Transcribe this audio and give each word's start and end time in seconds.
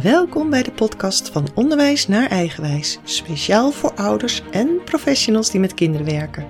Welkom 0.00 0.50
bij 0.50 0.62
de 0.62 0.72
podcast 0.72 1.28
van 1.28 1.46
Onderwijs 1.54 2.08
naar 2.08 2.30
Eigenwijs, 2.30 2.98
speciaal 3.04 3.70
voor 3.70 3.92
ouders 3.94 4.42
en 4.50 4.80
professionals 4.84 5.50
die 5.50 5.60
met 5.60 5.74
kinderen 5.74 6.06
werken. 6.06 6.46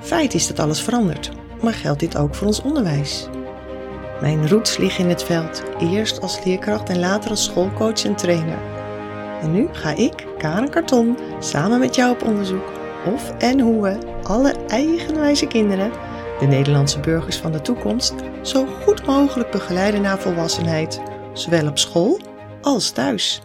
Feit 0.00 0.34
is 0.34 0.46
dat 0.46 0.58
alles 0.58 0.80
verandert, 0.80 1.30
maar 1.62 1.72
geldt 1.72 2.00
dit 2.00 2.16
ook 2.16 2.34
voor 2.34 2.46
ons 2.46 2.62
onderwijs? 2.62 3.28
Mijn 4.20 4.48
roots 4.48 4.76
liggen 4.76 5.04
in 5.04 5.10
het 5.10 5.22
veld, 5.22 5.62
eerst 5.78 6.20
als 6.20 6.44
leerkracht 6.44 6.88
en 6.88 6.98
later 6.98 7.30
als 7.30 7.44
schoolcoach 7.44 8.04
en 8.04 8.16
trainer. 8.16 8.58
En 9.40 9.52
nu 9.52 9.68
ga 9.72 9.90
ik, 9.90 10.26
Karen 10.38 10.70
Karton, 10.70 11.18
samen 11.40 11.78
met 11.78 11.94
jou 11.94 12.12
op 12.12 12.22
onderzoek 12.22 12.72
of 13.14 13.30
en 13.38 13.60
hoe 13.60 13.82
we 13.82 13.98
alle 14.22 14.54
eigenwijze 14.68 15.46
kinderen, 15.46 15.90
de 16.38 16.46
Nederlandse 16.46 17.00
burgers 17.00 17.36
van 17.36 17.52
de 17.52 17.60
toekomst, 17.60 18.14
zo 18.42 18.66
goed 18.66 19.06
mogelijk 19.06 19.50
begeleiden 19.50 20.00
naar 20.00 20.18
volwassenheid, 20.18 21.00
zowel 21.36 21.68
op 21.68 21.78
school 21.78 22.20
als 22.62 22.90
thuis. 22.90 23.40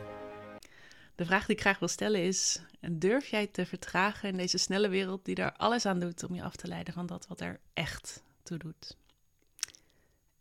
De 1.16 1.26
vraag 1.26 1.46
die 1.46 1.56
ik 1.56 1.62
graag 1.62 1.80
wil 1.80 1.88
stellen 1.88 2.24
is: 2.24 2.62
durf 2.92 3.28
jij 3.28 3.48
te 3.48 3.66
vertragen 3.66 4.30
in 4.30 4.38
deze 4.38 4.58
snelle 4.58 4.90
wereld 4.90 5.26
die 5.26 5.36
er 5.36 5.54
alles 5.54 5.86
aan 5.86 6.00
doet 6.00 6.24
om 6.24 6.36
je 6.36 6.44
af 6.44 6.56
te 6.56 6.68
leiden 6.68 6.94
van 6.94 7.06
dat 7.06 7.28
wat 7.28 7.42
er 7.42 7.60
echt 7.74 8.24
toe 8.44 8.58
doet? 8.58 8.98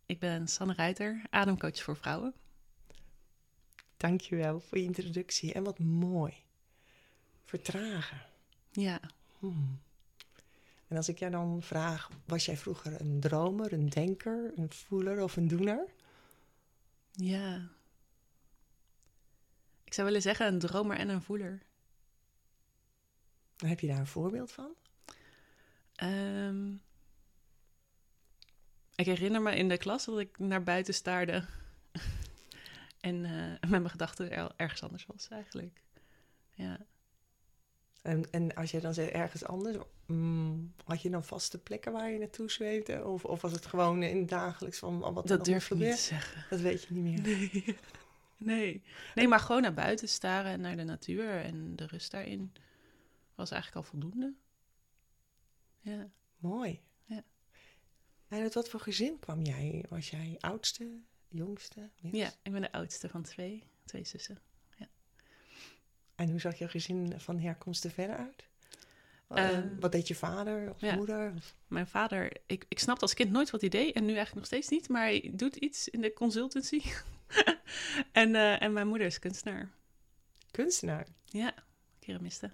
Ik 0.07 0.19
ben 0.19 0.49
Sanne 0.49 0.75
Ruiter, 0.75 1.23
ademcoach 1.31 1.83
voor 1.83 1.97
vrouwen. 1.97 2.35
Dankjewel 3.97 4.61
voor 4.61 4.79
je 4.79 4.85
introductie 4.85 5.53
en 5.53 5.65
wat 5.65 5.79
mooi. 5.79 6.35
Vertragen. 7.45 8.21
Ja. 8.71 9.01
Hmm. 9.39 9.81
En 10.89 10.97
als 10.97 11.09
ik 11.09 11.19
jou 11.19 11.31
dan 11.31 11.63
vraag, 11.63 12.11
was 12.27 12.45
jij 12.45 12.57
vroeger 12.57 13.01
een 13.01 13.21
dromer, 13.21 13.73
een 13.73 13.89
denker, 13.89 14.53
een 14.57 14.71
voeler 14.71 15.23
of 15.23 15.37
een 15.37 15.49
doener? 15.49 15.87
Ja. 17.13 17.69
Ik 19.85 19.95
zou 19.95 20.07
willen 20.07 20.23
zeggen 20.23 20.47
een 20.47 20.59
dromer 20.59 20.97
en 20.97 21.09
een 21.09 21.23
voeler. 21.23 21.63
Heb 23.57 23.81
je 23.81 23.87
daar 23.87 23.99
een 23.99 24.07
voorbeeld 24.07 24.53
van? 24.53 24.75
Um, 26.03 26.83
ik 28.95 29.07
herinner 29.07 29.43
me 29.43 29.57
in 29.57 29.69
de 29.69 29.79
klas 29.79 30.05
dat 30.05 30.19
ik 30.19 30.39
naar 30.39 30.63
buiten 30.63 30.95
staarde. 30.95 31.45
en 33.01 33.25
uh, 33.25 33.51
met 33.51 33.71
mijn 33.71 33.91
gedachten 33.91 34.57
ergens 34.57 34.83
anders 34.83 35.07
was 35.07 35.29
eigenlijk. 35.29 35.83
Ja. 36.51 36.87
En, 38.03 38.31
en 38.31 38.55
als 38.55 38.71
je 38.71 38.81
dan 38.81 38.95
zegt 38.95 39.11
ergens 39.11 39.45
anders, 39.45 39.77
mm, 40.07 40.75
had 40.85 41.03
je 41.03 41.11
dan 41.11 41.25
vaste 41.25 41.59
plekken 41.59 41.93
waar 41.93 42.11
je 42.11 42.19
naartoe 42.19 42.51
zweefde? 42.51 43.05
Of, 43.05 43.25
of 43.25 43.41
was 43.41 43.53
het 43.53 43.67
gewoon 43.67 44.03
in 44.03 44.19
het 44.19 44.29
dagelijks 44.29 44.79
van 44.79 45.05
oh, 45.05 45.15
wat 45.15 45.27
Dat 45.27 45.45
durf 45.45 45.71
ik 45.71 45.79
niet 45.79 45.91
te 45.91 46.03
zeggen. 46.03 46.45
Dat 46.51 46.61
weet 46.61 46.83
je 46.83 46.95
niet 46.95 47.03
meer. 47.03 47.23
Nee. 47.23 47.77
nee. 48.59 48.83
Nee, 49.15 49.29
maar 49.29 49.41
gewoon 49.41 49.63
naar 49.63 49.75
buiten 49.75 50.09
staren 50.09 50.51
en 50.51 50.61
naar 50.61 50.77
de 50.77 50.85
natuur 50.85 51.41
en 51.45 51.77
de 51.77 51.87
rust 51.87 52.11
daarin 52.11 52.53
was 53.35 53.51
eigenlijk 53.51 53.85
al 53.85 53.91
voldoende. 53.91 54.35
Ja. 55.81 56.11
Mooi. 56.39 56.81
Ja. 57.05 57.23
En 58.29 58.41
uit 58.41 58.55
wat 58.55 58.69
voor 58.69 58.81
gezin 58.81 59.19
kwam 59.19 59.43
jij? 59.43 59.85
Was 59.89 60.11
jij 60.11 60.37
oudste, 60.39 61.01
jongste? 61.29 61.91
Ja, 61.95 62.33
ik 62.43 62.53
ben 62.53 62.61
de 62.61 62.73
oudste 62.73 63.09
van 63.09 63.23
twee, 63.23 63.63
twee 63.85 64.05
zussen. 64.05 64.39
En 66.21 66.31
hoe 66.31 66.41
zag 66.41 66.59
jouw 66.59 66.69
gezin 66.69 67.15
van 67.17 67.39
herkomst 67.39 67.85
er 67.85 67.91
verder 67.91 68.17
uit? 68.17 68.49
Uh, 69.31 69.59
wat 69.81 69.93
deed 69.93 70.09
je 70.09 70.15
vader 70.15 70.71
of 70.71 70.95
moeder? 70.95 71.33
Mijn 71.69 71.87
vader, 71.87 72.33
ik, 72.47 72.65
ik 72.69 72.79
snapte 72.79 73.03
als 73.03 73.15
kind 73.15 73.31
nooit 73.31 73.51
wat 73.51 73.61
hij 73.61 73.71
deed 73.71 73.95
en 73.95 74.03
nu 74.03 74.09
eigenlijk 74.09 74.37
nog 74.37 74.47
steeds 74.47 74.69
niet, 74.69 74.89
maar 74.89 75.03
hij 75.03 75.31
doet 75.35 75.57
iets 75.57 75.89
in 75.89 76.01
de 76.01 76.13
consultancy. 76.13 76.83
en, 78.13 78.35
uh, 78.35 78.63
en 78.63 78.73
mijn 78.73 78.89
moeder 78.89 79.07
is 79.07 79.19
kunstenaar. 79.19 79.71
Kunstenaar? 80.51 81.07
Ja, 81.25 81.55
keramiste. 81.99 82.51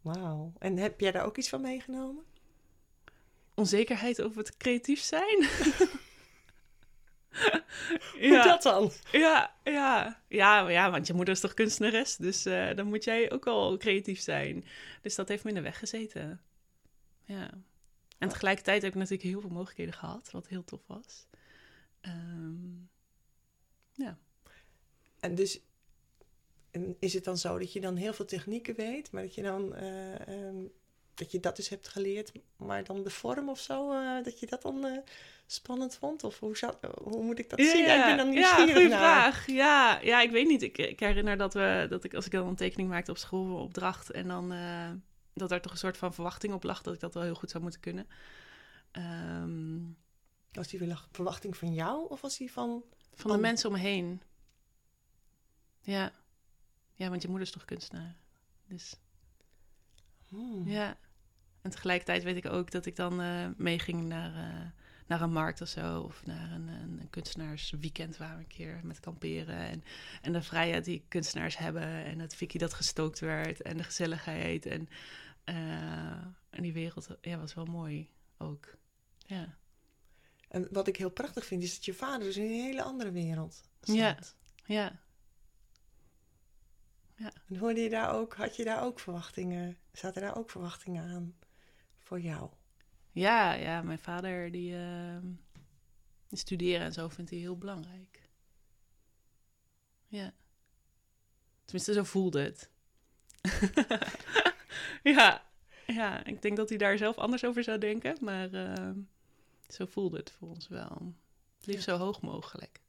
Wauw. 0.00 0.52
En 0.58 0.76
heb 0.76 1.00
jij 1.00 1.12
daar 1.12 1.24
ook 1.24 1.36
iets 1.36 1.48
van 1.48 1.60
meegenomen? 1.60 2.24
Onzekerheid 3.54 4.22
over 4.22 4.38
het 4.38 4.56
creatief 4.56 5.00
zijn. 5.00 5.46
Hoe 8.20 8.42
dat 8.44 8.62
dan? 8.62 8.90
Ja, 9.12 9.54
ja. 9.64 10.22
Ja, 10.28 10.68
ja, 10.68 10.90
want 10.90 11.06
je 11.06 11.12
moeder 11.12 11.34
is 11.34 11.40
toch 11.40 11.54
kunstenares, 11.54 12.16
dus 12.16 12.46
uh, 12.46 12.74
dan 12.74 12.86
moet 12.86 13.04
jij 13.04 13.32
ook 13.32 13.44
wel 13.44 13.76
creatief 13.76 14.20
zijn. 14.20 14.64
Dus 15.02 15.14
dat 15.14 15.28
heeft 15.28 15.44
me 15.44 15.50
in 15.50 15.56
de 15.56 15.62
weg 15.62 15.78
gezeten. 15.78 16.40
Ja. 17.24 17.50
En 18.18 18.28
tegelijkertijd 18.28 18.82
heb 18.82 18.92
ik 18.92 18.98
natuurlijk 18.98 19.28
heel 19.28 19.40
veel 19.40 19.50
mogelijkheden 19.50 19.94
gehad, 19.94 20.30
wat 20.30 20.48
heel 20.48 20.64
tof 20.64 20.80
was. 20.86 21.26
Um, 22.02 22.90
ja. 23.92 24.18
En 25.20 25.34
dus 25.34 25.60
en 26.70 26.96
is 26.98 27.14
het 27.14 27.24
dan 27.24 27.38
zo 27.38 27.58
dat 27.58 27.72
je 27.72 27.80
dan 27.80 27.96
heel 27.96 28.12
veel 28.12 28.24
technieken 28.24 28.74
weet, 28.74 29.10
maar 29.10 29.22
dat 29.22 29.34
je 29.34 29.42
dan 29.42 29.74
uh, 29.76 30.28
um, 30.28 30.72
dat 31.22 31.32
je 31.32 31.40
dat 31.40 31.56
dus 31.56 31.68
hebt 31.68 31.88
geleerd, 31.88 32.32
maar 32.56 32.84
dan 32.84 33.02
de 33.02 33.10
vorm 33.10 33.48
of 33.48 33.58
zo, 33.58 33.92
uh, 33.92 34.24
dat 34.24 34.40
je 34.40 34.46
dat 34.46 34.62
dan 34.62 34.86
uh, 34.86 34.98
spannend 35.46 35.96
vond? 35.96 36.24
Of 36.24 36.38
hoe, 36.38 36.56
zou, 36.56 36.74
hoe 37.02 37.24
moet 37.24 37.38
ik 37.38 37.50
dat 37.50 37.60
zien? 37.60 37.84
Ja, 37.84 37.98
ik 37.98 38.04
ben 38.04 38.16
dan 38.16 38.34
nieuwsgierig 38.34 38.68
Ja, 38.68 38.80
goede 38.80 38.96
vraag. 38.96 39.46
Ja, 39.46 40.00
ja, 40.00 40.20
ik 40.20 40.30
weet 40.30 40.46
niet. 40.46 40.62
Ik, 40.62 40.78
ik 40.78 41.00
herinner 41.00 41.36
dat, 41.36 41.54
we, 41.54 41.86
dat 41.88 42.04
ik, 42.04 42.14
als 42.14 42.26
ik 42.26 42.32
dan 42.32 42.46
een 42.46 42.56
tekening 42.56 42.88
maakte 42.88 43.10
op 43.10 43.16
school, 43.16 43.46
een 43.46 43.62
opdracht, 43.62 44.10
en 44.10 44.28
dan 44.28 44.52
uh, 44.52 44.90
dat 45.34 45.50
er 45.50 45.60
toch 45.60 45.72
een 45.72 45.78
soort 45.78 45.96
van 45.96 46.14
verwachting 46.14 46.54
op 46.54 46.62
lag 46.62 46.82
dat 46.82 46.94
ik 46.94 47.00
dat 47.00 47.14
wel 47.14 47.22
heel 47.22 47.34
goed 47.34 47.50
zou 47.50 47.62
moeten 47.62 47.80
kunnen. 47.80 48.06
Um, 48.92 49.96
was 50.52 50.68
die 50.68 50.94
verwachting 51.10 51.56
van 51.56 51.74
jou 51.74 52.08
of 52.08 52.20
was 52.20 52.36
die 52.36 52.52
van... 52.52 52.82
Van 53.14 53.32
de 53.32 53.38
mensen 53.38 53.68
om 53.68 53.74
me 53.74 53.80
heen. 53.80 54.22
Ja. 55.80 56.12
Ja, 56.94 57.08
want 57.08 57.22
je 57.22 57.28
moeder 57.28 57.46
is 57.46 57.52
toch 57.52 57.64
kunstenaar. 57.64 58.16
Dus... 58.66 58.96
Hmm. 60.28 60.68
Ja. 60.68 60.96
En 61.62 61.70
tegelijkertijd 61.70 62.22
weet 62.22 62.36
ik 62.36 62.46
ook 62.46 62.70
dat 62.70 62.86
ik 62.86 62.96
dan 62.96 63.20
uh, 63.20 63.46
meeging 63.56 64.02
naar, 64.02 64.30
uh, 64.30 64.60
naar 65.06 65.20
een 65.20 65.32
markt 65.32 65.60
of 65.60 65.68
zo. 65.68 66.00
Of 66.00 66.26
naar 66.26 66.50
een, 66.52 66.68
een, 66.68 67.10
kunstenaarsweekend 67.10 68.16
waar 68.16 68.34
we 68.36 68.42
een 68.42 68.46
keer 68.46 68.80
met 68.82 69.00
kamperen. 69.00 69.56
En, 69.56 69.84
en 70.22 70.32
de 70.32 70.42
vrijheid 70.42 70.84
die 70.84 71.04
kunstenaars 71.08 71.58
hebben. 71.58 72.04
En 72.04 72.18
het 72.18 72.34
fikkie 72.34 72.60
dat 72.60 72.74
gestookt 72.74 73.18
werd. 73.18 73.62
En 73.62 73.76
de 73.76 73.82
gezelligheid. 73.82 74.66
En, 74.66 74.88
uh, 75.44 75.56
en 76.50 76.62
die 76.62 76.72
wereld 76.72 77.08
ja, 77.20 77.38
was 77.38 77.54
wel 77.54 77.64
mooi 77.64 78.10
ook. 78.38 78.76
Ja. 79.18 79.56
En 80.48 80.68
wat 80.70 80.88
ik 80.88 80.96
heel 80.96 81.10
prachtig 81.10 81.44
vind, 81.44 81.62
is 81.62 81.74
dat 81.74 81.84
je 81.84 81.94
vader 81.94 82.26
dus 82.26 82.36
in 82.36 82.44
een 82.44 82.50
hele 82.50 82.82
andere 82.82 83.10
wereld 83.10 83.62
staat. 83.80 83.96
Ja, 83.96 84.18
ja. 84.64 85.00
Ja. 87.16 87.32
En 87.48 87.56
hoorde 87.56 87.80
je 87.80 87.90
daar 87.90 88.14
ook, 88.14 88.34
had 88.34 88.56
je 88.56 88.64
daar 88.64 88.82
ook 88.82 89.00
verwachtingen, 89.00 89.76
zaten 89.92 90.22
daar 90.22 90.36
ook 90.36 90.50
verwachtingen 90.50 91.04
aan 91.04 91.34
voor 92.02 92.20
jou? 92.20 92.50
Ja, 93.12 93.52
ja 93.52 93.82
mijn 93.82 93.98
vader 93.98 94.50
die, 94.50 94.72
uh, 94.72 95.16
studeren 96.30 96.80
en 96.80 96.92
zo 96.92 97.08
vindt 97.08 97.30
hij 97.30 97.38
heel 97.38 97.58
belangrijk. 97.58 98.28
Ja. 100.06 100.32
Tenminste, 101.64 101.92
zo 101.92 102.02
voelde 102.02 102.42
het. 102.42 102.70
ja, 105.16 105.42
ja, 105.86 106.24
ik 106.24 106.42
denk 106.42 106.56
dat 106.56 106.68
hij 106.68 106.78
daar 106.78 106.98
zelf 106.98 107.16
anders 107.16 107.44
over 107.44 107.62
zou 107.62 107.78
denken, 107.78 108.16
maar 108.20 108.50
uh, 108.50 108.90
zo 109.68 109.86
voelde 109.86 110.16
het 110.16 110.30
voor 110.30 110.48
ons 110.48 110.68
wel. 110.68 111.14
Het 111.56 111.66
liefst 111.66 111.84
zo 111.84 111.96
hoog 111.96 112.20
mogelijk. 112.20 112.80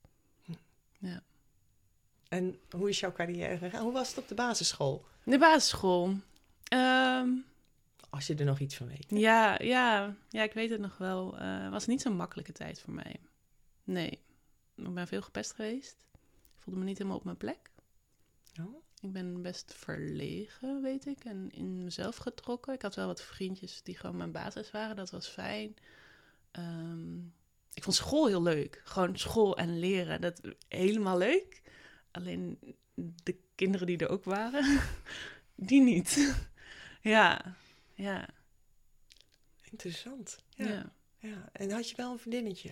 Hm. 0.44 0.52
Ja. 1.00 1.24
En 2.28 2.60
hoe 2.70 2.90
is 2.90 3.00
jouw 3.00 3.12
carrière 3.12 3.58
gegaan? 3.58 3.84
Hoe 3.84 3.94
was 3.94 4.10
het 4.10 4.18
op 4.18 4.28
de 4.28 4.36
basisschool? 4.36 5.06
De 5.24 5.38
basisschool. 5.38 6.06
Um, 6.74 7.46
Als 8.14 8.28
je 8.28 8.36
er 8.36 8.46
nog 8.46 8.60
iets 8.60 8.76
van 8.76 8.88
weet. 8.88 9.06
Ja, 9.08 9.62
ja, 9.62 10.16
ja, 10.30 10.44
ik 10.44 10.54
weet 10.54 10.70
het 10.70 10.80
nog 10.80 10.98
wel. 10.98 11.34
Het 11.36 11.62
uh, 11.62 11.70
was 11.70 11.86
niet 11.86 12.02
zo'n 12.02 12.16
makkelijke 12.16 12.52
tijd 12.52 12.80
voor 12.80 12.94
mij. 12.94 13.20
Nee. 13.84 14.20
Ik 14.76 14.94
ben 14.94 15.08
veel 15.08 15.22
gepest 15.22 15.54
geweest. 15.54 16.06
Ik 16.56 16.60
voelde 16.60 16.80
me 16.80 16.86
niet 16.86 16.98
helemaal 16.98 17.18
op 17.18 17.24
mijn 17.24 17.38
plek. 17.38 17.72
Oh. 18.60 18.84
Ik 19.02 19.12
ben 19.12 19.42
best 19.42 19.74
verlegen, 19.78 20.82
weet 20.82 21.06
ik. 21.06 21.24
En 21.24 21.50
in 21.52 21.84
mezelf 21.84 22.16
getrokken. 22.16 22.74
Ik 22.74 22.82
had 22.82 22.96
wel 22.96 23.08
wat 23.08 23.22
vriendjes 23.22 23.84
die 23.84 23.98
gewoon 23.98 24.18
mijn 24.18 24.32
basis 24.32 24.72
waren. 24.72 24.96
Dat 24.96 25.12
was 25.12 25.28
fijn. 25.28 25.76
Um, 26.52 27.34
ik 27.74 27.84
vond 27.84 27.96
school 27.96 28.28
heel 28.28 28.44
leuk. 28.44 28.82
Gewoon 28.84 29.18
school 29.18 29.58
en 29.58 29.80
leren. 29.80 30.22
Dat 30.22 30.42
helemaal 30.68 31.18
leuk. 31.18 31.62
Alleen 32.12 32.76
de 32.96 33.38
kinderen 33.56 33.88
die 33.88 33.98
er 33.98 34.10
ook 34.10 34.24
waren, 34.24 34.82
die 35.56 35.82
niet. 35.82 36.36
ja, 37.02 37.56
ja. 37.94 38.28
Interessant. 39.72 40.38
Ja. 40.50 40.92
ja. 41.18 41.50
En 41.52 41.72
had 41.72 41.90
je 41.90 41.96
wel 41.96 42.12
een 42.12 42.20
vriendinnetje? 42.20 42.72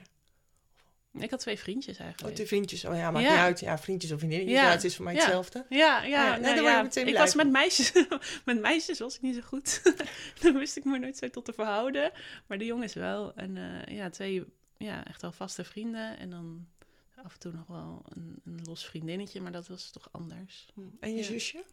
Ik 1.14 1.30
had 1.30 1.40
twee 1.40 1.60
vriendjes 1.60 1.98
eigenlijk. 1.98 2.30
Oh, 2.30 2.36
twee 2.36 2.48
vriendjes. 2.48 2.86
Oh 2.86 2.96
ja, 2.96 3.12
maakt 3.12 3.26
ja. 3.26 3.32
niet 3.32 3.40
uit. 3.40 3.60
Ja, 3.60 3.78
vriendjes 3.78 4.12
of 4.12 4.18
vriendinnetjes. 4.18 4.60
Ja. 4.60 4.72
het 4.72 4.84
is 4.84 4.96
voor 4.96 5.06
mij 5.06 5.14
hetzelfde. 5.14 5.66
Ja, 5.70 6.04
ja. 6.04 6.26
ja. 6.26 6.38
Nou, 6.38 6.62
ja. 6.62 6.90
ik 7.06 7.18
was 7.18 7.36
met 7.36 7.50
meisjes. 7.50 7.92
met 8.46 8.60
meisjes 8.60 9.00
was 9.00 9.16
ik 9.16 9.22
niet 9.22 9.36
zo 9.36 9.42
goed. 9.42 9.82
Dan 10.42 10.58
wist 10.58 10.78
ik 10.78 10.84
me 10.84 10.98
nooit 10.98 11.18
zo 11.18 11.30
tot 11.30 11.46
te 11.46 11.54
verhouden. 11.54 12.12
Maar 12.48 12.58
de 12.58 12.66
jongens 12.66 12.94
wel. 12.94 13.34
En 13.36 13.56
uh, 13.56 13.98
ja, 13.98 14.10
twee 14.10 14.46
ja, 14.78 15.08
echt 15.08 15.22
wel 15.22 15.32
vaste 15.32 15.64
vrienden. 15.64 16.18
En 16.18 16.30
dan 16.30 16.68
af 17.16 17.34
en 17.34 17.40
toe 17.40 17.52
nog 17.52 17.68
wel 17.68 18.02
een, 18.06 18.42
een 18.46 18.60
los 18.64 18.86
vriendinnetje, 18.86 19.42
maar 19.42 19.52
dat 19.52 19.68
was 19.68 19.92
toch 19.92 20.10
anders. 20.12 20.68
Hm. 20.74 20.82
En 21.00 21.16
je 21.16 21.24
zusje? 21.24 21.64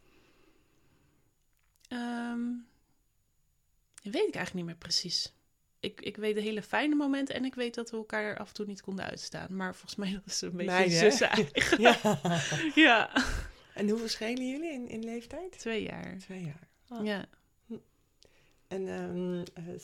Ehm, 1.87 2.41
dat 4.03 4.13
weet 4.13 4.27
ik 4.27 4.35
eigenlijk 4.35 4.53
niet 4.53 4.65
meer 4.65 4.75
precies. 4.75 5.33
Ik, 5.79 6.01
ik 6.01 6.17
weet 6.17 6.35
de 6.35 6.41
hele 6.41 6.61
fijne 6.61 6.95
momenten 6.95 7.35
en 7.35 7.45
ik 7.45 7.55
weet 7.55 7.75
dat 7.75 7.91
we 7.91 7.97
elkaar 7.97 8.37
af 8.37 8.47
en 8.47 8.53
toe 8.53 8.65
niet 8.65 8.81
konden 8.81 9.05
uitstaan. 9.05 9.55
Maar 9.55 9.75
volgens 9.75 9.95
mij 9.95 10.11
dat 10.25 10.25
is 10.25 10.41
een 10.41 10.55
beetje 10.55 10.73
hè? 10.73 10.89
zussen 10.89 11.29
eigen. 11.37 11.81
Ja. 11.81 12.19
ja, 12.85 13.23
En 13.73 13.89
hoe 13.89 13.99
verschillen 13.99 14.47
jullie 14.49 14.71
in, 14.71 14.87
in 14.87 15.03
leeftijd? 15.03 15.59
twee 15.59 15.83
jaar. 15.83 16.17
Twee 16.17 16.43
jaar. 16.43 16.67
Oh. 16.89 17.05
Ja. 17.05 17.25
En 18.67 18.87
ehm, 18.87 19.43
eh, 19.53 19.79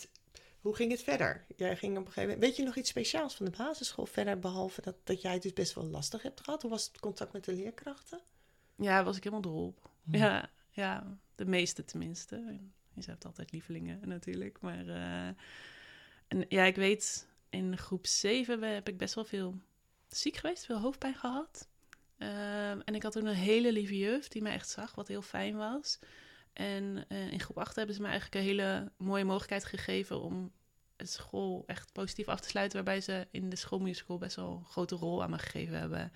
hoe 0.61 0.75
ging 0.75 0.91
het 0.91 1.03
verder? 1.03 1.45
Jij 1.55 1.77
ging 1.77 1.91
op 1.91 2.05
een 2.05 2.11
gegeven 2.11 2.29
moment... 2.29 2.47
Weet 2.47 2.55
je 2.55 2.63
nog 2.63 2.75
iets 2.75 2.89
speciaals 2.89 3.35
van 3.35 3.45
de 3.45 3.51
basisschool 3.57 4.05
verder, 4.05 4.39
behalve 4.39 4.81
dat, 4.81 4.95
dat 5.03 5.21
jij 5.21 5.33
het 5.33 5.41
dus 5.41 5.53
best 5.53 5.73
wel 5.73 5.83
lastig 5.83 6.21
hebt 6.21 6.41
gehad? 6.41 6.61
Hoe 6.61 6.71
was 6.71 6.85
het 6.87 6.99
contact 6.99 7.33
met 7.33 7.45
de 7.45 7.53
leerkrachten? 7.53 8.21
ja, 8.77 9.03
was 9.03 9.17
ik 9.17 9.23
helemaal 9.23 9.51
dol 9.51 9.65
op. 9.65 9.89
Hm. 10.03 10.15
Ja, 10.15 10.49
ja, 10.69 11.17
de 11.35 11.45
meeste 11.45 11.85
tenminste. 11.85 12.59
Je 12.95 13.09
hebt 13.09 13.25
altijd 13.25 13.51
lievelingen 13.51 13.99
natuurlijk. 14.07 14.61
Maar 14.61 14.87
eh, 14.87 15.27
en, 16.27 16.45
ja, 16.49 16.63
ik 16.63 16.75
weet, 16.75 17.27
in 17.49 17.77
groep 17.77 18.07
7 18.07 18.61
heb 18.73 18.87
ik 18.89 18.97
best 18.97 19.13
wel 19.13 19.25
veel 19.25 19.59
ziek 20.07 20.35
geweest, 20.35 20.65
veel 20.65 20.79
hoofdpijn 20.79 21.15
gehad. 21.15 21.67
Ehm, 22.17 22.79
en 22.85 22.95
ik 22.95 23.03
had 23.03 23.11
toen 23.11 23.25
een 23.25 23.35
hele 23.35 23.71
lieve 23.71 23.97
juf 23.97 24.27
die 24.27 24.41
mij 24.41 24.53
echt 24.53 24.69
zag, 24.69 24.95
wat 24.95 25.07
heel 25.07 25.21
fijn 25.21 25.55
was. 25.55 25.99
En 26.53 27.05
eh, 27.07 27.31
in 27.31 27.39
groep 27.39 27.57
8 27.57 27.75
hebben 27.75 27.95
ze 27.95 28.01
me 28.01 28.07
eigenlijk 28.07 28.35
een 28.35 28.49
hele 28.49 28.91
mooie 28.97 29.23
mogelijkheid 29.23 29.65
gegeven 29.65 30.21
om 30.21 30.51
het 30.97 31.09
school 31.09 31.63
echt 31.65 31.91
positief 31.93 32.27
af 32.27 32.39
te 32.39 32.49
sluiten. 32.49 32.75
Waarbij 32.83 33.01
ze 33.01 33.27
in 33.31 33.49
de 33.49 33.55
schoolmusical 33.55 34.17
best 34.17 34.35
wel 34.35 34.51
een 34.51 34.65
grote 34.65 34.95
rol 34.95 35.23
aan 35.23 35.29
me 35.29 35.37
gegeven 35.37 35.79
hebben. 35.79 36.11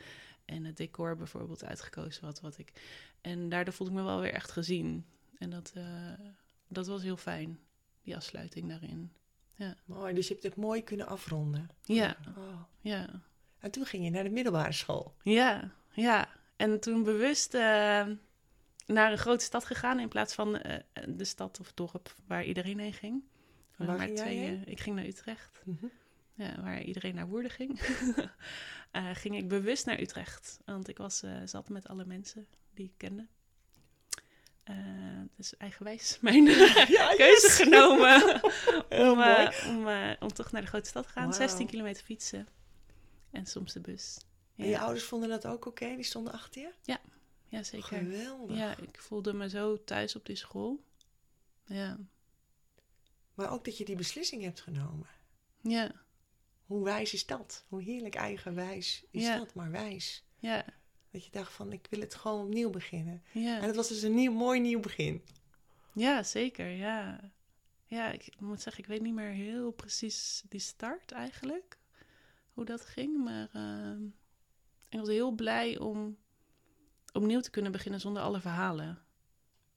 En 0.46 0.64
het 0.66 0.78
decor 0.78 1.16
bijvoorbeeld 1.16 1.64
uitgekozen 1.64 2.26
wat, 2.26 2.42
wat 2.42 2.58
ik. 2.58 2.72
En 3.22 3.50
daardoor 3.50 3.74
voelde 3.74 3.94
ik 3.94 4.00
me 4.00 4.06
wel 4.06 4.20
weer 4.20 4.34
echt 4.34 4.52
gezien. 4.52 5.06
En 5.38 5.50
dat, 5.50 5.72
eh, 5.76 6.14
dat 6.70 6.88
was 6.88 7.02
heel 7.04 7.18
fijn, 7.18 7.60
die 8.02 8.16
afsluiting 8.16 8.70
daarin. 8.70 9.12
Mooi, 9.86 10.14
dus 10.14 10.28
je 10.28 10.34
hebt 10.34 10.46
het 10.46 10.56
mooi 10.56 10.84
kunnen 10.84 11.08
afronden. 11.08 11.70
Ja, 11.84 12.18
Oh. 12.38 12.62
ja, 12.80 13.22
En 13.60 13.72
toen 13.72 13.86
ging 13.86 14.04
je 14.04 14.10
naar 14.10 14.24
de 14.24 14.30
middelbare 14.30 14.72
school. 14.72 15.16
ja, 15.24 15.72
ja. 15.92 16.28
En 16.56 16.80
toen 16.80 17.04
bewust 17.04 17.54
eh, 17.54 18.08
naar 18.86 19.12
een 19.12 19.18
grote 19.18 19.44
stad 19.44 19.66
gegaan 19.66 20.00
in 20.00 20.08
plaats 20.08 20.34
van 20.34 20.58
eh, 20.58 20.84
de 21.10 21.24
stad 21.26 21.60
of 21.60 21.74
dorp 21.74 22.16
waar 22.28 22.44
iedereen 22.46 22.80
heen 22.80 22.94
ging. 22.94 23.24
Waar 23.76 23.88
Maar 23.88 24.00
ging 24.00 24.18
twee, 24.18 24.46
eh, 24.46 24.68
ik 24.68 24.80
ging 24.80 24.96
naar 24.96 25.06
Utrecht, 25.06 25.62
Mhm. 25.66 25.86
ja, 26.34 26.62
waar 26.62 26.82
iedereen 26.82 27.16
naar 27.16 27.28
Woerden 27.28 27.52
ging. 27.52 27.80
Ging 29.14 29.36
ik 29.38 29.48
bewust 29.48 29.86
naar 29.86 30.00
Utrecht, 30.00 30.60
want 30.66 30.88
ik 30.88 30.98
was, 30.98 31.24
zat 31.46 31.70
met 31.70 31.88
alle 31.88 32.06
mensen 32.06 32.48
die 32.74 32.86
ik 32.86 32.94
kende. 32.98 33.28
Dus 35.36 35.58
eigenwijs 35.58 36.18
mijn 36.22 36.44
Ja, 36.46 37.14
keuze 37.16 37.18
yes! 37.48 37.56
genomen 37.56 38.42
Heel 38.90 39.12
om, 39.12 39.18
mooi. 39.18 39.30
eh, 39.46 39.68
om, 39.68 39.88
eh, 39.88 40.12
om 40.20 40.34
toch 40.34 40.52
naar 40.52 40.62
de 40.62 40.68
grote 40.68 40.90
stad 40.90 41.04
te 41.04 41.10
gaan. 41.10 41.24
Wauw. 41.28 41.38
16 41.38 41.68
kilometer 41.68 42.04
fietsen 42.04 42.48
en 43.32 43.46
soms 43.46 43.74
de 43.74 43.80
bus. 43.80 44.18
Ja, 44.56 44.64
En 44.64 44.70
je 44.70 44.80
ouders 44.80 45.04
vonden 45.04 45.30
dat 45.30 45.46
ook 45.48 45.66
oké? 45.66 45.96
Die 45.96 46.04
stonden 46.04 46.34
achter 46.34 46.62
je? 46.62 46.98
ja 47.48 47.64
zeker. 47.64 47.88
Geweldig. 47.88 48.58
Ja, 48.58 48.78
ik 48.78 49.02
voelde 49.02 49.34
me 49.34 49.50
zo 49.50 49.84
thuis 49.84 50.16
op 50.16 50.26
die 50.26 50.36
school. 50.36 50.84
Ja, 51.66 51.98
Maar 53.34 53.52
ook 53.52 53.66
dat 53.66 53.78
je 53.78 53.86
die 53.86 53.96
beslissing 53.96 54.44
hebt 54.44 54.62
genomen. 54.62 55.08
ja, 55.62 55.92
Hoe 56.66 56.84
wijs 56.84 57.14
is 57.14 57.26
dat? 57.26 57.66
Hoe 57.68 57.82
heerlijk 57.84 58.16
eigenwijs 58.16 59.06
is 59.12 59.24
Ja. 59.24 59.38
dat, 59.38 59.54
maar 59.54 59.72
wijs. 59.72 60.24
ja, 60.40 60.66
Dat 61.12 61.26
je 61.26 61.32
dacht 61.32 61.54
van, 61.54 61.72
ik 61.72 61.88
wil 61.90 62.00
het 62.00 62.16
gewoon 62.16 62.46
opnieuw 62.46 62.70
beginnen. 62.70 63.24
En 63.34 63.42
ja. 63.42 63.60
het 63.60 63.76
was 63.76 63.88
dus 63.88 64.02
een 64.02 64.16
nieuw, 64.16 64.32
mooi 64.32 64.60
nieuw 64.60 64.80
begin. 64.80 65.22
Ja, 65.94 66.24
zeker, 66.24 66.70
ja. 66.70 67.20
Ja, 67.86 68.12
ik 68.12 68.40
moet 68.40 68.62
zeggen, 68.62 68.84
ik 68.84 68.90
weet 68.90 69.02
niet 69.02 69.14
meer 69.14 69.32
heel 69.32 69.72
precies 69.72 70.44
die 70.50 70.60
start 70.60 71.12
eigenlijk. 71.12 71.78
Hoe 72.54 72.66
dat 72.66 72.86
ging, 72.86 73.24
maar 73.24 73.50
ehm, 73.54 74.04
ik 74.90 75.00
was 75.00 75.08
heel 75.08 75.32
blij 75.32 75.80
om 75.80 76.18
opnieuw 77.14 77.40
te 77.40 77.50
kunnen 77.50 77.72
beginnen 77.72 78.00
zonder 78.00 78.24
alle 78.24 78.42
verhalen. 78.42 79.04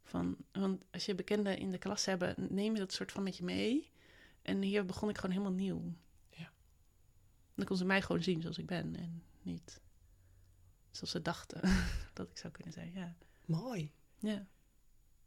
Van, 0.03 0.37
want 0.53 0.85
als 0.91 1.05
je 1.05 1.15
bekenden 1.15 1.59
in 1.59 1.71
de 1.71 1.79
klas 1.79 2.05
hebben, 2.05 2.35
neem 2.51 2.73
je 2.73 2.79
dat 2.79 2.93
soort 2.93 3.13
van 3.13 3.23
met 3.23 3.37
je 3.37 3.45
mee. 3.45 3.91
En 4.43 4.63
hier 4.63 4.85
begon 4.85 5.09
ik 5.09 5.17
gewoon 5.17 5.37
helemaal 5.37 5.57
nieuw. 5.57 5.95
Ja. 6.31 6.53
Dan 7.55 7.67
kon 7.67 7.77
ze 7.77 7.85
mij 7.85 8.03
gewoon 8.03 8.23
zien 8.23 8.41
zoals 8.41 8.59
ik 8.59 8.67
ben 8.67 8.97
en 8.97 9.23
niet 9.43 9.81
zoals 10.93 11.11
ze 11.11 11.23
dachten 11.23 11.61
dat 12.15 12.31
ik 12.31 12.39
zou 12.39 12.53
kunnen 12.53 12.73
zijn. 12.73 12.93
Ja, 12.95 13.17
Mooi. 13.45 13.93
ja. 14.19 14.47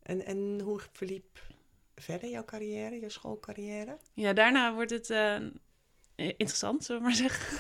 En, 0.02 0.26
en 0.26 0.60
hoe 0.60 0.82
verliep 0.92 1.44
verder 1.96 2.30
jouw 2.30 2.46
carrière, 2.46 3.00
jouw 3.00 3.10
schoolcarrière? 3.10 3.98
Ja, 4.14 4.34
daarna 4.34 4.74
wordt 4.74 4.92
het 4.92 5.10
eh, 5.10 5.40
interessant, 6.16 6.84
zullen 6.84 7.02
we 7.02 7.08
maar 7.08 7.18
zeggen. 7.18 7.60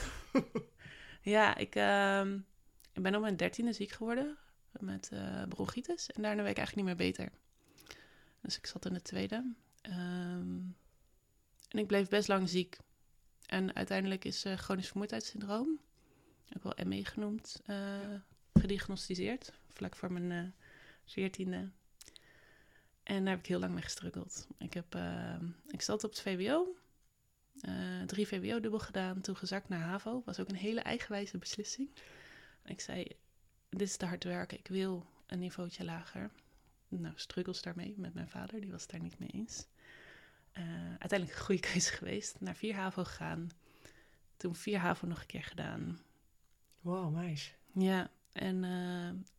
ja, 1.35 1.55
ik, 1.55 1.75
ehm, 1.75 2.39
ik 2.93 3.01
ben 3.03 3.15
op 3.15 3.21
mijn 3.21 3.37
dertiende 3.37 3.73
ziek 3.73 3.91
geworden 3.91 4.37
met 4.79 5.09
eh 5.11 5.43
bronchitis. 5.43 6.11
En 6.11 6.21
daarna 6.21 6.41
werd 6.43 6.57
ik 6.57 6.57
eigenlijk 6.57 6.87
niet 6.87 6.97
meer 6.97 7.07
beter. 7.07 7.31
Dus 8.41 8.57
ik 8.57 8.65
zat 8.65 8.85
in 8.85 8.93
de 8.93 9.01
tweede. 9.01 9.53
Ehm, 9.81 10.59
en 11.69 11.79
ik 11.79 11.87
bleef 11.87 12.07
best 12.07 12.27
lang 12.27 12.49
ziek. 12.49 12.77
En 13.45 13.75
uiteindelijk 13.75 14.25
is 14.25 14.45
eh 14.45 14.57
chronisch 14.57 14.87
vermoeidheidssyndroom, 14.87 15.79
ook 16.53 16.63
wel 16.63 16.85
ME 16.85 17.05
genoemd, 17.05 17.61
eh, 17.65 17.99
gediagnosticeerd. 18.53 19.53
Vlak 19.73 19.95
voor 19.95 20.11
mijn 20.11 20.31
eh, 20.31 20.51
veertiende. 21.05 21.69
En 23.03 23.23
daar 23.23 23.33
heb 23.33 23.39
ik 23.39 23.45
heel 23.45 23.59
lang 23.59 23.73
mee 23.73 23.83
gestruggeld. 23.83 24.47
Ik, 24.57 24.73
heb, 24.73 24.95
eh, 24.95 25.39
ik 25.67 25.81
zat 25.81 26.03
op 26.03 26.09
het 26.09 26.21
VWO. 26.21 26.75
drie 28.05 28.27
VWO 28.27 28.59
dubbel 28.59 28.79
gedaan. 28.79 29.21
Toen 29.21 29.37
gezakt 29.37 29.69
naar 29.69 29.79
HAVO. 29.79 30.21
Was 30.25 30.39
ook 30.39 30.49
een 30.49 30.55
hele 30.55 30.79
eigenwijze 30.79 31.37
beslissing. 31.37 31.89
Ik 32.65 32.81
zei, 32.81 33.07
dit 33.69 33.81
is 33.81 33.97
te 33.97 34.05
hard 34.05 34.23
werken. 34.23 34.57
Ik 34.57 34.67
wil 34.67 35.05
een 35.25 35.39
niveautje 35.39 35.83
lager. 35.83 36.31
Nou, 36.87 37.13
struggles 37.15 37.61
daarmee 37.61 37.93
met 37.97 38.13
mijn 38.13 38.29
vader. 38.29 38.61
Die 38.61 38.71
was 38.71 38.81
het 38.81 38.91
daar 38.91 39.01
niet 39.01 39.19
mee 39.19 39.29
eens. 39.29 39.67
Uiteindelijk 40.99 41.39
een 41.39 41.45
goede 41.45 41.61
keuze 41.71 41.91
geweest. 41.91 42.39
Naar 42.39 42.55
vier 42.55 42.75
HAVO 42.75 43.03
gegaan. 43.03 43.49
Toen 44.37 44.55
vier 44.55 44.79
HAVO 44.79 45.07
nog 45.07 45.19
een 45.19 45.25
keer 45.25 45.43
gedaan. 45.43 45.99
Wow, 46.85 47.13
meis. 47.13 47.55
Ja, 47.73 48.11
en 48.31 48.63
eh, 48.63 49.33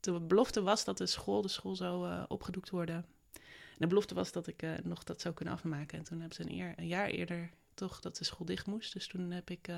de 0.00 0.20
belofte 0.20 0.62
was 0.62 0.84
dat 0.84 0.98
de 0.98 1.06
school, 1.06 1.42
de 1.42 1.48
school 1.48 1.76
zou 1.76 2.10
eh, 2.10 2.24
opgedoekt 2.28 2.70
worden. 2.70 2.96
En 3.34 3.78
de 3.78 3.86
belofte 3.86 4.14
was 4.14 4.32
dat 4.32 4.46
ik 4.46 4.62
eh, 4.62 4.72
nog 4.82 5.04
dat 5.04 5.20
zou 5.20 5.34
kunnen 5.34 5.54
afmaken. 5.54 5.98
En 5.98 6.04
toen 6.04 6.18
hebben 6.20 6.36
ze 6.36 6.42
een, 6.42 6.58
eer, 6.58 6.72
een 6.76 6.86
jaar 6.86 7.06
eerder 7.08 7.50
toch 7.74 8.00
dat 8.00 8.16
de 8.16 8.24
school 8.24 8.46
dicht 8.46 8.66
moest. 8.66 8.92
Dus 8.92 9.06
toen 9.06 9.30
heb 9.30 9.50
ik, 9.50 9.68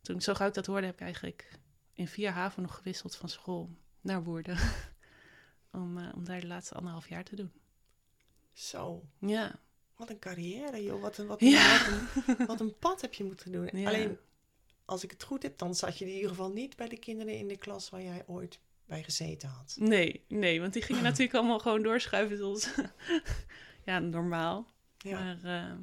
toen 0.00 0.20
zo 0.20 0.34
gauw 0.34 0.48
ik 0.48 0.54
dat 0.54 0.66
hoorde, 0.66 0.86
heb 0.86 0.94
ik 0.94 1.00
eigenlijk 1.00 1.58
in 1.92 2.08
vier 2.08 2.30
haven 2.30 2.62
nog 2.62 2.74
gewisseld 2.76 3.16
van 3.16 3.28
school 3.28 3.70
naar 4.00 4.22
Woerden. 4.22 4.58
om, 5.70 6.10
om 6.14 6.24
daar 6.24 6.40
de 6.40 6.46
laatste 6.46 6.74
anderhalf 6.74 7.08
jaar 7.08 7.24
te 7.24 7.36
doen. 7.36 7.52
Zo, 8.52 9.04
Ja, 9.18 9.58
wat 9.96 10.10
een 10.10 10.18
carrière, 10.18 10.82
joh. 10.82 11.00
Wat 11.00 11.18
een, 11.18 11.26
wat 11.26 11.40
een, 11.42 11.48
Ja. 11.48 11.78
wat 11.78 12.38
een, 12.38 12.46
wat 12.52 12.60
een 12.60 12.78
pad 12.78 13.00
heb 13.00 13.14
je 13.14 13.24
moeten 13.24 13.52
doen. 13.52 13.68
Ja. 13.72 13.88
Alleen, 13.88 14.18
als 14.84 15.04
ik 15.04 15.10
het 15.10 15.22
goed 15.22 15.42
heb, 15.42 15.58
dan 15.58 15.74
zat 15.74 15.98
je 15.98 16.04
in 16.04 16.12
ieder 16.12 16.28
geval 16.28 16.50
niet 16.50 16.76
bij 16.76 16.88
de 16.88 16.98
kinderen 16.98 17.36
in 17.36 17.48
de 17.48 17.56
klas 17.56 17.90
waar 17.90 18.02
jij 18.02 18.22
ooit 18.26 18.60
bij 18.86 19.02
gezeten 19.02 19.48
had. 19.48 19.76
nee, 19.78 20.24
nee, 20.28 20.60
want 20.60 20.72
die 20.72 20.82
gingen 20.82 21.02
natuurlijk 21.10 21.34
allemaal 21.34 21.58
gewoon 21.58 21.82
doorschuiven 21.82 22.36
zoals, 22.36 22.68
ja, 23.86 23.98
normaal. 23.98 24.66
Ja. 24.98 25.18
Maar 25.18 25.38
eh, 25.44 25.78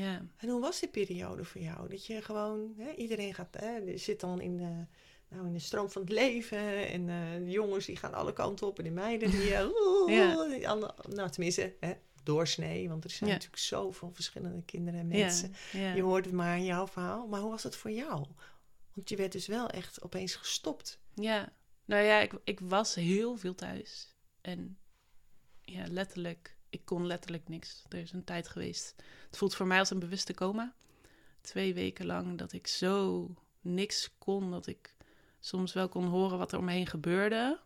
ja, 0.00 0.22
En 0.36 0.48
hoe 0.48 0.60
was 0.60 0.80
die 0.80 0.88
periode 0.88 1.44
voor 1.44 1.60
jou? 1.60 1.88
Dat 1.88 2.06
je 2.06 2.22
gewoon, 2.22 2.74
hè, 2.76 2.92
iedereen 2.92 3.34
gaat, 3.34 3.56
hè, 3.60 3.98
zit 3.98 4.20
dan 4.20 4.40
in 4.40 4.56
de, 4.56 4.84
nou, 5.28 5.46
in 5.46 5.52
de 5.52 5.58
stroom 5.58 5.90
van 5.90 6.02
het 6.02 6.10
leven. 6.10 6.88
En 6.88 7.08
eh, 7.08 7.44
de 7.44 7.50
jongens 7.50 7.86
die 7.86 7.96
gaan 7.96 8.14
alle 8.14 8.32
kanten 8.32 8.66
op. 8.66 8.78
En 8.78 8.84
de 8.84 8.90
meiden 8.90 9.30
die, 9.30 9.52
oeh, 9.64 10.12
Ja. 10.60 10.74
nou 11.08 11.30
tenminste, 11.30 11.74
hè, 11.80 11.92
doorsnee. 12.26 12.88
Want 12.88 13.04
er 13.04 13.10
zijn 13.10 13.30
Ja. 13.30 13.36
natuurlijk 13.36 13.62
zoveel 13.62 14.10
verschillende 14.12 14.62
kinderen 14.62 15.00
en 15.00 15.06
mensen. 15.08 15.54
ja. 15.72 15.92
Je 15.94 16.02
hoort 16.02 16.24
het 16.24 16.34
maar 16.34 16.56
in 16.56 16.64
jouw 16.64 16.86
verhaal. 16.86 17.26
Maar 17.26 17.40
hoe 17.40 17.50
was 17.50 17.62
het 17.62 17.76
voor 17.76 17.90
jou? 17.90 18.26
Want 18.94 19.08
je 19.08 19.16
werd 19.16 19.32
dus 19.32 19.46
wel 19.46 19.68
echt 19.70 20.02
opeens 20.02 20.34
gestopt. 20.34 20.98
Ja, 21.14 21.52
nou 21.84 22.02
ja, 22.04 22.20
ik, 22.20 22.32
ik 22.44 22.60
was 22.60 22.94
heel 22.94 23.36
veel 23.36 23.54
thuis. 23.54 24.14
En 24.40 24.78
ja, 25.62 25.84
letterlijk, 25.88 26.56
ik 26.70 26.84
kon 26.84 27.06
letterlijk 27.06 27.48
niks. 27.48 27.84
Er 27.88 27.98
is 27.98 28.12
een 28.12 28.24
tijd 28.24 28.48
geweest. 28.48 28.94
Het 29.26 29.36
voelt 29.36 29.54
voor 29.54 29.66
mij 29.66 29.78
als 29.78 29.90
een 29.90 29.98
bewuste 29.98 30.34
coma. 30.34 30.74
Twee 31.40 31.74
weken 31.74 32.06
lang 32.06 32.38
dat 32.38 32.52
ik 32.52 32.66
zo 32.66 33.28
niks 33.60 34.10
kon. 34.18 34.50
Dat 34.50 34.66
ik 34.66 34.94
soms 35.40 35.72
wel 35.72 35.88
kon 35.88 36.04
horen 36.06 36.38
wat 36.38 36.52
er 36.52 36.58
om 36.58 36.64
me 36.64 36.72
heen 36.72 36.86
gebeurde. 36.86 37.60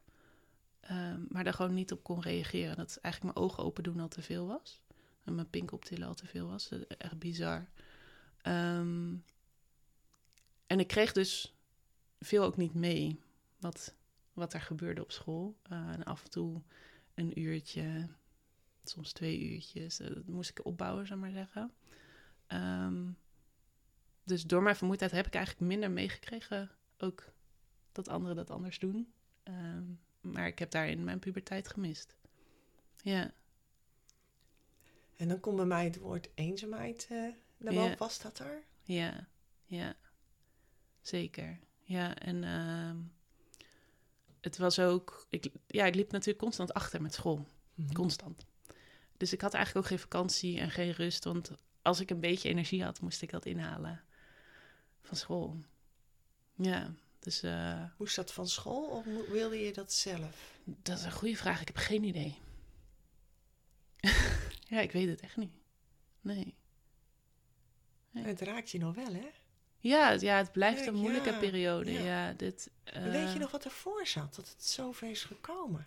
Ehm, 0.90 1.20
maar 1.28 1.44
daar 1.44 1.54
gewoon 1.54 1.74
niet 1.74 1.92
op 1.92 2.02
kon 2.02 2.20
reageren. 2.20 2.76
Dat 2.76 2.98
eigenlijk 3.02 3.34
mijn 3.34 3.46
ogen 3.46 3.64
open 3.64 3.82
doen 3.82 4.00
al 4.00 4.08
te 4.08 4.22
veel 4.22 4.46
was. 4.46 4.82
En 5.24 5.34
mijn 5.34 5.50
pink 5.50 5.72
optillen 5.72 6.08
al 6.08 6.14
te 6.14 6.26
veel 6.26 6.48
was. 6.48 6.70
Echt 6.98 7.18
bizar. 7.18 7.68
Ehm, 8.42 9.16
en 10.66 10.80
ik 10.80 10.86
kreeg 10.86 11.12
dus 11.12 11.54
viel 12.20 12.44
ook 12.44 12.56
niet 12.56 12.74
mee 12.74 13.20
wat, 13.58 13.94
wat 14.32 14.54
er 14.54 14.60
gebeurde 14.60 15.02
op 15.02 15.12
school. 15.12 15.58
Eh, 15.62 15.88
en 15.88 16.04
af 16.04 16.24
en 16.24 16.30
toe 16.30 16.62
een 17.14 17.40
uurtje, 17.40 18.08
soms 18.84 19.12
twee 19.12 19.40
uurtjes. 19.40 20.00
eh, 20.00 20.14
dat 20.14 20.26
moest 20.26 20.50
ik 20.50 20.64
opbouwen, 20.64 21.06
zou 21.06 21.20
maar 21.20 21.30
zeggen. 21.30 21.72
Ehm, 22.46 23.10
dus 24.24 24.42
door 24.42 24.62
mijn 24.62 24.76
vermoeidheid 24.76 25.12
heb 25.12 25.26
ik 25.26 25.34
eigenlijk 25.34 25.66
minder 25.66 25.90
meegekregen. 25.90 26.70
Ook 26.98 27.32
dat 27.92 28.08
anderen 28.08 28.36
dat 28.36 28.50
anders 28.50 28.78
doen. 28.78 29.12
Maar 30.20 30.46
ik 30.46 30.58
heb 30.58 30.70
daarin 30.70 31.04
mijn 31.04 31.18
puberteit 31.18 31.68
gemist. 31.68 32.16
Ja, 33.02 33.32
En 35.16 35.28
dan 35.28 35.40
komt 35.40 35.56
bij 35.56 35.64
mij 35.64 35.84
het 35.84 35.98
woord 35.98 36.28
eenzaamheid 36.34 37.06
eh 37.10 37.18
naar 37.56 37.74
boven. 37.74 37.90
Ja. 37.90 37.96
Was 37.96 38.20
dat 38.20 38.38
er? 38.38 38.62
ja, 38.82 39.28
ja. 39.64 39.94
Zeker. 41.00 41.58
Ja, 41.82 42.14
en 42.14 42.44
ehm, 42.44 42.96
het 44.40 44.56
was 44.56 44.78
ook... 44.78 45.26
Ik, 45.28 45.50
ja, 45.66 45.84
ik 45.84 45.94
liep 45.94 46.10
natuurlijk 46.10 46.38
constant 46.38 46.74
achter 46.74 47.02
met 47.02 47.14
school. 47.14 47.46
Mhm. 47.74 47.92
Constant. 47.92 48.46
Dus 49.16 49.32
ik 49.32 49.40
had 49.40 49.54
eigenlijk 49.54 49.84
ook 49.84 49.90
geen 49.90 50.08
vakantie 50.08 50.58
en 50.60 50.70
geen 50.70 50.92
rust. 50.92 51.24
Want 51.24 51.50
als 51.82 52.00
ik 52.00 52.10
een 52.10 52.20
beetje 52.20 52.48
energie 52.48 52.84
had, 52.84 53.00
moest 53.00 53.22
ik 53.22 53.30
dat 53.30 53.46
inhalen 53.46 54.04
van 55.02 55.16
school. 55.16 55.56
Ja, 56.54 56.94
dus 57.20 57.42
eh, 57.42 57.82
Moest 57.98 58.16
dat 58.16 58.32
van 58.32 58.48
school 58.48 58.84
of 58.88 59.04
wilde 59.28 59.56
je 59.64 59.72
dat 59.72 59.92
zelf? 59.92 60.52
dat 60.64 60.98
is 60.98 61.04
een 61.04 61.12
goede 61.12 61.36
vraag. 61.36 61.60
Ik 61.60 61.66
heb 61.66 61.76
geen 61.76 62.04
idee. 62.04 62.38
ja, 64.72 64.80
ik 64.80 64.92
weet 64.92 65.08
het 65.08 65.20
echt 65.20 65.36
niet. 65.36 65.52
Nee. 66.20 66.54
Nee. 68.10 68.24
Het 68.24 68.40
raakt 68.40 68.70
je 68.70 68.78
nog 68.78 68.94
wel, 68.94 69.12
hè? 69.12 69.28
Ja, 69.78 70.10
het- 70.10 70.20
ja 70.20 70.36
het 70.36 70.52
blijft 70.52 70.86
een 70.86 70.94
moeilijke 70.94 71.30
ja, 71.30 71.38
periode. 71.38 71.92
ja. 71.92 72.00
Ja, 72.00 72.32
dit, 72.32 72.70
Weet 72.84 73.12
je 73.12 73.18
eh, 73.18 73.34
nog 73.34 73.50
wat 73.50 73.64
ervoor 73.64 74.06
zat? 74.06 74.34
Dat 74.34 74.48
het 74.48 74.64
zover 74.64 75.10
is 75.10 75.22
gekomen? 75.24 75.86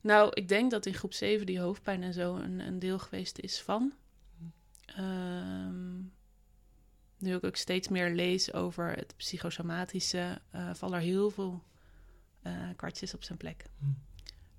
Nou, 0.00 0.30
ik 0.34 0.48
denk 0.48 0.70
dat 0.70 0.86
in 0.86 0.94
groep 0.94 1.12
7 1.12 1.46
die 1.46 1.60
hoofdpijn 1.60 2.02
en 2.02 2.12
zo 2.12 2.36
een, 2.36 2.60
een 2.60 2.78
deel 2.78 2.98
geweest 2.98 3.38
is 3.38 3.60
van. 3.60 3.92
Ehm, 4.86 6.00
nu 7.18 7.34
ik 7.34 7.44
ook 7.44 7.56
steeds 7.56 7.88
meer 7.88 8.14
lees 8.14 8.52
over 8.52 8.90
het 8.90 9.14
psychosomatische, 9.16 10.40
eh 10.50 10.74
vallen 10.74 10.98
er 10.98 11.04
heel 11.04 11.30
veel 11.30 11.62
eh, 12.42 12.68
kwartjes 12.76 13.14
op 13.14 13.24
zijn 13.24 13.38
plek. 13.38 13.64
Hm. 13.78 13.84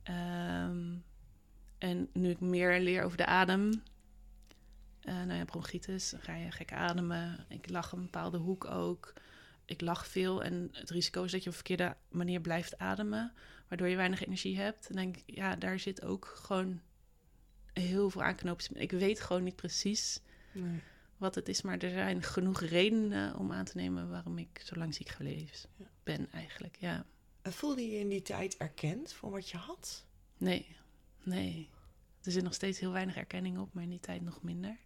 Ehm, 0.04 0.96
en 1.78 2.10
nu 2.14 2.30
ik 2.30 2.40
meer 2.40 2.80
leer 2.80 3.04
over 3.04 3.18
de 3.18 3.26
adem, 3.26 3.84
eh 5.02 5.14
nou 5.14 5.34
ja, 5.34 5.46
bronchitis, 5.46 6.10
dan 6.10 6.22
ga 6.22 6.36
je 6.36 6.52
gek 6.52 6.74
ademen. 6.74 7.46
Ik 7.50 7.70
lach 7.70 7.92
een 7.92 8.02
bepaalde 8.02 8.38
hoek 8.38 8.66
ook. 8.66 9.14
Ik 9.66 9.82
lach 9.82 10.08
veel 10.08 10.44
en 10.44 10.70
het 10.72 10.90
risico 10.90 11.24
is 11.24 11.32
dat 11.32 11.44
je 11.44 11.50
op 11.50 11.56
een 11.56 11.66
verkeerde 11.66 11.96
manier 12.10 12.42
blijft 12.42 12.78
ademen, 12.78 13.34
waardoor 13.68 13.88
je 13.88 13.96
weinig 13.96 14.26
energie 14.26 14.60
hebt. 14.60 14.88
Dan 14.88 14.96
denk 14.96 15.18
ik, 15.18 15.36
ja, 15.36 15.56
daar 15.56 15.80
zit 15.80 16.06
ook 16.06 16.26
gewoon 16.26 16.82
heel 17.74 18.10
veel 18.10 18.24
aanknopings. 18.24 18.70
Ik 18.70 18.92
weet 18.92 19.20
gewoon 19.20 19.44
niet 19.44 19.56
precies 19.56 20.22
Nee. 20.52 20.80
Wat 21.20 21.36
het 21.36 21.50
is, 21.50 21.62
maar 21.62 21.78
er 21.78 21.90
zijn 21.90 22.24
genoeg 22.24 22.62
redenen 22.62 23.36
om 23.36 23.52
aan 23.52 23.66
te 23.66 23.78
nemen 23.78 24.10
waarom 24.10 24.38
ik 24.38 24.62
zo 24.66 24.76
lang 24.76 24.96
ziek 24.96 25.10
geweest 25.10 25.68
ben 26.04 26.32
eigenlijk. 26.32 26.76
Ja, 26.80 27.06
En 27.42 27.54
voelde 27.54 27.82
je 27.82 27.92
je 27.92 28.00
in 28.00 28.10
die 28.10 28.22
tijd 28.22 28.58
erkend 28.58 29.14
voor 29.14 29.32
wat 29.32 29.50
je 29.50 29.58
had? 29.58 30.06
nee, 30.38 30.76
nee. 31.24 31.70
Er 32.24 32.32
zit 32.32 32.44
nog 32.44 32.54
steeds 32.54 32.80
heel 32.80 32.92
weinig 32.92 33.16
erkenning 33.16 33.58
op, 33.58 33.74
maar 33.74 33.84
in 33.84 33.90
die 33.90 34.00
tijd 34.00 34.22
nog 34.22 34.42
minder. 34.42 34.78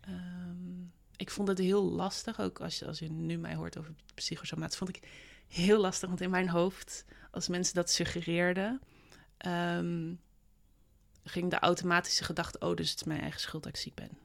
Ehm, 0.00 0.82
ik 1.16 1.30
vond 1.30 1.48
het 1.48 1.58
heel 1.58 1.82
lastig, 1.82 2.40
ook 2.40 2.60
als 2.60 2.78
je, 2.78 2.86
als 2.86 2.98
je 2.98 3.10
nu 3.10 3.36
mij 3.36 3.54
hoort 3.54 3.78
over 3.78 3.94
psychosomatisch, 4.14 4.76
vond 4.78 4.96
ik 4.96 5.08
heel 5.48 5.80
lastig, 5.80 6.08
want 6.08 6.20
in 6.20 6.30
mijn 6.30 6.48
hoofd, 6.48 7.04
als 7.30 7.48
mensen 7.48 7.74
dat 7.74 7.90
suggereerden, 7.90 8.80
ehm, 9.36 10.14
ging 11.24 11.50
de 11.50 11.58
automatische 11.58 12.24
gedachte, 12.24 12.58
oh, 12.58 12.76
dus 12.76 12.90
het 12.90 13.00
is 13.00 13.06
mijn 13.06 13.20
eigen 13.20 13.40
schuld 13.40 13.62
dat 13.62 13.74
ik 13.74 13.80
ziek 13.80 13.94
ben. 13.94 14.18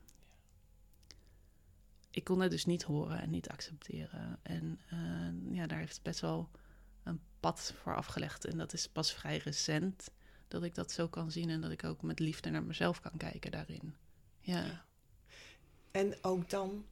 Ik 2.12 2.24
kon 2.24 2.40
het 2.40 2.52
dus 2.52 2.66
niet 2.66 2.84
horen 2.84 3.22
en 3.22 3.30
niet 3.30 3.50
accepteren. 3.50 4.40
En 4.42 4.80
eh, 4.90 5.56
ja, 5.56 5.68
daar 5.68 5.80
heeft 5.80 6.02
best 6.02 6.20
wel 6.20 6.50
een 7.04 7.20
pad 7.40 7.74
voor 7.82 7.96
afgelegd. 7.96 8.46
En 8.46 8.58
dat 8.58 8.74
is 8.74 8.88
pas 8.88 9.14
vrij 9.14 9.38
recent 9.38 10.10
dat 10.48 10.64
ik 10.64 10.76
dat 10.76 10.92
zo 10.92 11.08
kan 11.08 11.32
zien 11.32 11.50
en 11.50 11.62
dat 11.62 11.72
ik 11.72 11.84
ook 11.84 12.02
met 12.02 12.20
liefde 12.20 12.50
naar 12.50 12.64
mezelf 12.64 13.00
kan 13.02 13.18
kijken 13.18 13.52
daarin. 13.52 13.96
Ja, 14.40 14.86
En 15.92 16.16
ook 16.22 16.50
dan 16.50 16.86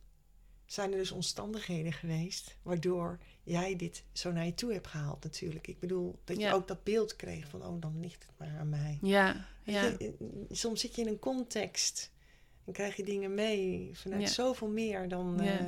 zijn 0.65 0.91
er 0.91 0.97
dus 0.97 1.11
omstandigheden 1.11 1.93
geweest 1.93 2.55
waardoor 2.61 3.19
jij 3.43 3.75
dit 3.75 4.03
zo 4.11 4.31
naar 4.31 4.45
je 4.45 4.53
toe 4.53 4.73
hebt 4.73 4.87
gehaald 4.87 5.23
natuurlijk. 5.23 5.67
Ik 5.67 5.79
bedoel, 5.79 6.19
dat 6.23 6.35
je 6.35 6.41
Ja. 6.41 6.51
ook 6.51 6.67
dat 6.67 6.83
beeld 6.83 7.15
kreeg 7.15 7.47
van, 7.47 7.65
oh, 7.65 7.81
dan 7.81 7.99
ligt 7.99 8.23
het 8.25 8.37
maar 8.37 8.59
aan 8.59 8.69
mij. 8.69 8.97
ja, 9.01 9.45
ja, 9.63 9.81
je, 9.83 10.45
soms 10.51 10.79
zit 10.81 10.95
je 10.95 11.01
in 11.01 11.07
een 11.07 11.19
context 11.19 12.11
en 12.69 12.75
krijg 12.75 12.95
je 12.95 13.03
dingen 13.03 13.33
mee 13.33 13.89
vanuit 13.93 14.21
Ja. 14.21 14.27
zoveel 14.27 14.67
meer 14.67 15.07
dan... 15.07 15.39
Ja. 15.41 15.59
eh, 15.59 15.65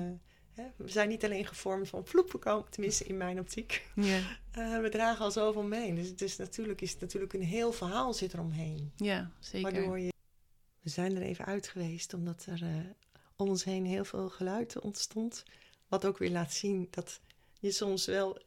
hè? 0.54 0.64
We 0.76 0.90
zijn 0.90 1.10
niet 1.10 1.24
alleen 1.24 1.46
gevormd 1.46 1.90
van 1.90 2.06
vloep, 2.06 2.36
komen, 2.40 2.70
tenminste 2.72 3.04
in 3.04 3.18
mijn 3.18 3.40
optiek. 3.40 3.88
ja, 3.96 4.20
Eh, 4.52 4.80
we 4.80 4.90
dragen 4.90 5.24
al 5.26 5.32
zoveel 5.32 5.64
mee. 5.64 5.94
Dus, 5.94 6.16
dus 6.16 6.38
natuurlijk 6.38 6.82
is 6.82 6.92
het 6.92 7.00
natuurlijk 7.02 7.34
een 7.34 7.44
heel 7.44 7.72
verhaal 7.72 8.14
zit 8.14 8.34
eromheen. 8.34 8.92
ja, 8.96 9.32
zeker. 9.40 9.72
Waardoor 9.72 10.00
je... 10.00 10.12
We 10.80 10.90
zijn 10.90 11.16
er 11.16 11.22
even 11.22 11.46
uit 11.46 11.68
geweest 11.68 12.14
omdat 12.14 12.46
er 12.46 12.62
eh, 12.64 12.76
om 13.36 13.50
ons 13.50 13.64
heen 13.64 13.86
heel 13.86 14.06
veel 14.06 14.30
geluid 14.30 14.80
ontstond. 14.80 15.44
Wat 15.88 16.06
ook 16.06 16.18
weer 16.18 16.32
laat 16.32 16.54
zien 16.54 16.88
dat 16.90 17.22
je 17.60 17.72
soms 17.72 18.06
wel 18.06 18.42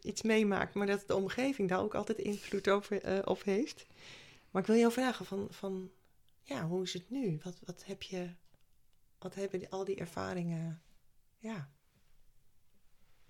iets 0.00 0.22
meemaakt, 0.22 0.74
maar 0.74 0.86
dat 0.86 1.04
de 1.06 1.14
omgeving 1.16 1.68
daar 1.68 1.80
ook 1.80 1.94
altijd 1.94 2.18
invloed 2.18 2.68
over, 2.68 3.26
op 3.28 3.42
heeft. 3.44 3.86
Maar 4.50 4.62
ik 4.62 4.68
wil 4.68 4.76
jou 4.78 4.92
vragen 4.92 5.24
van, 5.26 5.46
van 5.50 5.90
ja, 6.44 6.66
hoe 6.66 6.82
is 6.82 6.92
het 6.92 7.10
nu? 7.10 7.40
Wat, 7.42 7.60
wat 7.64 7.84
heb 7.84 8.02
je, 8.02 8.30
wat 9.18 9.34
hebben 9.34 9.58
die- 9.58 9.68
al 9.68 9.84
die 9.84 9.96
ervaringen, 9.96 10.82
ja, 11.38 11.70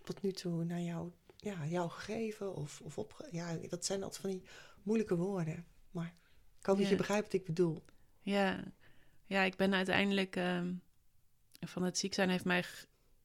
tot 0.03 0.23
nu 0.23 0.33
toe 0.33 0.65
naar 0.65 0.81
jou, 0.81 1.13
ja, 1.37 1.67
jou 1.67 1.91
gegeven? 1.91 2.55
Of, 2.55 2.81
of 2.81 2.99
opge 2.99 3.29
ja, 3.31 3.57
dat 3.57 3.85
zijn 3.85 4.03
altijd 4.03 4.21
van 4.21 4.31
die 4.31 4.43
moeilijke 4.83 5.17
woorden. 5.17 5.67
Maar 5.91 6.15
ik 6.59 6.67
hoop 6.67 6.79
dat 6.79 6.89
je 6.89 6.97
begrijpt 6.97 7.25
wat 7.25 7.33
ik 7.33 7.45
bedoel. 7.45 7.85
Ja, 8.21 8.65
ja 9.27 9.43
ik 9.43 9.57
ben 9.57 9.75
uiteindelijk 9.75 10.37
ehm, 10.37 10.75
van 11.61 11.83
het 11.83 11.99
ziek 11.99 12.15
zijn 12.15 12.29
heeft 12.31 12.45
mij 12.45 12.65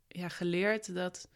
ja, 0.08 0.29
geleerd 0.29 0.93
dat 0.93 1.29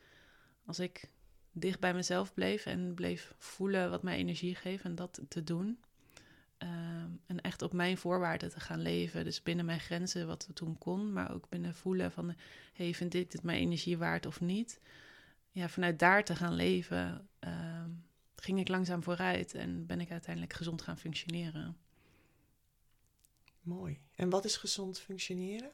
als 0.65 0.79
ik 0.79 1.09
dicht 1.51 1.79
bij 1.79 1.93
mezelf 1.93 2.33
bleef 2.33 2.65
en 2.65 2.93
bleef 2.93 3.33
voelen 3.37 3.89
wat 3.89 4.03
mij 4.03 4.17
energie 4.17 4.55
geeft 4.55 4.83
en 4.83 4.95
dat 4.95 5.21
te 5.27 5.43
doen. 5.43 5.79
Ehm, 6.63 7.09
en 7.25 7.41
echt 7.41 7.61
op 7.61 7.73
mijn 7.73 7.97
voorwaarden 7.97 8.49
te 8.49 8.59
gaan 8.59 8.81
leven. 8.81 9.23
Dus 9.23 9.43
binnen 9.43 9.65
mijn 9.65 9.79
grenzen, 9.79 10.27
wat 10.27 10.47
we 10.47 10.53
toen 10.53 10.77
kon, 10.77 11.13
maar 11.13 11.33
ook 11.33 11.49
binnen 11.49 11.75
voelen 11.75 12.11
van: 12.11 12.35
hey, 12.73 12.93
vind 12.93 13.13
ik 13.13 13.31
dit 13.31 13.43
mijn 13.43 13.59
energie 13.59 13.97
waard 13.97 14.25
of 14.25 14.41
niet? 14.41 14.79
Ja, 15.51 15.69
vanuit 15.69 15.99
daar 15.99 16.23
te 16.23 16.35
gaan 16.35 16.53
leven, 16.53 17.27
ehm, 17.39 17.89
ging 18.35 18.59
ik 18.59 18.67
langzaam 18.67 19.03
vooruit 19.03 19.53
en 19.53 19.85
ben 19.85 20.01
ik 20.01 20.11
uiteindelijk 20.11 20.53
gezond 20.53 20.81
gaan 20.81 20.97
functioneren. 20.97 21.77
Mooi. 23.61 23.99
En 24.15 24.29
wat 24.29 24.45
is 24.45 24.57
gezond 24.57 24.99
functioneren? 24.99 25.71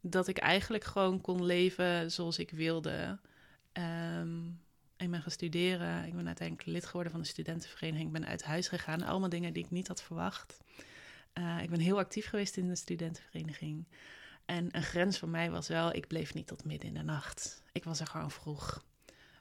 dat 0.00 0.28
ik 0.28 0.38
eigenlijk 0.38 0.84
gewoon 0.84 1.20
kon 1.20 1.44
leven 1.44 2.12
zoals 2.12 2.38
ik 2.38 2.50
wilde. 2.50 3.18
Ehm, 3.72 4.50
ik 4.98 5.10
ben 5.10 5.22
gaan 5.22 5.30
studeren. 5.30 6.04
Ik 6.04 6.14
ben 6.14 6.26
uiteindelijk 6.26 6.68
lid 6.68 6.86
geworden 6.86 7.12
van 7.12 7.20
de 7.20 7.26
studentenvereniging. 7.26 8.06
Ik 8.06 8.20
ben 8.20 8.26
uit 8.26 8.42
huis 8.42 8.68
gegaan. 8.68 9.02
Allemaal 9.02 9.28
dingen 9.28 9.52
die 9.52 9.64
ik 9.64 9.70
niet 9.70 9.88
had 9.88 10.02
verwacht. 10.02 10.58
Eh, 11.32 11.62
ik 11.62 11.70
ben 11.70 11.80
heel 11.80 11.98
actief 11.98 12.28
geweest 12.28 12.56
in 12.56 12.68
de 12.68 12.74
studentenvereniging. 12.74 13.86
En 14.44 14.76
een 14.76 14.82
grens 14.82 15.18
voor 15.18 15.28
mij 15.28 15.50
was 15.50 15.68
wel, 15.68 15.94
ik 15.94 16.06
bleef 16.06 16.34
niet 16.34 16.46
tot 16.46 16.64
midden 16.64 16.88
in 16.88 16.94
de 16.94 17.02
nacht. 17.02 17.62
Ik 17.72 17.84
was 17.84 18.00
er 18.00 18.06
gewoon 18.06 18.30
vroeg. 18.30 18.84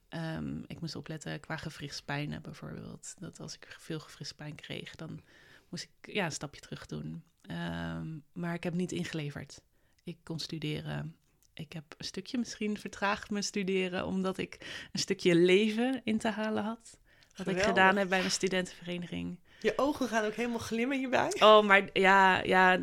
Ehm, 0.09 0.59
ik 0.67 0.79
moest 0.79 0.95
opletten 0.95 1.39
qua 1.39 1.57
gewrichtspijnen 1.57 2.41
bijvoorbeeld. 2.41 3.13
Dat 3.19 3.39
als 3.39 3.55
ik 3.55 3.75
veel 3.79 3.99
gewrichtspijn 3.99 4.55
kreeg, 4.55 4.95
dan 4.95 5.21
moest 5.69 5.83
ik 5.83 6.13
ja, 6.13 6.25
een 6.25 6.31
stapje 6.31 6.61
terug 6.61 6.85
doen. 6.85 7.23
Ehm, 7.41 8.17
maar 8.33 8.53
ik 8.53 8.63
heb 8.63 8.73
niet 8.73 8.91
ingeleverd. 8.91 9.61
Ik 10.03 10.17
kon 10.23 10.39
studeren. 10.39 11.15
Ik 11.59 11.73
heb 11.73 11.83
een 11.97 12.05
stukje 12.05 12.37
misschien 12.37 12.79
vertraagd 12.79 13.29
mijn 13.29 13.43
studeren, 13.43 14.05
omdat 14.05 14.37
ik 14.37 14.57
een 14.91 14.99
stukje 14.99 15.35
leven 15.35 16.01
in 16.03 16.17
te 16.17 16.29
halen 16.29 16.63
had. 16.63 16.97
Wat 17.35 17.47
ik 17.47 17.61
gedaan 17.61 17.97
heb 17.97 18.09
bij 18.09 18.19
mijn 18.19 18.31
studentenvereniging. 18.31 19.39
Je 19.61 19.73
ogen 19.75 20.07
gaan 20.07 20.25
ook 20.25 20.33
helemaal 20.33 20.59
glimmen 20.59 20.97
hierbij. 20.97 21.33
Oh, 21.39 21.65
maar 21.65 21.89
ja, 21.93 22.43
ja, 22.43 22.79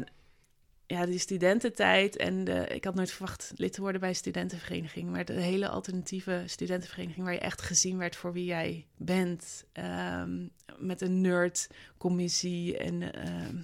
ja 0.87 1.07
die 1.07 1.19
studententijd. 1.19 2.16
En 2.16 2.45
de, 2.45 2.66
ik 2.66 2.85
had 2.85 2.95
nooit 2.95 3.11
verwacht 3.11 3.52
lid 3.57 3.73
te 3.73 3.81
worden 3.81 4.00
bij 4.00 4.09
een 4.09 4.16
studentenvereniging. 4.16 5.11
Maar 5.11 5.25
de 5.25 5.33
hele 5.33 5.69
alternatieve 5.69 6.43
studentenvereniging... 6.47 7.25
waar 7.25 7.35
je 7.35 7.40
echt 7.40 7.62
gezien 7.62 7.99
werd 7.99 8.16
voor 8.16 8.33
wie 8.33 8.45
jij 8.45 8.87
bent. 8.97 9.64
Ehm, 9.73 10.47
met 10.78 11.00
een 11.00 11.21
nerdcommissie 11.21 12.78
en... 12.78 13.12
ehm, 13.12 13.57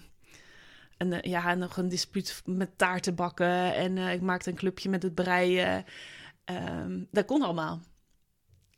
en 1.00 1.12
eh, 1.12 1.30
ja, 1.30 1.54
nog 1.54 1.76
een 1.76 1.88
dispuut 1.88 2.42
met 2.44 2.78
taarten 2.78 3.14
bakken. 3.14 3.74
En 3.74 3.98
eh, 3.98 4.12
ik 4.12 4.20
maakte 4.20 4.50
een 4.50 4.56
clubje 4.56 4.88
met 4.88 5.02
het 5.02 5.14
breien. 5.14 5.84
Ehm, 6.44 7.04
dat 7.10 7.24
kon 7.24 7.42
allemaal. 7.42 7.80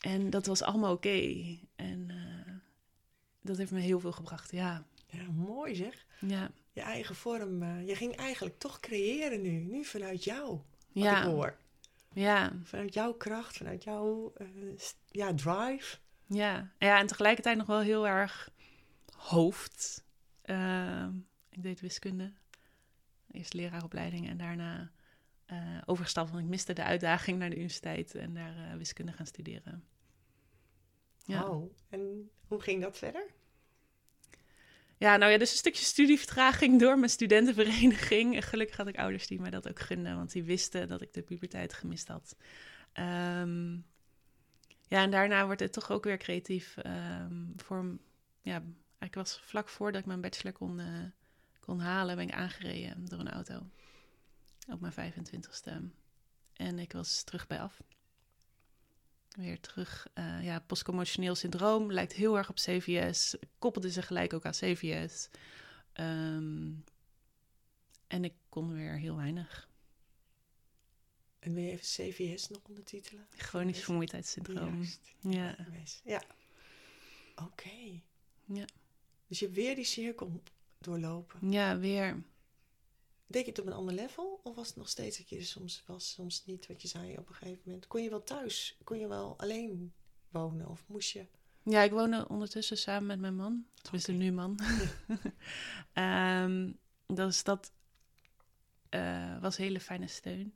En 0.01 0.31
dat 0.31 0.47
was 0.47 0.63
allemaal 0.63 0.93
oké. 0.93 1.59
En 1.77 2.11
eh, 2.11 2.53
dat 3.41 3.57
heeft 3.57 3.71
me 3.71 3.81
heel 3.81 4.01
veel 4.01 4.13
gebracht, 4.13 4.51
ja. 4.51 4.87
Ja, 5.07 5.23
mooi 5.31 5.75
zeg. 5.75 6.07
Ja, 6.21 6.51
Je 6.73 6.81
eigen 6.81 7.15
vorm. 7.15 7.65
je 7.85 7.97
ging 7.97 8.17
eigenlijk 8.17 8.59
toch 8.59 8.81
creëren 8.81 9.41
nu. 9.43 9.51
Nu 9.51 9.85
vanuit 9.85 10.25
jou, 10.25 10.47
wat 10.49 10.61
ik 10.93 11.03
ja, 11.03 11.27
hoor. 11.27 11.57
ja, 12.13 12.53
Vanuit 12.63 12.95
jouw 12.95 13.13
kracht, 13.13 13.57
vanuit 13.57 13.85
jouw 13.85 14.33
ja, 15.11 15.35
drive. 15.35 15.97
ja. 16.27 16.71
Ja, 16.79 16.99
en 16.99 17.07
tegelijkertijd 17.07 17.57
nog 17.57 17.67
wel 17.67 17.81
heel 17.81 18.07
erg 18.09 18.51
hoofd. 19.17 20.05
Ik 21.53 21.63
deed 21.63 21.81
wiskunde. 21.81 22.33
Eerst 23.31 23.53
leraaropleiding 23.53 24.29
en 24.29 24.37
daarna 24.37 24.91
eh 25.47 25.81
overgestapt. 25.85 26.31
Want 26.31 26.43
ik 26.43 26.49
miste 26.49 26.73
de 26.73 26.85
uitdaging 26.85 27.39
naar 27.39 27.51
de 27.51 27.57
universiteit 27.57 28.15
en 28.15 28.35
daar 28.35 28.57
eh, 28.57 28.77
wiskunde 28.77 29.13
gaan 29.13 29.27
studeren. 29.27 29.85
Ja. 31.25 31.49
Oh, 31.49 31.73
en 31.89 32.31
hoe 32.47 32.61
ging 32.61 32.83
dat 32.83 32.99
verder? 32.99 33.31
Ja, 34.97 35.17
nou 35.17 35.33
ja, 35.33 35.39
dus 35.39 35.51
een 35.51 35.57
stukje 35.57 35.85
studievertraging 35.85 36.81
door 36.81 36.99
mijn 36.99 37.11
studentenvereniging. 37.11 38.49
Gelukkig 38.49 38.77
had 38.77 38.87
ik 38.87 38.99
ouders 38.99 39.27
die 39.27 39.41
mij 39.41 39.51
dat 39.51 39.69
ook 39.69 39.81
gunden, 39.81 40.17
want 40.17 40.33
die 40.33 40.43
wisten 40.43 40.89
dat 40.89 41.03
ik 41.03 41.13
de 41.13 41.23
puberteit 41.23 41.73
gemist 41.73 42.09
had. 42.09 42.37
Ehm, 42.93 43.73
ja, 44.89 45.03
en 45.03 45.11
daarna 45.11 45.47
wordt 45.47 45.61
het 45.61 45.73
toch 45.73 45.91
ook 45.91 46.05
weer 46.05 46.19
creatief. 46.19 46.77
ehm, 46.77 47.47
voor, 47.57 47.99
ja, 48.43 48.63
ik 48.99 49.15
was 49.15 49.41
vlak 49.45 49.69
voordat 49.69 50.01
ik 50.01 50.07
mijn 50.07 50.21
bachelor 50.21 50.53
kon, 50.53 50.81
eh, 50.81 51.05
kon 51.67 51.81
halen, 51.81 52.17
ben 52.17 52.29
ik 52.29 52.35
aangereden 52.35 53.05
door 53.09 53.19
een 53.19 53.31
auto. 53.31 53.67
Op 54.69 54.81
mijn 54.81 55.15
25ste. 55.15 55.73
En 56.53 56.79
ik 56.79 56.93
was 56.93 57.23
terug 57.23 57.47
bij 57.47 57.61
af. 57.61 57.83
Weer 59.29 59.61
terug. 59.61 60.07
eh, 60.15 60.45
ja, 60.45 60.61
postcommotioneel 60.61 61.35
syndroom 61.35 61.93
lijkt 61.93 62.13
heel 62.13 62.37
erg 62.37 62.49
op 62.49 62.57
CVS. 62.57 63.37
Koppelde 63.59 63.91
ze 63.91 64.03
gelijk 64.03 64.33
ook 64.33 64.45
aan 64.45 64.53
CVS. 64.53 65.29
Ehm, 65.93 66.71
en 68.07 68.25
ik 68.25 68.35
kon 68.49 68.73
weer 68.73 68.99
heel 68.99 69.17
weinig. 69.17 69.71
En 71.39 71.53
wil 71.55 71.63
je 71.63 71.71
even 71.71 71.85
CVS 71.85 72.49
nog 72.49 72.61
ondertitelen? 72.69 73.27
Chronisch 73.37 73.85
vermoeidheidssyndroom. 73.85 74.75
Juist. 74.75 75.15
Ja. 75.21 75.57
Ja. 76.05 76.23
Oké. 77.37 78.01
Ja. 78.45 78.65
Dus 79.27 79.39
je 79.39 79.45
hebt 79.45 79.57
weer 79.57 79.75
die 79.75 79.85
cirkel 79.85 80.43
doorlopen. 80.83 81.51
ja, 81.51 81.79
weer. 81.79 82.23
Deed 83.27 83.45
je 83.45 83.51
het 83.51 83.61
op 83.61 83.67
een 83.67 83.73
ander 83.73 83.95
level? 83.95 84.41
Of 84.43 84.57
was 84.57 84.67
het 84.69 84.77
nog 84.77 84.89
steeds 84.89 85.19
dat 85.19 85.29
je 85.29 85.43
soms 85.43 85.83
was, 85.87 86.13
soms 86.13 86.45
niet? 86.45 86.67
Wat 86.67 86.83
je 86.83 86.89
zei 86.89 87.17
op 87.19 87.29
een 87.29 87.35
gegeven 87.35 87.63
moment. 87.65 87.87
Kon 87.87 88.03
je 88.03 88.11
wel 88.11 88.23
thuis? 88.25 88.79
Kon 88.85 88.99
je 88.99 89.09
wel 89.09 89.39
alleen 89.39 89.93
wonen? 90.31 90.69
Of 90.69 90.85
moest 90.87 91.11
je... 91.13 91.27
Ja, 91.63 91.83
ik 91.83 91.91
woonde 91.91 92.29
ondertussen 92.29 92.79
samen 92.79 93.07
met 93.07 93.21
mijn 93.21 93.37
man. 93.37 93.67
Tenminste, 93.83 94.13
nu 94.13 94.33
man. 94.33 94.59
Ehm, 95.93 96.73
dus 97.07 97.45
dat 97.45 97.73
eh, 98.89 99.41
was 99.41 99.57
hele 99.57 99.81
fijne 99.81 100.07
steun. 100.07 100.55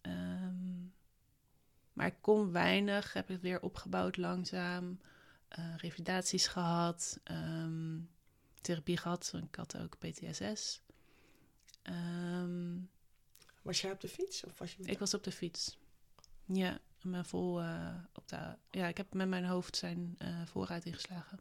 Ehm, 0.00 0.82
maar 1.92 2.06
ik 2.06 2.16
kon 2.20 2.52
weinig. 2.52 3.12
Heb 3.12 3.28
het 3.28 3.40
weer 3.40 3.60
opgebouwd 3.62 4.16
langzaam. 4.16 5.00
eh, 5.48 5.76
revalidaties 5.76 6.46
gehad. 6.46 7.20
ehm, 7.24 7.98
therapie 8.66 8.96
gehad. 8.96 9.32
Ik 9.48 9.54
had 9.54 9.76
ook 9.78 9.98
PTSS. 9.98 10.82
Ehm, 11.82 12.78
Was 13.62 13.80
jij 13.80 13.90
op 13.92 14.00
de 14.00 14.08
fiets? 14.08 14.44
Of 14.44 14.58
was 14.58 14.70
je 14.70 14.76
met 14.80 14.90
ik 14.90 14.98
was 14.98 15.14
op 15.14 15.24
de 15.24 15.32
fiets. 15.32 15.78
Ja, 16.44 16.78
me 17.02 17.24
vol 17.24 17.60
eh, 17.60 17.94
op 18.14 18.28
de. 18.28 18.56
Ja, 18.70 18.86
ik 18.86 18.96
heb 18.96 19.14
met 19.14 19.28
mijn 19.28 19.44
hoofd 19.44 19.76
zijn 19.76 20.14
eh, 20.18 20.46
vooruit 20.46 20.84
ingeslagen. 20.84 21.40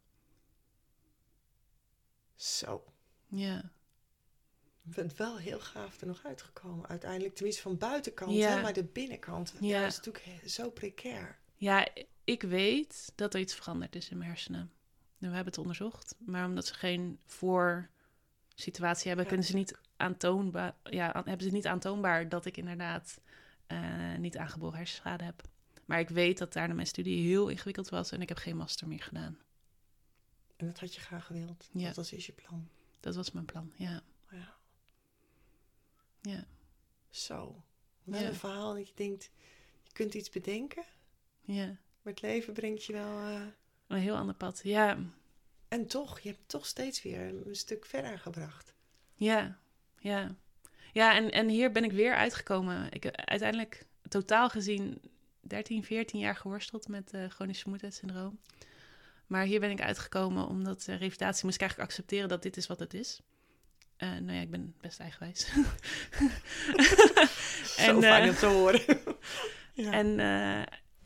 Zo. 2.36 2.84
Ja, 3.28 3.72
Je 4.82 4.92
bent 4.94 5.16
wel 5.16 5.38
heel 5.38 5.60
gaaf 5.60 6.02
er 6.02 6.08
nog 6.08 6.26
uitgekomen. 6.26 6.88
Uiteindelijk, 6.88 7.36
tenminste 7.36 7.62
van 7.62 7.78
buitenkant. 7.78 8.32
Ja. 8.32 8.50
Hè? 8.56 8.62
Maar 8.62 8.74
de 8.74 8.84
binnenkant, 8.84 9.54
ja. 9.60 9.86
Is 9.86 9.96
natuurlijk 9.96 10.50
zo 10.50 10.70
precair. 10.70 11.40
ja, 11.56 11.88
ik 12.24 12.42
weet 12.42 13.12
dat 13.16 13.34
er 13.34 13.40
iets 13.40 13.56
veranderd 13.56 13.96
is 13.96 14.10
in 14.10 14.18
mijn 14.18 14.30
hersenen. 14.30 14.72
We 15.30 15.36
hebben 15.36 15.54
het 15.54 15.62
onderzocht, 15.62 16.16
maar 16.20 16.46
omdat 16.46 16.66
ze 16.66 16.74
geen 16.74 17.20
voorsituatie 17.26 19.08
hebben, 19.08 19.24
Ja, 19.26 19.32
kunnen 19.32 19.46
ze 19.46 19.56
niet 19.56 19.78
aantoonbaar. 19.98 20.76
Ja, 20.84 21.22
hebben 21.26 21.48
ze 21.48 21.54
niet 21.54 21.68
aantoonbaar 21.68 22.30
dat 22.30 22.46
ik 22.46 22.58
inderdaad 22.58 23.20
eh, 23.68 24.16
niet 24.18 24.38
aangeboren 24.38 24.78
hersenschade 24.78 25.24
heb. 25.24 25.42
Maar 25.86 26.00
ik 26.00 26.10
weet 26.10 26.38
dat 26.38 26.54
daarna 26.54 26.74
mijn 26.74 26.88
studie 26.88 27.28
heel 27.28 27.48
ingewikkeld 27.48 27.90
was 27.90 28.12
en 28.12 28.22
ik 28.22 28.30
heb 28.30 28.38
geen 28.38 28.58
master 28.58 28.88
meer 28.88 29.02
gedaan. 29.04 29.38
En 30.56 30.66
dat 30.66 30.80
had 30.80 30.96
je 30.96 31.02
graag 31.02 31.26
gewild. 31.26 31.70
Ja. 31.72 31.86
Dat 31.88 31.96
was 31.96 32.10
dus 32.10 32.26
je 32.26 32.32
plan. 32.34 32.70
Dat 33.00 33.16
was 33.16 33.32
mijn 33.32 33.46
plan, 33.46 33.72
ja. 33.76 34.02
Ja. 34.32 34.54
Ja, 36.22 36.46
Zo. 37.10 37.64
Ja. 38.04 38.22
een 38.22 38.36
verhaal 38.36 38.74
dat 38.74 38.88
je 38.88 38.94
denkt, 38.96 39.30
je 39.84 39.92
kunt 39.92 40.14
iets 40.14 40.30
bedenken. 40.30 40.84
ja. 41.42 41.66
Maar 42.02 42.14
het 42.14 42.22
leven 42.22 42.54
brengt 42.54 42.84
je 42.86 42.94
wel... 42.94 43.18
eh, 43.20 43.42
Een 43.88 43.98
heel 43.98 44.16
ander 44.16 44.36
pad. 44.36 44.60
Ja, 44.64 44.98
En 45.68 45.88
toch, 45.88 46.20
je 46.20 46.30
hebt 46.30 46.50
toch 46.50 46.66
steeds 46.66 47.02
weer 47.02 47.22
een 47.22 47.56
stuk 47.56 47.86
verder 47.86 48.20
gebracht. 48.20 48.74
ja, 49.16 49.58
ja. 50.00 50.36
Ja, 50.94 51.16
en, 51.16 51.32
en 51.32 51.48
hier 51.48 51.72
ben 51.72 51.84
ik 51.84 51.92
weer 51.92 52.16
uitgekomen. 52.16 52.92
Ik 52.92 53.04
heb 53.04 53.16
uiteindelijk 53.16 53.86
totaal 54.08 54.50
gezien 54.50 55.02
13, 55.40 55.84
14 55.84 56.20
jaar 56.20 56.36
geworsteld 56.36 56.88
met 56.88 57.14
eh 57.14 57.30
chronisch 57.30 57.60
vermoeidheidssyndroom. 57.60 58.40
Maar 59.28 59.46
hier 59.46 59.60
ben 59.60 59.70
ik 59.70 59.82
uitgekomen 59.82 60.48
omdat 60.48 60.80
uh, 60.80 60.98
revalidatie 60.98 61.46
moest 61.46 61.56
ik 61.56 61.62
eigenlijk 61.62 61.92
accepteren 61.92 62.30
dat 62.30 62.44
dit 62.44 62.58
is 62.58 62.68
wat 62.68 62.80
het 62.80 62.94
is. 62.94 63.22
Eh, 63.98 64.10
nou 64.10 64.32
ja, 64.32 64.42
ik 64.42 64.50
ben 64.50 64.76
best 64.82 65.00
eigenwijs. 65.00 65.40
Zo 67.78 67.96
En, 67.96 68.02
fijn 68.02 68.24
eh, 68.24 68.30
om 68.30 68.36
te 68.36 68.46
horen. 68.46 68.82
ja. 69.86 69.92
En 69.92 70.20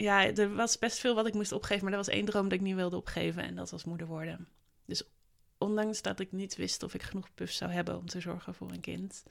ja, 0.02 0.36
er 0.36 0.56
was 0.56 0.78
best 0.78 1.00
veel 1.00 1.16
wat 1.16 1.28
ik 1.28 1.34
moest 1.34 1.52
opgeven, 1.52 1.84
maar 1.84 1.92
er 1.92 1.98
was 1.98 2.08
één 2.08 2.26
droom 2.26 2.44
dat 2.44 2.54
ik 2.54 2.62
niet 2.62 2.76
wilde 2.76 2.96
opgeven 2.96 3.44
en 3.44 3.56
dat 3.56 3.70
was 3.70 3.84
moeder 3.84 4.08
worden. 4.08 4.48
Dus 4.86 5.04
ondanks 5.58 6.02
dat 6.02 6.20
ik 6.20 6.32
niet 6.32 6.56
wist 6.56 6.84
of 6.84 6.94
ik 6.94 7.04
genoeg 7.04 7.34
puff 7.34 7.52
zou 7.52 7.72
hebben 7.72 7.98
om 7.98 8.06
te 8.06 8.20
zorgen 8.20 8.54
voor 8.54 8.72
een 8.72 8.80
kind, 8.80 9.24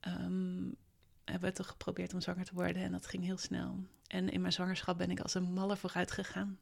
ehm, 0.00 0.70
hebben 1.24 1.48
we 1.48 1.52
toch 1.52 1.66
geprobeerd 1.66 2.14
om 2.14 2.20
zwanger 2.20 2.44
te 2.44 2.54
worden 2.54 2.82
en 2.82 2.92
dat 2.92 3.06
ging 3.06 3.24
heel 3.24 3.38
snel. 3.38 3.84
En 4.06 4.28
in 4.28 4.40
mijn 4.40 4.52
zwangerschap 4.52 4.98
ben 4.98 5.10
ik 5.10 5.20
als 5.20 5.34
een 5.34 5.52
malle 5.52 5.76
vooruit 5.76 6.10
gegaan. 6.10 6.58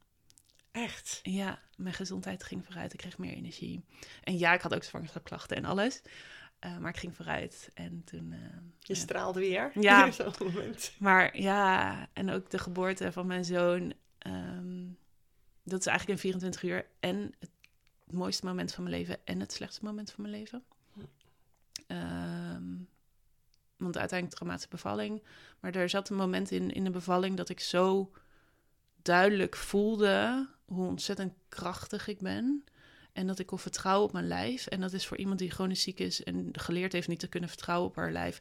Echt. 0.72 1.20
Ja, 1.22 1.58
mijn 1.76 1.94
gezondheid 1.94 2.42
ging 2.42 2.64
vooruit. 2.64 2.92
Ik 2.92 2.98
kreeg 2.98 3.18
meer 3.18 3.32
energie. 3.32 3.84
En 4.22 4.38
ja, 4.38 4.52
ik 4.54 4.60
had 4.60 4.74
ook 4.74 4.84
zwangerschapsklachten 4.84 5.56
en 5.56 5.64
alles. 5.64 6.02
Eh, 6.60 6.78
maar 6.78 6.90
ik 6.90 6.96
ging 6.96 7.16
vooruit. 7.16 7.70
En 7.74 8.02
toen. 8.04 8.32
eh, 8.32 8.38
Je 8.78 8.94
straalde 8.94 9.40
weer. 9.40 9.70
Ja. 9.82 10.04
Maar 10.98 11.38
ja, 11.40 12.08
en 12.12 12.30
ook 12.30 12.50
de 12.50 12.58
geboorte 12.58 13.12
van 13.12 13.26
mijn 13.26 13.44
zoon. 13.44 13.92
ehm, 14.18 14.86
dat 15.62 15.80
is 15.80 15.86
eigenlijk 15.86 16.18
in 16.18 16.30
24 16.30 16.62
uur. 16.62 16.86
En 17.00 17.34
het 17.38 17.50
mooiste 18.12 18.46
moment 18.46 18.72
van 18.74 18.84
mijn 18.84 18.96
leven. 18.96 19.16
En 19.24 19.40
het 19.40 19.52
slechtste 19.52 19.84
moment 19.84 20.10
van 20.12 20.22
mijn 20.24 20.34
leven. 20.36 20.64
Ehm, 21.86 22.64
want 23.76 23.96
uiteindelijk 23.98 24.30
traumatische 24.38 24.68
bevalling. 24.70 25.22
Maar 25.60 25.74
er 25.74 25.88
zat 25.88 26.08
een 26.08 26.16
moment 26.16 26.50
in, 26.50 26.70
in 26.72 26.84
de 26.84 26.90
bevalling 26.90 27.36
dat 27.36 27.48
ik 27.48 27.60
zo 27.60 28.12
duidelijk 29.02 29.56
voelde 29.56 30.48
hoe 30.64 30.86
ontzettend 30.86 31.32
krachtig 31.48 32.06
ik 32.08 32.18
ben. 32.18 32.64
En 33.12 33.26
dat 33.26 33.38
ik 33.38 33.46
kon 33.46 33.58
vertrouwen 33.58 34.06
op 34.06 34.12
mijn 34.12 34.26
lijf. 34.26 34.66
En 34.66 34.80
dat 34.80 34.92
is 34.92 35.06
voor 35.06 35.16
iemand 35.16 35.38
die 35.38 35.50
chronisch 35.50 35.82
ziek 35.82 35.98
is 35.98 36.22
en 36.22 36.48
geleerd 36.52 36.92
heeft 36.92 37.08
niet 37.08 37.18
te 37.20 37.28
kunnen 37.28 37.48
vertrouwen 37.48 37.88
op 37.88 37.96
haar 37.96 38.12
lijf. 38.12 38.40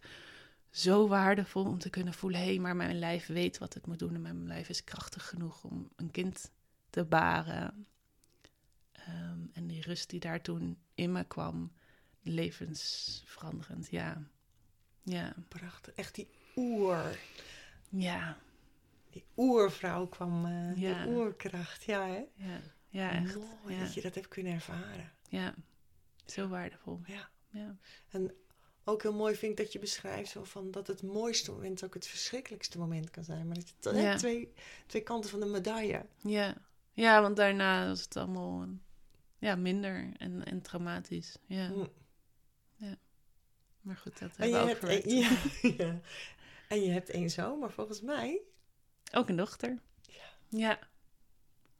Zo 0.70 1.08
waardevol 1.08 1.66
om 1.66 1.80
te 1.80 1.90
kunnen 1.90 2.14
voelen: 2.14 2.40
hé, 2.40 2.46
hey, 2.46 2.60
maar 2.60 2.76
mijn 2.76 3.00
lijf 3.00 3.26
weet 3.28 3.58
wat 3.58 3.74
het 3.74 3.88
moet 3.88 4.00
doen. 4.00 4.16
En 4.16 4.22
mijn 4.22 4.48
lijf 4.48 4.70
is 4.70 4.84
krachtig 4.84 5.28
genoeg 5.28 5.64
om 5.64 5.90
een 5.96 6.12
kind 6.12 6.52
te 6.90 7.04
baren. 7.06 7.86
Ehm, 8.92 9.40
en 9.54 9.68
die 9.68 9.82
rust 9.82 10.10
die 10.10 10.20
daar 10.20 10.42
toen 10.42 10.78
in 10.96 11.12
me 11.12 11.24
kwam, 11.24 11.72
levensveranderend. 12.22 13.88
Ja, 13.92 14.24
ja, 15.04 15.34
Prachtig. 15.48 15.94
Echt 15.94 16.16
die 16.16 16.28
oer. 16.56 17.20
ja, 17.90 18.38
Die 19.10 19.24
oervrouw 19.38 20.08
kwam. 20.08 20.46
eh 20.46 20.76
Ja. 20.82 21.04
Die 21.04 21.14
oerkracht. 21.14 21.84
Ja, 21.84 22.06
hè? 22.08 22.24
ja, 22.36 22.60
ja, 22.90 23.12
echt. 23.12 23.36
Mooi 23.36 23.76
Ja, 23.76 23.80
dat 23.84 23.94
je 23.94 24.02
dat 24.02 24.16
hebt 24.16 24.28
kunnen 24.28 24.54
ervaren. 24.54 25.12
ja. 25.30 25.56
Zo 26.26 26.48
waardevol. 26.48 27.02
Ja. 27.06 27.30
Ja, 27.52 27.76
En 28.10 28.34
ook 28.84 29.02
heel 29.02 29.14
mooi 29.14 29.36
vind 29.36 29.52
ik 29.52 29.58
dat 29.58 29.74
je 29.74 29.80
beschrijft 29.80 30.30
zo 30.32 30.44
van 30.44 30.72
dat 30.72 30.88
het 30.88 31.02
mooiste 31.04 31.52
moment 31.52 31.84
ook 31.84 31.94
het 31.94 32.08
verschrikkelijkste 32.08 32.78
moment 32.78 33.10
kan 33.10 33.24
zijn. 33.24 33.48
Maar 33.48 33.56
dat 33.56 33.94
het 33.94 34.02
Ja. 34.04 34.16
twee, 34.18 34.54
twee 34.86 35.02
kanten 35.04 35.30
van 35.30 35.40
de 35.40 35.46
medaille. 35.46 36.06
ja. 36.18 36.56
ja 36.94 37.22
want 37.22 37.36
daarna 37.36 37.88
was 37.88 38.02
het 38.02 38.16
allemaal 38.18 38.68
ja, 39.38 39.56
minder 39.56 40.12
en, 40.18 40.46
en 40.46 40.62
traumatisch. 40.62 41.38
Ja, 41.46 41.68
Mm. 41.70 41.90
maar 43.82 43.98
goed, 43.98 44.20
dat 44.20 44.36
En, 44.38 44.52
hebben 44.52 44.60
je 44.60 44.66
we 44.66 44.72
ook 44.72 44.82
hebt, 44.92 45.06
en, 45.06 45.16
ja, 45.16 45.38
ja. 45.86 46.00
En 46.68 46.82
je 46.82 46.90
hebt 46.90 47.10
één 47.10 47.30
zoon, 47.30 47.60
maar 47.60 47.72
volgens 47.72 48.02
mij... 48.02 48.42
Ook 49.12 49.30
een 49.30 49.36
dochter. 49.36 49.80
Ja. 50.02 50.24
Ja, 50.50 50.80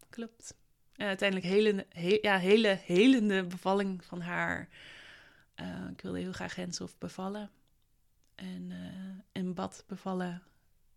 klopt. 0.10 0.56
En 1.00 1.08
uiteindelijk 1.08 1.48
hele, 1.50 1.86
he- 1.90 2.18
ja, 2.22 2.38
hele 2.38 2.80
helende 2.84 3.44
bevalling 3.44 4.06
van 4.06 4.22
haar. 4.22 4.70
Eh, 5.56 5.86
ik 5.92 6.02
wilde 6.02 6.20
heel 6.20 6.32
graag 6.32 6.56
Henself 6.56 6.98
bevallen. 6.98 7.52
En 8.36 8.72
eh, 8.72 9.42
in 9.42 9.54
bad 9.54 9.84
bevallen. 9.88 10.44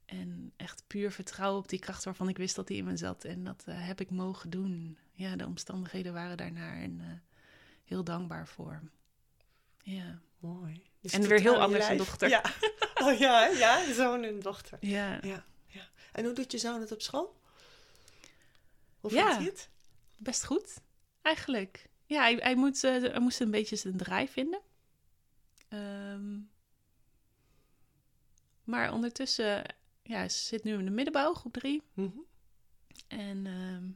En 0.05 0.53
echt 0.57 0.85
puur 0.87 1.13
vertrouwen 1.13 1.59
op 1.63 1.69
die 1.69 1.79
kracht 1.79 2.05
waarvan 2.05 2.29
ik 2.29 2.37
wist 2.37 2.57
dat 2.57 2.67
die 2.67 2.77
in 2.77 2.85
me 2.85 2.97
zat. 2.97 3.25
En 3.25 3.45
dat 3.45 3.63
eh, 3.67 3.87
heb 3.87 4.01
ik 4.01 4.11
mogen 4.11 4.51
doen. 4.51 4.99
Ja, 5.13 5.37
de 5.37 5.47
omstandigheden 5.47 6.13
waren 6.13 6.37
daarnaar. 6.37 6.77
En 6.77 7.01
eh, 7.01 7.07
heel 7.85 8.05
dankbaar 8.05 8.49
voor. 8.49 8.81
Ja. 9.83 10.19
Mooi. 10.39 10.83
Dus 11.01 11.13
En 11.13 11.23
weer 11.29 11.41
heel 11.41 11.53
je 11.53 11.59
anders 11.59 11.89
een 11.89 11.97
dochter. 11.97 12.29
Ja. 12.29 12.43
Oh 13.03 13.19
ja, 13.19 13.47
ja, 13.47 13.93
zoon 13.93 14.23
en 14.25 14.41
dochter. 14.41 14.79
Ja. 14.81 15.19
Ja, 15.23 15.45
ja. 15.67 15.89
En 16.13 16.25
hoe 16.25 16.33
doet 16.35 16.53
je 16.53 16.59
zoon 16.59 16.81
het 16.81 16.93
op 16.93 17.03
school? 17.03 17.37
Hoe 19.01 19.13
Ja. 19.13 19.21
vindt 19.25 19.37
hij 19.37 19.45
het? 19.47 19.69
Best 20.23 20.45
goed, 20.45 20.81
eigenlijk. 21.23 21.87
Ja, 22.07 22.21
hij, 22.21 22.35
hij, 22.35 22.55
moet, 22.55 22.83
hij 22.83 23.21
moest 23.21 23.41
een 23.41 23.51
beetje 23.51 23.77
zijn 23.77 23.97
draai 23.97 24.29
vinden. 24.29 24.61
Ehm, 25.69 26.39
maar 28.65 28.93
ondertussen, 28.93 29.65
ja, 30.03 30.17
hij 30.17 30.29
zit 30.29 30.65
nu 30.65 30.79
in 30.79 30.85
de 30.85 30.91
middenbouw, 30.91 31.35
groep 31.35 31.53
drie. 31.53 31.83
Mhm. 31.95 32.19
En 33.09 33.47
ehm, 33.47 33.91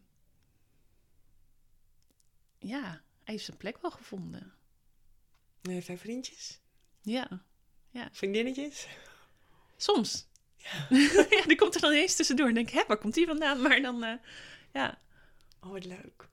ja, 2.58 2.82
hij 3.24 3.34
heeft 3.34 3.44
zijn 3.44 3.56
plek 3.56 3.78
wel 3.80 3.90
gevonden. 3.90 4.54
En 5.62 5.70
Heeft 5.70 5.86
hij 5.86 5.98
vriendjes? 5.98 6.60
Ja, 7.02 8.08
Vriendinnetjes? 8.12 8.88
soms. 9.76 10.26
Ja. 10.56 10.86
ja, 11.36 11.42
die 11.46 11.56
komt 11.56 11.74
er 11.74 11.80
dan 11.80 11.92
eens 11.92 12.16
tussendoor 12.16 12.48
en 12.48 12.54
denk 12.54 12.68
ik, 12.68 12.74
hè, 12.74 12.84
waar 12.86 12.98
komt 12.98 13.14
die 13.14 13.26
vandaan? 13.26 13.62
Maar 13.62 13.80
dan, 13.82 14.04
eh, 14.04 14.16
ja, 14.72 14.98
Oh, 15.60 15.70
wat 15.70 15.84
leuk. 15.84 16.28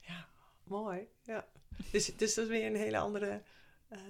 Ja, 0.00 0.28
mooi. 0.64 1.08
Ja. 1.22 1.48
Dus, 1.90 2.16
dus 2.16 2.34
dat 2.34 2.44
is 2.44 2.50
weer 2.50 2.66
een 2.66 2.76
hele 2.76 2.98
andere 2.98 3.42
eh, 3.88 4.00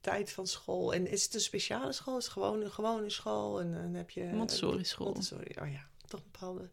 tijd 0.00 0.32
van 0.32 0.46
school. 0.46 0.94
En 0.94 1.06
is 1.06 1.24
het 1.24 1.34
een 1.34 1.40
speciale 1.40 1.92
school? 1.92 2.16
Is 2.16 2.24
het 2.24 2.32
gewoon 2.32 2.60
een 2.62 2.70
gewone 2.70 3.10
school? 3.10 3.60
En 3.60 3.72
dan 3.72 3.94
heb 3.94 4.10
je... 4.10 4.24
Montessori 4.24 4.84
school. 4.84 5.06
Montessori, 5.06 5.54
oh 5.60 5.72
ja. 5.72 5.88
Toch 6.06 6.20
een 6.20 6.30
bepaalde 6.32 6.70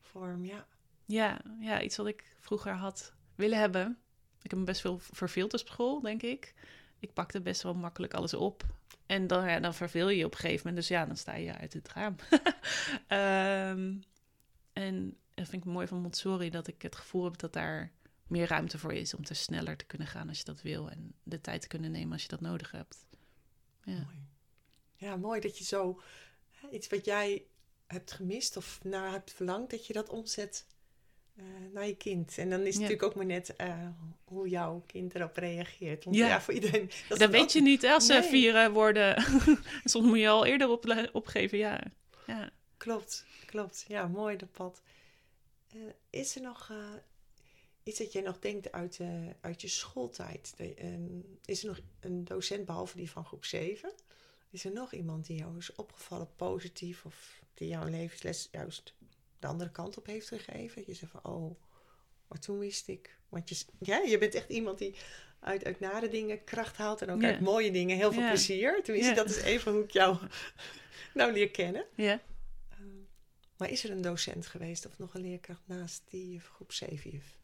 vorm, 0.00 0.44
ja. 0.44 0.66
Ja, 1.04 1.40
ja, 1.60 1.82
iets 1.82 1.96
wat 1.96 2.06
ik 2.06 2.24
vroeger 2.40 2.72
had 2.72 3.12
willen 3.34 3.58
hebben. 3.58 3.98
Ik 4.42 4.50
heb 4.50 4.58
me 4.58 4.64
best 4.64 4.80
veel 4.80 4.98
verveeld 4.98 5.52
op 5.52 5.68
school, 5.68 6.00
denk 6.00 6.22
ik. 6.22 6.54
Ik 6.98 7.12
pakte 7.12 7.40
best 7.40 7.62
wel 7.62 7.74
makkelijk 7.74 8.14
alles 8.14 8.34
op. 8.34 8.64
En 9.06 9.26
dan, 9.26 9.48
ja, 9.48 9.60
dan 9.60 9.74
verveel 9.74 10.08
je 10.08 10.16
je 10.16 10.24
op 10.24 10.32
een 10.32 10.38
gegeven 10.38 10.66
moment. 10.66 10.76
Dus 10.76 10.96
ja, 10.96 11.06
dan 11.06 11.16
sta 11.16 11.34
je 11.34 11.54
uit 11.54 11.72
het 11.72 11.88
raam. 11.88 12.16
Ehm, 13.06 13.94
en 14.72 15.16
dat 15.36 15.48
vind 15.48 15.64
ik 15.66 15.72
mooi 15.72 15.86
van 15.86 16.00
Montessori, 16.00 16.50
dat 16.50 16.66
ik 16.66 16.82
het 16.82 16.96
gevoel 16.96 17.24
heb 17.24 17.38
dat 17.38 17.52
daar 17.52 17.92
meer 18.26 18.46
ruimte 18.48 18.78
voor 18.78 18.92
is 18.92 19.14
om 19.14 19.24
te 19.24 19.34
sneller 19.34 19.76
te 19.76 19.84
kunnen 19.84 20.06
gaan 20.06 20.28
als 20.28 20.38
je 20.38 20.44
dat 20.44 20.62
wil. 20.62 20.90
En 20.90 21.14
de 21.22 21.40
tijd 21.40 21.60
te 21.60 21.68
kunnen 21.68 21.90
nemen 21.90 22.12
als 22.12 22.22
je 22.22 22.28
dat 22.28 22.40
nodig 22.40 22.70
hebt. 22.70 23.06
Ja, 23.84 23.92
Mooi. 23.92 24.24
Ja, 24.98 25.16
mooi 25.16 25.40
dat 25.40 25.58
je 25.58 25.64
zo 25.64 26.00
iets 26.70 26.88
wat 26.88 27.04
jij 27.04 27.44
hebt 27.86 28.12
gemist 28.12 28.56
of 28.56 28.80
naar 28.84 29.10
hebt 29.10 29.32
verlangd, 29.32 29.70
dat 29.70 29.86
je 29.86 29.92
dat 29.92 30.08
omzet 30.08 30.66
eh, 31.36 31.44
naar 31.72 31.86
je 31.86 31.96
kind. 31.96 32.38
En 32.38 32.50
dan 32.50 32.60
is 32.60 32.64
het 32.66 32.74
Ja. 32.74 32.80
natuurlijk 32.80 33.08
ook 33.08 33.14
maar 33.14 33.26
net 33.26 33.56
eh, 33.56 33.88
hoe 34.24 34.48
jouw 34.48 34.82
kind 34.86 35.14
erop 35.14 35.36
reageert. 35.36 36.04
Want 36.04 36.16
Ja. 36.16 36.26
ja, 36.28 36.40
voor 36.40 36.54
iedereen. 36.54 36.90
Dat, 37.08 37.18
dat 37.18 37.30
weet 37.30 37.52
je 37.52 37.60
niet 37.62 37.84
als 37.86 38.06
ze 38.06 38.12
Nee. 38.12 38.22
vier 38.22 38.56
eh, 38.56 38.68
worden. 38.72 39.22
Soms 39.84 40.06
moet 40.06 40.18
je 40.18 40.28
al 40.28 40.44
eerder 40.46 40.68
op, 40.68 41.08
opgeven, 41.12 41.58
ja. 41.58 41.80
ja. 42.26 42.50
Klopt, 42.76 43.24
klopt. 43.46 43.84
Ja, 43.88 44.06
mooi 44.06 44.36
dat 44.36 44.52
pad. 44.52 44.82
Eh, 45.72 45.80
is 46.10 46.36
er 46.36 46.42
nog 46.42 46.68
eh, 46.70 46.92
iets 47.82 47.98
dat 47.98 48.12
jij 48.12 48.22
nog 48.22 48.38
denkt 48.38 48.72
uit, 48.72 48.98
eh, 49.00 49.08
uit 49.40 49.60
je 49.60 49.68
schooltijd? 49.68 50.52
De- 50.56 50.74
en 50.74 51.24
is 51.44 51.60
er 51.62 51.68
nog 51.68 51.80
een 52.00 52.24
docent, 52.24 52.64
behalve 52.66 52.96
die 52.96 53.10
van 53.10 53.24
groep 53.24 53.44
7? 53.44 53.92
Is 54.50 54.64
er 54.64 54.72
nog 54.72 54.92
iemand 54.92 55.26
die 55.26 55.36
jou 55.38 55.56
is 55.58 55.74
opgevallen 55.74 56.28
positief 56.36 57.04
of 57.04 57.40
die 57.54 57.68
jouw 57.68 57.88
levensles 57.88 58.48
juist 58.52 58.94
de 59.38 59.46
andere 59.46 59.70
kant 59.70 59.96
op 59.96 60.06
heeft 60.06 60.28
gegeven? 60.28 60.82
Je 60.86 60.94
zegt 60.94 61.12
van, 61.12 61.24
oh, 61.34 61.60
maar 62.28 62.38
toen 62.38 62.58
wist 62.58 62.88
ik. 62.88 63.18
Want 63.28 63.48
je, 63.48 63.64
ja, 63.80 63.98
je 63.98 64.18
bent 64.18 64.34
echt 64.34 64.48
iemand 64.48 64.78
die 64.78 64.94
uit, 65.40 65.64
uit 65.64 65.80
nare 65.80 66.08
dingen 66.08 66.44
kracht 66.44 66.76
haalt 66.76 67.02
en 67.02 67.10
ook 67.10 67.22
uit 67.24 67.40
mooie 67.40 67.70
dingen 67.70 67.96
heel 67.96 68.12
veel 68.12 68.28
plezier. 68.28 68.82
Tenminste, 68.82 69.10
Ja. 69.14 69.16
dat 69.16 69.30
is 69.30 69.40
even 69.42 69.72
hoe 69.72 69.82
ik 69.82 69.90
jou 69.90 70.16
nou 71.14 71.32
leer 71.32 71.50
kennen. 71.50 71.86
ja. 71.94 72.20
Maar 73.56 73.70
is 73.70 73.84
er 73.84 73.90
een 73.90 74.02
docent 74.02 74.46
geweest 74.46 74.86
of 74.86 74.98
nog 74.98 75.14
een 75.14 75.20
leerkracht 75.20 75.66
naast 75.66 76.02
die 76.10 76.30
juf, 76.32 76.48
groep 76.48 76.72
7 76.72 77.10
juf? 77.10 77.38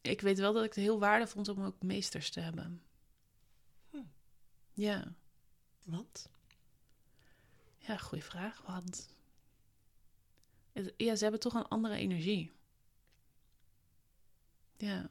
Ik 0.00 0.20
weet 0.20 0.38
wel 0.38 0.52
dat 0.52 0.64
ik 0.64 0.74
het 0.74 0.84
heel 0.84 0.98
waardevol 0.98 1.44
vond 1.44 1.58
om 1.58 1.64
ook 1.64 1.82
meesters 1.82 2.30
te 2.30 2.40
hebben. 2.40 2.82
Hm. 3.90 4.02
Ja, 4.72 5.14
Want? 5.84 6.28
ja, 7.78 7.96
goede 7.96 8.24
vraag. 8.24 8.62
Want 8.62 9.08
ja, 10.96 11.14
ze 11.16 11.22
hebben 11.22 11.40
toch 11.40 11.54
een 11.54 11.68
andere 11.68 11.96
energie. 11.96 12.52
Ja, 14.76 15.10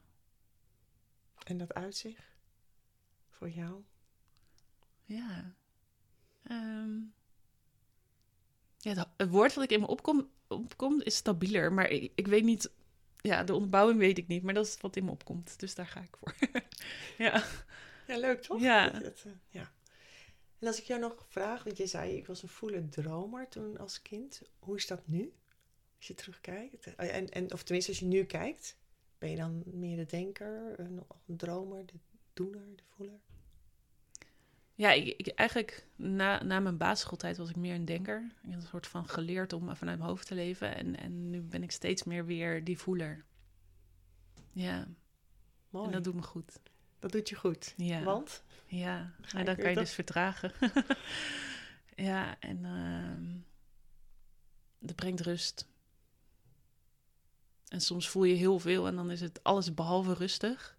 En 1.44 1.58
dat 1.58 1.74
uitzicht 1.74 2.22
voor 3.28 3.50
jou? 3.50 3.84
ja. 5.04 5.54
Ehm, 6.42 7.00
ja, 8.84 9.12
het, 9.16 9.28
woord 9.28 9.54
wat 9.54 9.64
ik 9.64 9.70
in 9.70 9.80
me 9.80 9.86
opkom, 9.86 10.30
opkomt 10.48 11.04
is 11.04 11.16
stabieler, 11.16 11.72
maar 11.72 11.90
ik, 11.90 12.12
ik 12.14 12.26
weet 12.26 12.44
niet. 12.44 12.70
Ja, 13.16 13.44
de 13.44 13.54
onderbouwing 13.54 13.98
weet 13.98 14.18
ik 14.18 14.26
niet, 14.26 14.42
maar 14.42 14.54
dat 14.54 14.66
is 14.66 14.80
wat 14.80 14.96
in 14.96 15.04
me 15.04 15.10
opkomt. 15.10 15.60
Dus 15.60 15.74
daar 15.74 15.86
ga 15.86 16.00
ik 16.00 16.16
voor. 16.16 16.34
ja. 17.26 17.44
Ja, 18.06 18.18
leuk 18.18 18.42
toch? 18.42 18.60
Ja. 18.60 18.90
Dat 18.90 19.22
eh, 19.26 19.32
ja. 19.48 19.72
En 20.58 20.66
als 20.66 20.78
ik 20.78 20.84
jou 20.84 21.00
nog 21.00 21.26
vraag, 21.28 21.64
want 21.64 21.76
je 21.76 21.86
zei 21.86 22.16
ik 22.16 22.26
was 22.26 22.42
een 22.42 22.48
voele 22.48 22.88
dromer 22.88 23.48
toen 23.48 23.78
als 23.78 24.02
kind. 24.02 24.42
Hoe 24.58 24.76
is 24.76 24.86
dat 24.86 25.06
nu? 25.06 25.32
Als 25.96 26.06
je 26.06 26.14
terugkijkt. 26.14 26.94
Eh, 26.94 27.16
En, 27.16 27.30
en, 27.30 27.52
of 27.52 27.62
tenminste, 27.62 27.90
als 27.90 28.00
je 28.00 28.06
nu 28.06 28.24
kijkt, 28.24 28.76
ben 29.18 29.30
je 29.30 29.36
dan 29.36 29.62
meer 29.64 29.96
de 29.96 30.06
denker, 30.06 30.80
een, 30.80 31.02
een 31.26 31.36
dromer, 31.36 31.86
de 31.86 31.98
doener, 32.32 32.76
de 32.76 32.82
voeler? 32.88 33.20
Ja, 34.74 34.90
ik, 34.92 35.06
ik- 35.16 35.26
eigenlijk 35.28 35.86
na, 35.96 36.42
na 36.42 36.60
mijn 36.60 36.76
basisschooltijd 36.76 37.36
was 37.36 37.48
ik 37.50 37.56
meer 37.56 37.74
een 37.74 37.84
denker. 37.84 38.30
Ik 38.42 38.50
heb 38.50 38.60
een 38.60 38.66
soort 38.66 38.86
van 38.86 39.08
geleerd 39.08 39.52
om 39.52 39.76
vanuit 39.76 39.98
mijn 39.98 40.10
hoofd 40.10 40.26
te 40.26 40.34
leven. 40.34 40.76
En, 40.76 40.96
en 40.98 41.30
nu 41.30 41.40
ben 41.42 41.62
ik 41.62 41.70
steeds 41.70 42.04
meer 42.04 42.26
weer 42.26 42.64
die 42.64 42.78
voeler. 42.78 43.24
Ja, 44.52 44.88
Mooi. 45.70 45.86
en 45.86 45.92
dat 45.92 46.04
dat, 46.04 46.04
doet 46.04 46.14
me 46.14 46.22
goed. 46.22 46.60
doet 46.98 47.28
je 47.28 47.34
goed. 47.36 47.74
Ja, 47.76 48.02
Want? 48.02 48.42
ja. 48.66 49.12
Ga 49.20 49.38
en 49.38 49.44
dan 49.44 49.56
kan 49.56 49.70
je 49.70 49.76
dus 49.76 49.92
vertragen. 49.94 50.52
ja, 52.08 52.40
en 52.40 52.64
ehm 52.64 53.36
dat 54.78 54.96
brengt 54.96 55.20
rust. 55.20 55.68
En 57.68 57.80
soms 57.80 58.08
voel 58.08 58.24
je 58.24 58.34
heel 58.34 58.58
veel 58.58 58.86
en 58.86 58.96
dan 58.96 59.10
is 59.10 59.20
het 59.20 59.42
alles 59.42 59.74
behalve 59.74 60.14
rustig. 60.14 60.76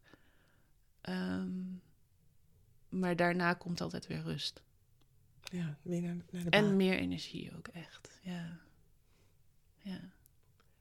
Ehm, 1.02 1.52
maar 3.00 3.16
daarna 3.16 3.54
komt 3.54 3.82
altijd 3.82 4.08
weer 4.08 4.22
rust. 4.22 4.64
Ja, 5.52 5.78
weer 5.82 6.02
naar, 6.02 6.16
naar 6.32 6.44
de 6.44 6.50
En 6.50 6.76
meer 6.76 6.98
energie 6.98 7.56
ook 7.58 7.68
echt. 7.68 8.20
Ja. 8.22 8.60
Ja. 9.78 10.00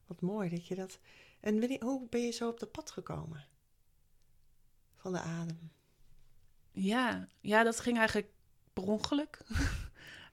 Wat 0.06 0.20
mooi 0.20 0.48
dat 0.50 0.66
je 0.66 0.74
dat. 0.74 0.98
En 1.40 1.60
wanneer- 1.60 1.82
hoe 1.82 2.08
ben 2.08 2.20
je 2.20 2.30
zo 2.30 2.48
op 2.48 2.60
dat 2.60 2.70
pad 2.72 2.90
gekomen? 2.90 3.46
Van 4.94 5.12
de 5.12 5.20
adem. 5.20 5.70
Ja, 6.72 7.28
ja 7.40 7.62
dat 7.62 7.80
ging 7.80 7.98
eigenlijk 7.98 8.28
per 8.72 8.82
ongeluk. 8.82 9.38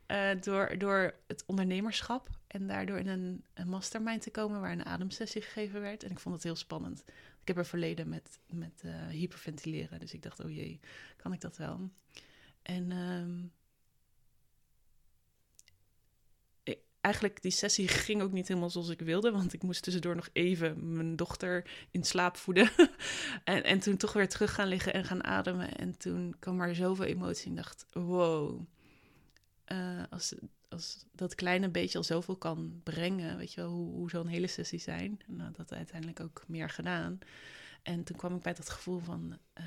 Eh, 0.05 0.41
door, 0.41 0.77
door 0.77 1.15
het 1.27 1.43
ondernemerschap. 1.45 2.29
En 2.47 2.67
daardoor 2.67 2.97
in 2.97 3.07
een, 3.07 3.45
een 3.53 3.69
mastermind 3.69 4.21
te 4.21 4.31
komen 4.31 4.61
waar 4.61 4.71
een 4.71 4.85
ademsessie 4.85 5.41
gegeven 5.41 5.81
werd. 5.81 6.03
En 6.03 6.11
ik 6.11 6.19
vond 6.19 6.35
het 6.35 6.43
heel 6.43 6.55
spannend. 6.55 7.03
Ik 7.41 7.47
heb 7.47 7.57
een 7.57 7.65
verleden 7.65 8.09
met, 8.09 8.39
met 8.49 8.81
eh, 8.83 9.07
hyperventileren. 9.07 9.99
Dus 9.99 10.13
ik 10.13 10.21
dacht, 10.21 10.39
oh 10.43 10.51
jee, 10.51 10.79
kan 11.17 11.33
ik 11.33 11.41
dat 11.41 11.57
wel? 11.57 11.89
En 12.61 12.91
ehm, 12.91 13.43
ik- 16.63 16.83
eigenlijk 17.01 17.41
die 17.41 17.51
sessie 17.51 17.87
ging 18.07 18.21
ook 18.21 18.31
niet 18.31 18.47
helemaal 18.47 18.69
zoals 18.69 18.89
ik 18.89 18.99
wilde. 19.01 19.31
Want 19.31 19.53
ik 19.53 19.63
moest 19.63 19.83
tussendoor 19.83 20.15
nog 20.15 20.29
even 20.33 20.95
mijn 20.95 21.15
dochter 21.15 21.69
in 21.91 22.03
slaap 22.03 22.37
voeden. 22.37 22.69
en, 23.43 23.63
en 23.63 23.79
toen 23.79 23.97
toch 23.97 24.13
weer 24.13 24.29
terug 24.29 24.53
gaan 24.53 24.67
liggen 24.67 24.93
en 24.93 25.05
gaan 25.05 25.23
ademen. 25.23 25.75
En 25.75 25.97
toen 25.97 26.35
kwam 26.39 26.61
er 26.61 26.75
zoveel 26.75 27.05
emotie. 27.05 27.49
En 27.49 27.55
dacht, 27.55 27.85
wow. 27.93 28.61
eh, 29.65 30.03
als, 30.09 30.35
als 30.71 31.05
dat 31.11 31.35
kleine 31.35 31.69
beetje 31.69 31.97
al 31.97 32.03
zoveel 32.03 32.35
kan 32.35 32.81
brengen, 32.83 33.37
weet 33.37 33.53
je 33.53 33.61
wel, 33.61 33.69
hoe, 33.69 33.93
hoe 33.93 34.09
zo'n 34.09 34.27
hele 34.27 34.47
sessie 34.47 34.79
zijn. 34.79 35.21
En 35.27 35.35
nou, 35.35 35.51
dat 35.55 35.73
uiteindelijk 35.73 36.19
ook 36.19 36.43
meer 36.47 36.69
gedaan. 36.69 37.19
En 37.81 38.03
toen 38.03 38.17
kwam 38.17 38.35
ik 38.35 38.41
bij 38.41 38.53
dat 38.53 38.69
gevoel 38.69 38.99
van, 38.99 39.37
eh, 39.53 39.65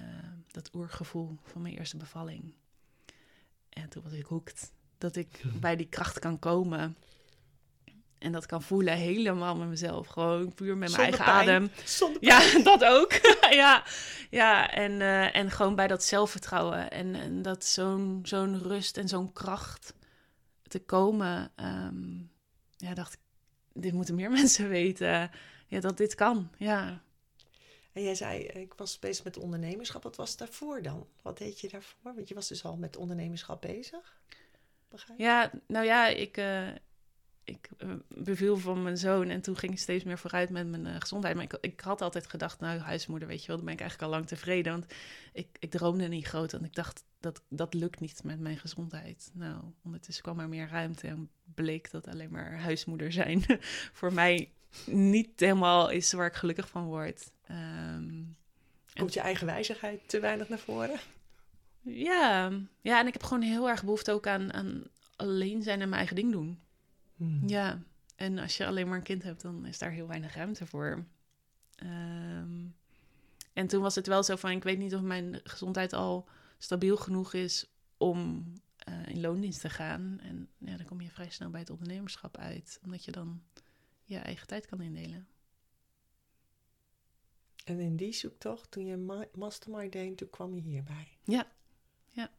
dat 0.51 0.75
oergevoel 0.75 1.37
van 1.43 1.63
mijn 1.63 1.77
eerste 1.77 1.97
bevalling. 1.97 2.55
En 3.69 3.89
toen 3.89 4.03
was 4.03 4.13
ik 4.13 4.27
hooked. 4.27 4.73
dat 4.99 5.17
ik 5.17 5.43
bij 5.61 5.77
die 5.77 5.89
kracht 5.89 6.19
kan 6.19 6.39
komen. 6.39 6.97
En 8.19 8.33
dat 8.33 8.47
kan 8.47 8.63
voelen 8.63 8.97
helemaal 8.97 9.57
met 9.57 9.69
mezelf. 9.69 10.07
Gewoon 10.07 10.55
puur 10.55 10.77
met 10.77 10.79
mijn 10.79 10.91
Zonder 10.91 11.21
eigen 11.21 11.25
pijn, 11.25 11.49
adem. 11.49 11.71
Zonder 11.85 12.25
Ja, 12.25 12.59
dat 12.73 12.85
ook. 12.85 13.13
ja, 13.63 13.85
ja 14.31 14.71
en, 14.71 15.01
eh, 15.01 15.37
en 15.37 15.51
gewoon 15.51 15.75
bij 15.75 15.87
dat 15.87 16.05
zelfvertrouwen. 16.05 16.91
En, 16.91 17.15
en 17.15 17.43
dat 17.43 17.65
zo'n 17.65 18.21
zo'n 18.23 18.63
rust 18.63 18.97
en 18.97 19.09
zo'n 19.09 19.33
kracht 19.33 19.95
te 20.75 20.85
komen. 20.85 21.53
ehm, 21.57 22.19
ja, 22.77 22.95
dacht 22.95 23.13
ik, 23.13 23.21
dit 23.73 23.93
moeten 23.93 24.15
meer 24.15 24.31
mensen 24.41 24.69
weten. 24.69 25.31
Ja, 25.67 25.81
dat 25.81 25.97
dit 25.97 26.15
kan. 26.15 26.51
Ja. 26.57 27.03
En 27.93 28.03
jij 28.03 28.15
zei, 28.15 28.43
ik 28.43 28.75
was 28.75 28.99
bezig 28.99 29.25
met 29.25 29.37
ondernemerschap. 29.37 30.03
Wat 30.03 30.17
was 30.17 30.37
daarvoor 30.37 30.83
dan? 30.83 31.07
Wat 31.23 31.39
deed 31.39 31.61
je 31.61 31.69
daarvoor? 31.69 32.15
Want 32.15 32.29
je 32.29 32.35
was 32.35 32.49
dus 32.49 32.65
al 32.65 32.77
met 32.77 32.97
ondernemerschap 32.97 33.61
bezig. 33.61 34.21
Begrijp 34.89 35.19
je? 35.19 35.25
Ja, 35.25 35.51
nou 35.67 35.85
ja, 35.85 36.07
ik, 36.07 36.37
eh, 36.37 36.69
ik 37.45 37.69
eh, 37.79 37.89
beviel 38.09 38.57
van 38.57 38.83
mijn 38.83 38.99
zoon 38.99 39.29
en 39.29 39.41
toen 39.41 39.57
ging 39.57 39.73
ik 39.73 39.79
steeds 39.79 40.05
meer 40.05 40.19
vooruit 40.19 40.51
met 40.51 40.69
mijn 40.69 40.87
eh, 40.87 40.95
gezondheid. 40.99 41.35
Maar 41.35 41.45
ik, 41.45 41.57
ik 41.61 41.81
had 41.81 42.01
altijd 42.01 42.27
gedacht, 42.27 42.61
nou, 42.61 42.79
huismoeder, 42.79 43.29
weet 43.29 43.41
je 43.41 43.47
wel, 43.47 43.57
dan 43.57 43.65
ben 43.65 43.75
ik 43.75 43.81
eigenlijk 43.81 44.11
al 44.11 44.17
lang 44.19 44.29
tevreden. 44.29 44.73
Want 44.73 44.87
ik, 45.33 45.49
ik 45.59 45.71
droomde 45.71 46.09
niet 46.09 46.27
groot, 46.27 46.53
want 46.53 46.65
ik 46.65 46.75
dacht, 46.75 47.05
dat, 47.21 47.43
dat 47.49 47.75
lukt 47.75 48.01
niet 48.01 48.25
met 48.25 48.41
mijn 48.41 48.59
gezondheid. 48.59 49.31
Nou, 49.33 49.63
ondertussen 49.85 50.25
kwam 50.25 50.41
er 50.41 50.49
meer 50.49 50.69
ruimte 50.69 51.07
en 51.07 51.31
bleek 51.55 51.91
dat 51.91 52.09
alleen 52.09 52.31
maar 52.31 52.59
huismoeder 52.61 53.13
zijn 53.13 53.45
voor 53.99 54.13
mij 54.13 54.51
niet 54.87 55.41
helemaal 55.41 55.91
is 55.91 56.13
waar 56.13 56.27
ik 56.27 56.35
gelukkig 56.35 56.69
van 56.69 56.85
word. 56.85 57.31
Ehm, 57.47 58.23
Komt 58.95 59.15
je 59.15 59.21
eigen 59.21 59.47
wijzigheid 59.47 60.09
te 60.09 60.21
weinig 60.21 60.49
naar 60.49 60.59
voren? 60.59 61.01
ja, 61.81 62.53
ja, 62.81 63.01
en 63.01 63.07
ik 63.07 63.13
heb 63.13 63.23
gewoon 63.23 63.43
heel 63.43 63.69
erg 63.69 63.85
behoefte 63.85 64.13
ook 64.13 64.27
aan, 64.27 64.53
aan 64.53 64.83
alleen 65.17 65.63
zijn 65.63 65.81
en 65.81 65.89
mijn 65.89 65.99
eigen 65.99 66.17
ding 66.17 66.33
doen. 66.33 66.64
Hmm. 67.17 67.49
Ja, 67.49 67.83
en 68.17 68.39
als 68.39 68.57
je 68.57 68.67
alleen 68.67 68.89
maar 68.89 68.97
een 68.97 69.03
kind 69.03 69.23
hebt, 69.23 69.43
dan 69.43 69.67
is 69.67 69.79
daar 69.79 69.91
heel 69.91 70.07
weinig 70.07 70.35
ruimte 70.35 70.67
voor. 70.67 71.05
Ehm, 71.75 72.67
en 73.53 73.67
toen 73.67 73.83
was 73.83 73.95
het 73.95 74.07
wel 74.07 74.23
zo 74.23 74.37
van, 74.37 74.51
ik 74.51 74.63
weet 74.63 74.79
niet 74.79 74.95
of 74.95 75.01
mijn 75.01 75.41
gezondheid 75.45 75.93
al 75.93 76.29
stabiel 76.59 76.97
genoeg 76.97 77.33
is 77.33 77.71
om 77.97 78.45
eh, 78.77 79.07
in 79.07 79.21
loondienst 79.21 79.61
te 79.61 79.71
gaan. 79.71 80.19
En 80.21 80.49
ja, 80.59 80.77
dan 80.77 80.87
kom 80.87 81.01
je 81.01 81.11
vrij 81.11 81.31
snel 81.31 81.51
bij 81.51 81.61
het 81.61 81.71
ondernemerschap 81.71 82.37
uit, 82.37 82.81
omdat 82.85 83.05
je 83.05 83.13
dan 83.13 83.43
je 84.05 84.19
eigen 84.19 84.47
tijd 84.47 84.67
kan 84.67 84.81
indelen. 84.81 85.27
En 87.65 87.81
in 87.81 87.97
die 87.97 88.13
zoektocht, 88.13 88.71
toen 88.71 88.87
je 88.87 88.97
ma- 88.97 89.29
mastermind 89.35 89.93
deed, 89.93 90.17
toen 90.17 90.31
kwam 90.31 90.55
je 90.55 90.61
hierbij. 90.61 91.09
Ja. 92.09 92.31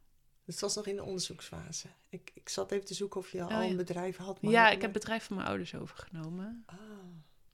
Het 0.46 0.60
was 0.60 0.74
nog 0.74 0.86
in 0.86 0.96
de 0.96 1.02
onderzoeksfase. 1.02 1.88
Ik, 2.08 2.30
ik 2.34 2.48
zat 2.48 2.72
even 2.72 2.84
te 2.86 2.94
zoeken 2.94 3.20
of 3.20 3.32
je 3.32 3.42
al 3.42 3.46
Oh, 3.46 3.52
ja. 3.64 3.70
een 3.70 3.76
bedrijf 3.76 4.16
had. 4.16 4.40
maar- 4.42 4.52
ja, 4.52 4.66
ik 4.66 4.72
heb 4.80 4.82
het 4.82 4.92
bedrijf 4.92 5.24
van 5.24 5.36
mijn 5.36 5.48
ouders 5.48 5.74
overgenomen, 5.74 6.62
Ah, 6.66 6.76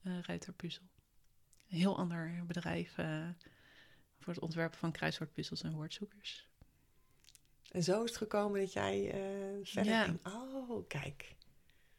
uh, 0.03 0.13
Ruiterpuzzel. 0.21 0.83
Een 1.69 1.77
heel 1.77 1.97
ander 1.97 2.43
bedrijf 2.47 2.97
eh, 2.97 3.27
voor 4.19 4.33
het 4.33 4.41
ontwerpen 4.41 4.79
van 4.79 4.91
kruiswoordpuzzels 4.91 5.61
en 5.63 5.73
woordzoekers. 5.73 6.47
en 7.71 7.83
zo 7.83 8.03
is 8.03 8.09
het 8.09 8.17
gekomen 8.17 8.59
dat 8.59 8.73
jij 8.73 9.11
eh, 9.11 9.19
verder 9.63 9.91
Ja. 9.93 10.03
ging. 10.03 10.19
Oh, 10.25 10.87
kijk. 10.87 11.35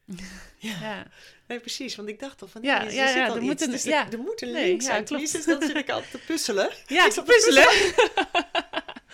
Ja. 0.58 0.80
Ja, 0.80 1.06
Nee, 1.46 1.60
precies. 1.60 1.96
Want 1.96 2.08
ik 2.08 2.18
dacht 2.20 2.42
al 2.42 2.48
van, 2.48 2.62
Ja, 2.62 2.84
er, 2.84 2.92
ja, 2.92 3.08
ja, 3.08 3.28
al 3.28 3.36
er 3.36 3.42
moet 3.42 3.60
een- 3.60 3.70
dus 3.70 3.84
er- 3.84 3.90
ja. 3.90 4.10
er 4.10 4.18
moet 4.18 4.42
een 4.42 4.52
Nee, 4.52 4.66
link 4.68 4.80
ja, 4.80 4.86
zijn. 4.86 5.04
klopt. 5.04 5.30
Tenminste, 5.30 5.50
dan 5.58 5.68
zit 5.68 5.76
ik 5.76 5.90
altijd 5.90 6.10
te 6.10 6.18
puzzelen. 6.26 6.70
ja 6.86 7.08
te 7.08 7.22
puzzelen. 7.22 7.64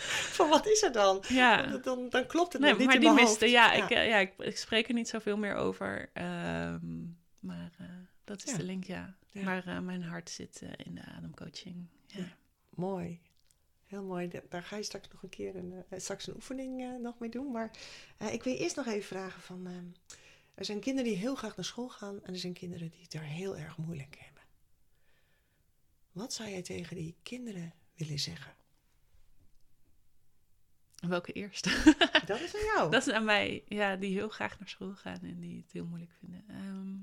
Van, 0.37 0.49
wat 0.49 0.67
is 0.67 0.83
er 0.83 0.93
dan? 0.93 1.23
Ja. 1.29 1.63
Dan, 1.67 1.81
dan, 1.83 2.09
dan 2.09 2.27
klopt 2.27 2.53
het 2.53 2.63
Nee, 2.63 2.75
niet 2.75 2.85
maar 2.87 2.95
in 2.95 3.01
die 3.01 3.13
mijn 3.13 3.25
miste. 3.25 3.47
Ja, 3.47 3.73
Ik, 3.73 3.91
eh, 3.91 4.09
ja 4.09 4.17
ik, 4.17 4.33
ik 4.39 4.57
spreek 4.59 4.89
er 4.89 4.95
niet 4.95 5.09
zoveel 5.09 5.37
meer 5.37 5.55
over. 5.55 6.11
ehm, 6.13 7.01
maar 7.39 7.73
eh, 7.79 7.87
dat 8.25 8.45
is 8.47 8.53
de 8.55 8.63
link, 8.63 8.85
ja. 8.85 9.17
Maar 9.33 9.67
eh, 9.67 9.79
mijn 9.79 10.03
hart 10.03 10.31
zit 10.31 10.63
in 10.77 10.95
de 10.95 11.03
ademcoaching. 11.05 11.87
Mooi. 12.71 13.21
Heel 13.87 14.03
mooi. 14.05 14.29
Da- 14.29 14.41
Daar 14.49 14.63
ga 14.63 14.77
je 14.77 14.83
straks 14.83 15.09
nog 15.13 15.23
een 15.23 15.29
keer 15.29 15.57
een, 15.57 15.85
straks 15.97 16.27
een 16.27 16.35
oefening 16.35 16.99
nog 17.01 17.19
mee 17.19 17.31
doen. 17.31 17.51
Maar 17.53 17.71
ik 18.31 18.43
wil 18.43 18.53
je 18.53 18.59
eerst 18.59 18.77
nog 18.77 18.87
even 18.87 19.03
vragen 19.17 19.41
van... 19.43 19.67
ehm, 19.67 19.85
er 20.55 20.65
zijn 20.65 20.81
kinderen 20.81 21.11
die 21.11 21.19
heel 21.19 21.35
graag 21.35 21.57
naar 21.57 21.65
school 21.65 21.89
gaan... 21.89 22.25
en 22.25 22.33
er 22.33 22.39
zijn 22.39 22.53
kinderen 22.53 22.91
die 22.91 23.01
het 23.03 23.15
er 23.15 23.21
heel 23.23 23.57
erg 23.57 23.77
moeilijk 23.77 24.17
hebben. 24.19 24.43
Wat 26.13 26.33
zou 26.33 26.49
jij 26.51 26.63
tegen 26.63 26.97
die 26.97 27.17
kinderen 27.23 27.75
willen 27.95 28.19
zeggen? 28.19 28.55
Welke 31.01 31.33
eerst? 31.33 31.65
Dat 32.27 32.41
is 32.41 32.55
aan 32.55 32.65
jou. 32.65 32.91
dat 32.91 33.07
is 33.07 33.13
aan 33.13 33.25
mij. 33.25 33.65
Ja, 33.69 33.97
die 33.97 34.13
heel 34.13 34.29
graag 34.29 34.59
naar 34.59 34.69
school 34.69 34.95
gaan 34.95 35.21
en 35.23 35.41
die 35.41 35.61
het 35.63 35.73
heel 35.73 35.85
moeilijk 35.87 36.13
vinden. 36.19 36.45
Ehm, 36.49 36.95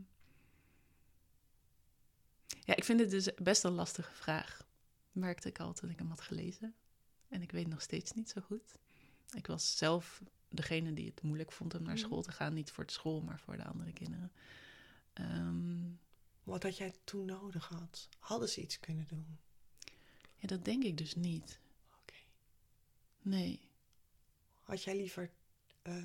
ja, 2.66 2.76
ik 2.76 2.84
vind 2.84 3.00
het 3.00 3.10
dus 3.10 3.30
best 3.36 3.64
een 3.64 3.72
lastige 3.72 4.14
vraag. 4.14 4.68
Merkte 5.12 5.48
ik 5.50 5.60
al 5.60 5.74
toen 5.74 5.90
ik 5.90 5.98
hem 6.00 6.10
had 6.10 6.22
gelezen. 6.22 6.76
En 7.28 7.42
ik 7.42 7.52
weet 7.52 7.68
nog 7.68 7.82
steeds 7.82 8.12
niet 8.14 8.30
zo 8.30 8.42
goed. 8.42 8.76
Ik 9.36 9.48
was 9.48 9.78
zelf 9.78 10.22
degene 10.50 10.94
die 10.94 11.06
het 11.08 11.22
moeilijk 11.22 11.52
vond 11.52 11.74
om 11.76 11.84
naar 11.84 11.96
Mhm. 11.96 12.04
school 12.06 12.22
te 12.22 12.32
gaan. 12.32 12.54
Niet 12.54 12.72
voor 12.72 12.86
de 12.86 12.92
school, 12.94 13.22
maar 13.22 13.40
voor 13.40 13.58
de 13.58 13.66
andere 13.66 13.94
kinderen. 13.94 14.32
Ehm, 15.14 15.86
Wat 16.44 16.64
had 16.64 16.78
jij 16.78 16.94
toen 17.04 17.26
nodig 17.26 17.68
had? 17.68 18.10
Hadden 18.20 18.50
ze 18.50 18.62
iets 18.62 18.80
kunnen 18.80 19.06
doen? 19.08 19.38
ja, 20.36 20.48
dat 20.48 20.66
denk 20.66 20.84
ik 20.84 20.98
dus 20.98 21.16
niet. 21.16 21.60
Oké. 22.02 22.14
Nee. 23.22 23.67
Had 24.68 24.84
jij 24.84 24.96
liever 24.96 25.32
eh, 25.82 26.04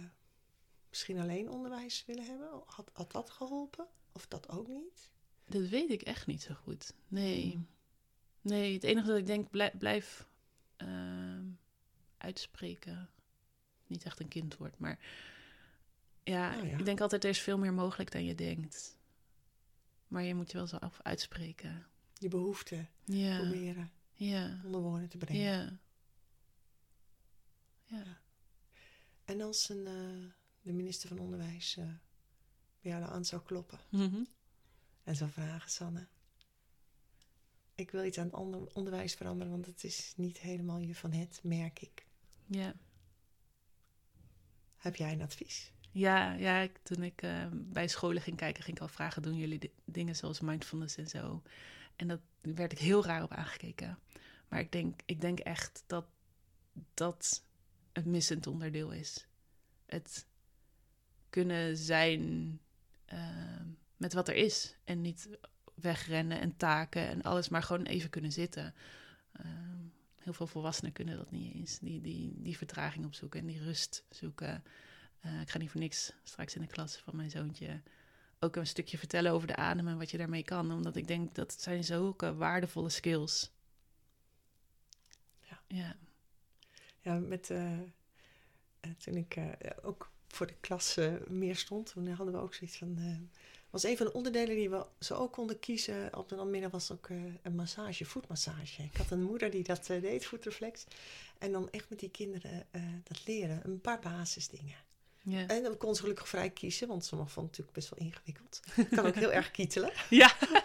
misschien 0.88 1.18
alleen 1.18 1.50
onderwijs 1.50 2.04
willen 2.06 2.24
hebben? 2.26 2.62
Had, 2.66 2.90
had 2.92 3.12
dat 3.12 3.30
geholpen? 3.30 3.86
Of 4.12 4.26
dat 4.26 4.48
ook 4.48 4.68
niet? 4.68 5.10
Dat 5.48 5.68
weet 5.68 5.90
ik 5.90 6.02
echt 6.02 6.26
niet 6.26 6.42
zo 6.42 6.54
goed. 6.54 6.94
Nee. 7.08 7.50
Hmm. 7.52 7.66
Nee, 8.40 8.74
het 8.74 8.84
enige 8.84 9.06
dat 9.06 9.16
ik 9.18 9.26
denk, 9.26 9.50
blijf, 9.50 9.72
blijf 9.78 10.28
ehm, 10.76 11.44
uitspreken. 12.18 13.10
Niet 13.86 14.04
echt 14.04 14.20
een 14.20 14.28
kind 14.28 14.56
wordt, 14.56 14.78
maar 14.78 14.98
ja, 16.24 16.56
Oh 16.58 16.68
ja. 16.68 16.76
ik 16.76 16.84
denk 16.84 17.00
altijd, 17.00 17.24
er 17.24 17.30
is 17.30 17.40
veel 17.40 17.58
meer 17.58 17.72
mogelijk 17.74 18.10
dan 18.12 18.24
je 18.24 18.34
denkt. 18.34 18.96
Maar 20.08 20.22
je 20.22 20.34
moet 20.34 20.50
je 20.50 20.56
wel 20.56 20.66
zelf 20.66 21.00
uitspreken. 21.02 21.86
Je 22.18 22.28
behoefte 22.28 22.86
Ja, 23.04 23.38
proberen 23.38 23.92
ja, 24.12 24.60
onder 24.64 24.80
woorden 24.80 25.08
te 25.08 25.18
brengen. 25.18 25.42
ja. 25.42 25.78
Ja, 27.96 28.20
En 29.24 29.40
als 29.40 29.68
een, 29.68 29.86
eh, 29.86 30.32
de 30.62 30.72
minister 30.72 31.08
van 31.08 31.18
Onderwijs 31.18 31.76
eh, 31.76 31.84
bij 32.80 32.90
jou 32.92 33.02
aan 33.04 33.24
zou 33.24 33.42
kloppen 33.42 33.80
Mhm. 33.88 34.24
en 35.02 35.16
zou 35.16 35.30
vragen, 35.30 35.70
Sanne, 35.70 36.06
ik 37.74 37.90
wil 37.90 38.04
iets 38.04 38.18
aan 38.18 38.24
het 38.24 38.34
onder- 38.34 38.74
onderwijs 38.74 39.14
veranderen, 39.14 39.52
want 39.52 39.66
het 39.66 39.84
is 39.84 40.12
niet 40.16 40.38
helemaal 40.38 40.78
je 40.78 40.94
van 40.94 41.12
het, 41.12 41.40
merk 41.42 41.80
ik. 41.80 42.06
ja. 42.46 42.74
Heb 44.76 44.96
jij 44.96 45.12
een 45.12 45.22
advies? 45.22 45.72
Ja, 45.90 46.32
ja 46.32 46.58
ik, 46.58 46.78
toen 46.82 47.02
ik 47.02 47.22
eh, 47.22 47.46
bij 47.52 47.88
scholen 47.88 48.22
ging 48.22 48.36
kijken, 48.36 48.62
ging 48.62 48.76
ik 48.76 48.82
al 48.82 48.88
vragen: 48.88 49.22
doen 49.22 49.36
jullie 49.36 49.58
di- 49.58 49.72
dingen 49.84 50.16
zoals 50.16 50.40
mindfulness 50.40 50.96
en 50.96 51.08
zo? 51.08 51.42
En 51.96 52.08
dat 52.08 52.20
daar 52.40 52.54
werd 52.54 52.72
ik 52.72 52.78
heel 52.78 53.04
raar 53.04 53.22
op 53.22 53.32
aangekeken. 53.32 53.98
Maar 54.48 54.60
ik 54.60 54.72
denk, 54.72 55.00
ik 55.06 55.20
denk 55.20 55.38
echt 55.38 55.82
dat 55.86 56.06
dat 56.94 57.44
het 57.92 58.04
missend 58.04 58.46
onderdeel 58.46 58.90
is. 58.90 59.26
Het 59.86 60.26
kunnen 61.30 61.76
zijn 61.76 62.60
eh, 63.04 63.60
met 63.96 64.12
wat 64.12 64.28
er 64.28 64.34
is. 64.34 64.76
En 64.84 65.00
niet 65.00 65.28
wegrennen 65.74 66.40
en 66.40 66.56
taken 66.56 67.06
en 67.06 67.22
alles, 67.22 67.48
maar 67.48 67.62
gewoon 67.62 67.84
even 67.84 68.10
kunnen 68.10 68.32
zitten. 68.32 68.74
Eh, 69.32 69.46
heel 70.16 70.32
veel 70.32 70.46
volwassenen 70.46 70.92
kunnen 70.92 71.16
dat 71.16 71.30
niet 71.30 71.54
eens. 71.54 71.78
Die, 71.78 72.00
die, 72.00 72.34
die 72.36 72.56
vertraging 72.56 73.04
opzoeken 73.04 73.40
en 73.40 73.46
die 73.46 73.62
rust 73.62 74.04
zoeken. 74.10 74.64
Eh, 75.20 75.40
ik 75.40 75.50
ga 75.50 75.58
niet 75.58 75.70
voor 75.70 75.80
niks 75.80 76.12
straks 76.22 76.54
in 76.54 76.60
de 76.60 76.66
klas 76.66 76.96
van 76.96 77.16
mijn 77.16 77.30
zoontje 77.30 77.82
ook 78.42 78.56
een 78.56 78.66
stukje 78.66 78.98
vertellen 78.98 79.32
over 79.32 79.46
de 79.46 79.56
adem 79.56 79.88
en 79.88 79.98
wat 79.98 80.10
je 80.10 80.18
daarmee 80.18 80.42
kan. 80.42 80.72
Omdat 80.72 80.96
ik 80.96 81.06
denk 81.06 81.34
dat 81.34 81.52
het 81.52 81.62
zijn 81.62 81.84
zulke 81.84 82.34
waardevolle 82.34 82.88
skills. 82.88 83.50
Ja. 85.40 85.60
Ja. 85.66 85.96
Ja, 87.02 87.14
met, 87.14 87.50
eh, 87.50 87.72
eh, 87.72 88.90
toen 88.98 89.14
ik 89.14 89.36
eh, 89.36 89.46
ook 89.82 90.10
voor 90.28 90.46
de 90.46 90.54
klas 90.60 90.98
meer 91.28 91.56
stond, 91.56 91.92
toen 91.92 92.08
hadden 92.08 92.34
we 92.34 92.40
ook 92.40 92.54
zoiets 92.54 92.76
van... 92.76 93.28
was 93.70 93.82
een 93.82 93.96
van 93.96 94.06
de 94.06 94.12
onderdelen 94.12 94.56
die 94.56 94.70
we 94.70 94.86
zo 94.98 95.14
ook 95.14 95.32
konden 95.32 95.58
kiezen 95.58 96.16
op 96.16 96.28
de 96.28 96.36
namiddag 96.36 96.70
was 96.70 96.92
ook 96.92 97.08
een 97.42 97.54
massage, 97.54 98.04
voetmassage. 98.04 98.82
Ik 98.82 98.96
had 98.96 99.10
een 99.10 99.22
moeder 99.22 99.50
die 99.50 99.62
dat 99.62 99.86
deed, 99.86 100.26
voetreflex. 100.26 100.84
En 101.38 101.52
dan 101.52 101.70
echt 101.70 101.90
met 101.90 101.98
die 101.98 102.10
kinderen 102.10 102.66
dat 103.04 103.26
leren, 103.26 103.60
een 103.64 103.80
paar 103.80 103.98
basisdingen. 104.00 104.76
Ja. 105.22 105.46
En 105.46 105.62
dan 105.62 105.76
kon 105.76 105.94
ze 105.94 106.00
gelukkig 106.00 106.28
vrij 106.28 106.50
kiezen, 106.50 106.88
want 106.88 107.04
sommigen 107.04 107.32
vonden 107.32 107.52
het 107.52 107.60
natuurlijk 107.60 107.88
best 107.88 108.00
wel 108.00 108.08
ingewikkeld. 108.08 108.60
Ik 108.76 108.96
kan 108.96 109.06
ook 109.06 109.14
heel 109.14 109.32
erg 109.40 109.50
kietelen. 109.50 109.92
ja. 110.10 110.36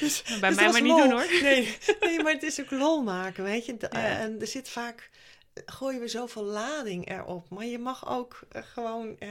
Dus, 0.00 0.22
Bij 0.40 0.48
dus 0.48 0.58
mij 0.58 0.70
maar 0.70 0.82
niet 0.82 0.96
doen 0.96 1.10
hoor. 1.10 1.26
Nee, 1.42 1.76
nee, 2.00 2.22
maar 2.22 2.32
het 2.32 2.42
is 2.42 2.60
ook 2.60 2.70
lol 2.70 3.02
maken, 3.02 3.44
weet 3.44 3.66
je. 3.66 3.76
Ja. 3.78 3.88
En 3.90 4.40
er 4.40 4.46
zit 4.46 4.68
vaak 4.68 5.10
gooien 5.66 6.00
we 6.00 6.08
zoveel 6.08 6.44
lading 6.44 7.10
erop. 7.10 7.48
Maar 7.48 7.64
je 7.66 7.78
mag 7.78 8.08
ook 8.08 8.40
eh, 8.48 8.62
gewoon 8.62 9.18
eh, 9.18 9.28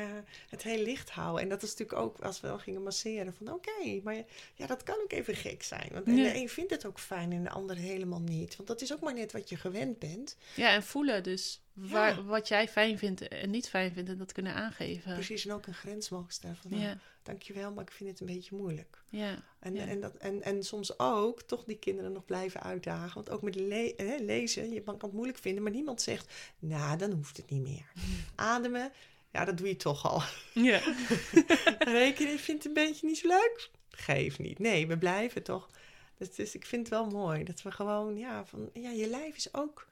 het 0.50 0.64
heel 0.64 0.84
licht 0.84 1.10
houden. 1.10 1.42
En 1.44 1.50
dat 1.50 1.64
is 1.64 1.70
natuurlijk 1.70 2.00
ook 2.00 2.20
als 2.20 2.42
we 2.42 2.48
dan 2.48 2.60
gingen 2.60 2.84
masseren. 2.84 3.34
Van 3.38 3.54
oké, 3.54 4.00
maar 4.04 4.24
ja, 4.54 4.68
dat 4.68 4.84
kan 4.84 4.96
ook 5.04 5.12
even 5.12 5.36
gek 5.36 5.64
zijn. 5.64 5.90
Want 5.94 6.06
Ja. 6.06 6.14
de 6.16 6.36
een 6.36 6.50
vindt 6.50 6.72
het 6.72 6.86
ook 6.86 7.00
fijn 7.00 7.32
en 7.32 7.44
de 7.44 7.50
ander 7.50 7.76
helemaal 7.76 8.22
niet. 8.22 8.56
Want 8.56 8.68
dat 8.68 8.82
is 8.82 8.94
ook 8.94 9.02
maar 9.02 9.14
net 9.14 9.32
wat 9.32 9.50
je 9.50 9.56
gewend 9.58 10.00
bent. 10.00 10.38
Ja, 10.56 10.74
en 10.74 10.84
voelen 10.84 11.24
dus 11.24 11.62
waar, 11.76 12.16
Ja. 12.16 12.24
wat 12.24 12.48
jij 12.48 12.68
fijn 12.68 12.98
vindt 12.98 13.28
en 13.28 13.50
niet 13.50 13.70
fijn 13.70 13.94
vindt 13.94 14.10
en 14.10 14.18
dat 14.18 14.32
kunnen 14.32 14.54
aangeven. 14.54 15.14
Precies, 15.14 15.46
en 15.46 15.54
ook 15.54 15.68
een 15.68 15.74
grens 15.74 16.10
mogen 16.10 16.34
stellen. 16.34 16.56
Van, 16.56 16.72
nou, 16.72 16.84
Ja, 16.84 16.98
dankjewel, 17.24 17.72
maar 17.74 17.84
ik 17.84 17.92
vind 17.92 18.10
het 18.10 18.20
een 18.20 18.26
beetje 18.36 18.56
moeilijk. 18.56 19.04
ja, 19.10 19.44
En, 19.60 19.74
Ja. 19.76 19.86
en, 19.86 20.02
dat, 20.02 20.16
en, 20.16 20.42
en 20.44 20.64
soms 20.64 21.00
ook 21.00 21.42
toch 21.42 21.64
die 21.64 21.78
kinderen 21.80 22.12
nog 22.12 22.26
blijven 22.26 22.62
uitdagen. 22.62 23.14
Want 23.14 23.30
ook 23.30 23.42
met 23.42 23.56
le- 23.56 23.94
hè, 23.98 24.16
lezen, 24.16 24.72
je 24.74 24.82
kan 24.82 24.96
het 25.02 25.12
moeilijk 25.14 25.38
vinden, 25.38 25.64
maar 25.64 25.72
niemand 25.72 26.02
zegt, 26.02 26.34
nou, 26.60 26.98
dan 26.98 27.12
hoeft 27.12 27.38
het 27.38 27.50
niet 27.50 27.62
meer. 27.62 27.92
Ademen, 28.36 28.92
ja, 29.32 29.46
dat 29.46 29.58
doe 29.58 29.68
je 29.68 29.76
toch 29.76 30.06
al. 30.12 30.22
ja. 30.64 30.82
Rekenen 31.80 32.40
vindt 32.40 32.64
het 32.64 32.78
een 32.78 32.84
beetje 32.86 33.08
niet 33.08 33.18
zo 33.18 33.28
leuk? 33.28 33.70
Geef 33.90 34.40
niet. 34.40 34.60
Nee, 34.60 34.88
we 34.88 34.98
blijven 34.98 35.44
toch. 35.44 35.70
Dus, 36.18 36.36
dus 36.36 36.56
ik 36.56 36.66
vind 36.66 36.82
het 36.90 36.90
wel 36.98 37.06
mooi 37.10 37.44
dat 37.44 37.62
we 37.62 37.72
gewoon, 37.72 38.18
ja, 38.18 38.46
van, 38.46 38.70
ja, 38.74 38.90
je 38.90 39.08
lijf 39.08 39.36
is 39.36 39.54
ook 39.54 39.88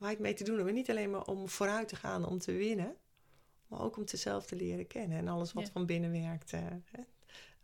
waar 0.00 0.10
het 0.10 0.18
mee 0.18 0.34
te 0.34 0.44
doen. 0.44 0.72
Niet 0.72 0.90
alleen 0.90 1.10
maar 1.10 1.24
om 1.24 1.48
vooruit 1.48 1.88
te 1.88 1.96
gaan, 1.96 2.26
om 2.26 2.38
te 2.38 2.52
winnen, 2.52 2.94
maar 3.66 3.80
ook 3.80 3.96
om 3.96 4.02
het 4.02 4.20
zelf 4.20 4.46
te 4.46 4.56
leren 4.56 4.86
kennen. 4.86 5.18
En 5.18 5.28
alles 5.28 5.52
wat 5.52 5.66
Ja. 5.66 5.72
van 5.72 5.86
binnen 5.86 6.12
werkt. 6.12 6.52
eh. 6.52 6.60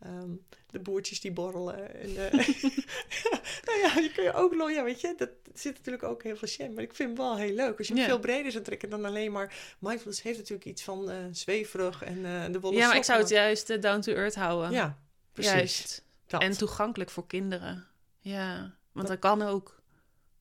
Ehm, 0.01 0.31
de 0.71 0.79
boertjes 0.79 1.21
die 1.21 1.33
borrelen. 1.33 1.95
En, 1.95 2.17
eh, 2.17 2.33
nou 3.67 3.79
ja, 3.83 3.99
je 4.01 4.11
kun 4.15 4.25
je 4.25 4.33
ook, 4.33 4.55
lo- 4.55 4.69
ja, 4.69 4.85
weet 4.85 5.01
je, 5.01 5.15
dat 5.17 5.31
zit 5.55 5.75
natuurlijk 5.77 6.05
ook 6.05 6.23
heel 6.23 6.37
veel 6.37 6.49
shame. 6.49 6.75
Maar 6.75 6.83
ik 6.83 6.95
vind 6.95 7.09
het 7.09 7.19
wel 7.19 7.37
heel 7.37 7.55
leuk. 7.55 7.79
Als 7.79 7.87
je 7.87 7.93
hem 7.93 8.03
Ja. 8.03 8.09
veel 8.09 8.19
breder 8.19 8.53
zou 8.53 8.65
trekken 8.65 8.91
dan 8.91 9.05
alleen 9.05 9.33
maar... 9.33 9.75
Mindfulness 9.79 10.23
heeft 10.23 10.39
natuurlijk 10.39 10.67
iets 10.69 10.83
van 10.83 11.11
eh, 11.11 11.17
zweverig 11.33 12.03
en 12.03 12.53
de 12.53 12.61
wollen 12.61 12.79
ja, 12.79 12.87
maar 12.87 12.97
ik 12.97 13.05
zou 13.05 13.21
het 13.21 13.29
juist 13.29 13.83
down 13.83 14.01
to 14.01 14.13
earth 14.13 14.35
houden. 14.35 14.71
Ja, 14.71 14.99
precies. 15.33 15.53
Juist. 15.53 16.05
Dat. 16.27 16.41
En 16.43 16.57
toegankelijk 16.59 17.11
voor 17.11 17.27
kinderen. 17.27 17.87
Ja, 18.21 18.75
want 18.93 19.09
dat 19.09 19.19
kan 19.19 19.43
ook. 19.43 19.76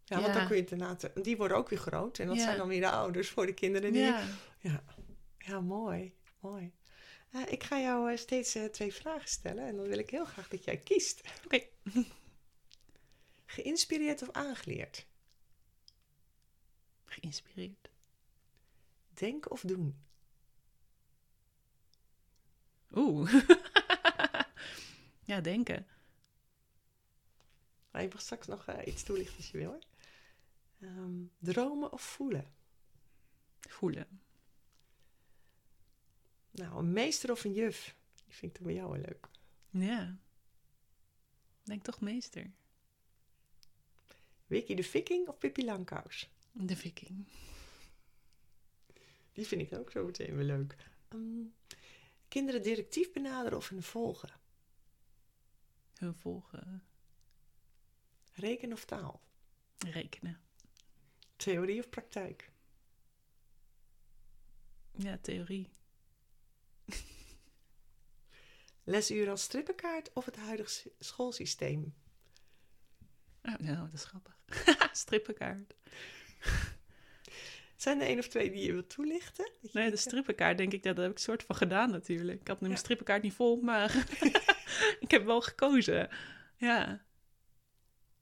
Ja, 0.06 0.22
want 0.22 0.34
dan 0.34 0.48
kun 0.48 0.56
je 0.56 0.86
het. 0.86 1.12
Die 1.24 1.38
worden 1.38 1.58
ook 1.58 1.70
weer 1.70 1.80
groot. 1.80 2.20
En 2.20 2.28
dat 2.28 2.38
zijn 2.38 2.58
dan 2.58 2.68
weer 2.68 2.82
de 2.82 2.90
ouders 2.90 3.30
voor 3.30 3.46
de 3.46 3.54
kinderen. 3.54 3.92
Die, 3.92 4.02
ja. 4.02 4.24
Ja. 4.60 4.84
ja, 5.38 5.62
mooi. 5.62 6.14
Mooi. 6.40 6.74
Eh, 7.36 7.52
ik 7.52 7.64
ga 7.64 7.80
jou 7.80 8.12
eh, 8.12 8.18
steeds 8.18 8.56
eh, 8.56 8.66
twee 8.66 8.94
vragen 8.94 9.30
stellen. 9.30 9.68
En 9.68 9.76
dan 9.76 9.88
wil 9.88 9.98
ik 9.98 10.10
heel 10.10 10.26
graag 10.26 10.48
dat 10.48 10.64
jij 10.64 10.78
kiest. 10.78 11.22
Oké. 11.46 11.64
Geïnspireerd 13.46 14.22
of 14.22 14.32
aangeleerd? 14.32 15.06
Geïnspireerd. 17.06 17.90
Denken 19.14 19.52
of 19.52 19.62
doen? 19.62 20.04
Oeh. 22.92 23.34
ja, 25.32 25.42
denken. 25.42 25.88
Maar 27.92 28.02
je 28.02 28.10
mag 28.12 28.22
straks 28.22 28.48
nog 28.48 28.84
iets 28.86 29.04
toelichten 29.04 29.38
als 29.38 29.52
je 29.52 29.58
wil. 29.58 29.70
Hoor. 29.70 29.95
Ehm, 30.80 31.24
dromen 31.40 31.92
of 31.92 32.02
voelen? 32.02 32.54
Voelen. 33.60 34.22
Nou, 36.52 36.78
een 36.78 36.94
meester 36.94 37.32
of 37.32 37.44
een 37.44 37.54
juf? 37.54 37.96
Die 38.26 38.34
vind 38.34 38.52
ik 38.52 38.58
toch 38.58 38.68
bij 38.68 38.76
jou 38.76 38.92
wel 38.92 39.02
leuk. 39.02 39.28
Ja. 39.70 40.18
Denk 41.64 41.84
toch 41.84 42.02
meester. 42.02 42.52
Wiki 44.48 44.76
de 44.76 44.84
Viking 44.84 45.28
of 45.28 45.38
Pippi 45.38 45.66
Langkous? 45.66 46.30
De 46.52 46.76
viking. 46.76 47.28
Die 49.32 49.48
vind 49.48 49.62
ik 49.62 49.74
ook 49.74 49.92
zo 49.92 50.06
meteen 50.06 50.36
wel 50.36 50.46
leuk. 50.46 50.76
Ehm, 51.08 51.44
kinderen 52.28 52.62
directief 52.64 53.12
benaderen 53.12 53.58
of 53.58 53.70
hun 53.70 53.84
volgen? 53.84 54.30
Hun 55.94 56.16
volgen. 56.16 56.84
Reken 58.34 58.72
of 58.72 58.86
taal? 58.86 59.22
Rekenen. 59.78 60.45
Theorie 61.36 61.80
of 61.80 61.90
praktijk? 61.90 62.50
Ja, 64.92 65.18
theorie. 65.22 65.70
Lesuren 68.84 69.30
als 69.32 69.42
strippenkaart 69.44 70.14
of 70.14 70.26
het 70.26 70.36
huidige 70.36 70.92
schoolsysteem? 71.00 71.94
Oh, 73.44 73.56
nou, 73.58 73.78
dat 73.78 73.94
is 73.94 74.04
grappig. 74.04 74.38
strippenkaart. 74.92 75.76
Zijn 77.76 78.02
er 78.02 78.08
één 78.08 78.20
of 78.20 78.28
twee 78.28 78.52
die 78.52 78.66
je 78.66 78.72
wilt 78.72 78.90
toelichten? 78.90 79.52
Nee, 79.72 79.90
de 79.90 79.98
strippenkaart 79.98 80.58
denk 80.58 80.74
ik, 80.74 80.84
dat 80.84 80.98
heb 80.98 81.12
ik 81.12 81.18
soort 81.20 81.44
van 81.44 81.56
gedaan 81.56 81.92
natuurlijk. 81.92 82.42
Ik 82.42 82.48
had 82.48 82.60
mijn 82.60 82.72
Ja. 82.72 82.78
strippenkaart 82.78 83.22
niet 83.22 83.34
vol, 83.34 83.62
maar 83.62 83.96
ik 85.00 85.12
heb 85.12 85.26
wel 85.26 85.42
gekozen. 85.42 86.10
Ja. 86.58 87.06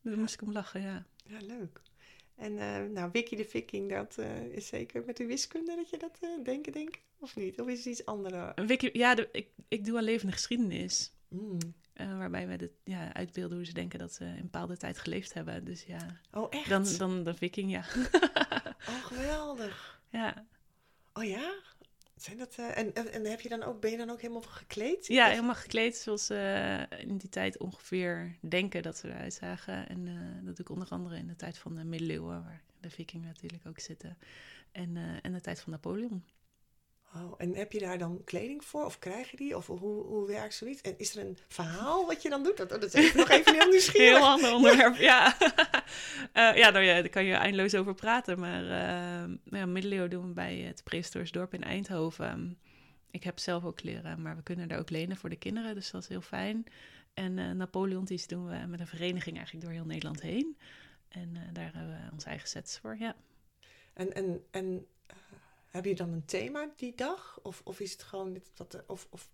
Daar 0.01 0.17
moest 0.17 0.33
ik 0.33 0.41
om 0.41 0.51
lachen, 0.51 0.81
ja. 0.81 1.05
Ja, 1.25 1.37
leuk. 1.41 1.81
En 2.43 2.59
eh, 2.59 2.91
nou, 2.91 3.09
Wiki 3.11 3.35
de 3.35 3.45
Viking, 3.45 3.89
dat 3.89 4.17
eh, 4.17 4.45
is 4.45 4.67
zeker 4.67 5.03
met 5.05 5.17
de 5.17 5.25
wiskunde 5.25 5.75
dat 5.75 5.89
je 5.89 5.97
dat 5.97 6.17
eh, 6.21 6.43
denken, 6.43 6.71
denken? 6.71 7.01
Of 7.19 7.35
niet? 7.35 7.59
Of 7.61 7.67
is 7.67 7.77
het 7.77 7.85
iets 7.85 8.05
anders? 8.05 8.51
Wiki, 8.55 8.89
ja, 8.93 9.15
de, 9.15 9.29
ik, 9.31 9.47
ik 9.67 9.85
doe 9.85 9.97
aan 9.97 10.03
levende 10.03 10.31
geschiedenis. 10.31 11.13
Mm. 11.29 11.57
waarbij 11.95 12.47
we 12.47 12.55
de, 12.55 12.71
ja, 12.83 13.13
uitbeelden 13.13 13.57
hoe 13.57 13.65
ze 13.65 13.73
denken 13.73 13.99
dat 13.99 14.13
ze 14.13 14.25
een 14.25 14.41
bepaalde 14.41 14.77
tijd 14.77 14.97
geleefd 14.97 15.33
hebben. 15.33 15.65
Dus 15.65 15.83
ja, 15.83 16.19
Oh, 16.31 16.47
echt? 16.49 16.69
dan, 16.69 16.85
dan 16.97 17.23
de 17.23 17.33
viking, 17.33 17.71
ja. 17.71 17.85
Oh, 18.89 19.05
geweldig. 19.05 20.01
ja. 20.09 20.45
Oh 21.13 21.23
ja? 21.23 21.53
Zijn 22.23 22.37
dat, 22.37 22.55
eh, 22.55 22.77
en, 22.77 22.93
en, 23.13 23.25
heb 23.25 23.41
je 23.41 23.49
dan 23.49 23.63
ook, 23.63 23.79
ben 23.81 23.91
je 23.91 23.97
dan 23.97 24.09
ook 24.09 24.21
helemaal 24.21 24.41
gekleed? 24.41 25.07
Ja, 25.07 25.25
Of- 25.25 25.31
helemaal 25.31 25.55
gekleed 25.55 25.95
zoals 25.95 26.25
ze 26.25 26.87
in 26.97 27.17
die 27.17 27.29
tijd 27.29 27.57
ongeveer 27.57 28.37
denken 28.41 28.83
dat 28.83 28.97
ze 28.97 29.07
eruit 29.07 29.33
zagen. 29.33 29.89
En 29.89 30.07
eh, 30.07 30.45
dat 30.45 30.55
doe 30.55 30.65
ik 30.65 30.69
onder 30.69 30.87
andere 30.89 31.17
in 31.17 31.27
de 31.27 31.35
tijd 31.35 31.57
van 31.57 31.75
de 31.75 31.83
middeleeuwen, 31.83 32.43
waar 32.43 32.61
de 32.79 32.89
vikingen 32.89 33.27
natuurlijk 33.27 33.67
ook 33.67 33.79
zitten. 33.79 34.17
En, 34.71 34.97
eh, 34.97 35.03
en 35.21 35.33
de 35.33 35.41
tijd 35.41 35.61
van 35.61 35.71
Napoleon. 35.71 36.23
Oh, 37.15 37.33
en 37.37 37.55
heb 37.55 37.71
je 37.71 37.79
daar 37.79 37.97
dan 37.97 38.21
kleding 38.23 38.65
voor? 38.65 38.85
Of 38.85 38.99
krijg 38.99 39.31
je 39.31 39.37
die? 39.37 39.57
Of 39.57 39.67
hoe, 39.67 40.03
hoe 40.03 40.27
werkt 40.27 40.53
zoiets? 40.53 40.81
En 40.81 40.97
is 40.97 41.15
er 41.15 41.25
een 41.25 41.37
verhaal 41.47 42.05
wat 42.05 42.21
je 42.21 42.29
dan 42.29 42.43
doet? 42.43 42.57
Dat, 42.57 42.69
dat 42.69 42.93
is 42.93 43.13
nog 43.13 43.29
even 43.29 43.53
heel 43.53 43.69
nieuwsgierig. 43.75 44.17
Heel 44.17 44.27
ander 44.27 44.53
onderwerp, 44.53 44.95
ja. 44.95 45.35
Eh, 46.33 46.55
ja, 46.55 46.69
nou 46.69 46.83
ja, 46.83 46.93
daar 46.93 47.09
kan 47.09 47.25
je 47.25 47.33
eindeloos 47.33 47.75
over 47.75 47.93
praten. 47.93 48.39
Maar 48.39 48.63
nou 48.63 49.39
ja, 49.43 49.65
middeleeuwen 49.65 50.09
doen 50.09 50.27
we 50.27 50.33
bij 50.33 50.57
het 50.57 50.83
prehistorisch 50.83 51.31
dorp 51.31 51.53
in 51.53 51.63
Eindhoven. 51.63 52.57
Ik 53.11 53.23
heb 53.23 53.39
zelf 53.39 53.65
ook 53.65 53.75
kleren, 53.75 54.21
maar 54.21 54.35
we 54.35 54.43
kunnen 54.43 54.67
daar 54.67 54.79
ook 54.79 54.89
lenen 54.89 55.17
voor 55.17 55.29
de 55.29 55.35
kinderen. 55.35 55.75
Dus 55.75 55.91
dat 55.91 56.01
is 56.01 56.07
heel 56.07 56.21
fijn. 56.21 56.63
En 57.13 57.39
eh 57.39 57.51
Napoleonties 57.51 58.27
doen 58.27 58.47
we 58.47 58.65
met 58.67 58.79
een 58.79 58.87
vereniging 58.87 59.35
eigenlijk 59.35 59.65
door 59.65 59.75
heel 59.75 59.85
Nederland 59.85 60.21
heen. 60.21 60.57
En 61.07 61.33
daar 61.53 61.63
hebben 61.63 61.87
we 61.87 62.11
onze 62.11 62.27
eigen 62.27 62.47
sets 62.47 62.79
voor, 62.79 62.97
ja. 62.99 63.15
En, 63.93 64.13
en, 64.13 64.43
en 64.51 64.85
heb 65.73 65.85
je 65.85 65.95
dan 65.95 66.11
een 66.13 66.25
thema 66.25 66.69
die 66.75 66.95
dag? 66.95 67.39
Of, 67.41 67.61
of 67.63 67.79
is 67.79 67.91
het 67.91 68.03
gewoon 68.03 68.35
er- 68.35 68.83
of, 68.87 69.07
of 69.09 69.29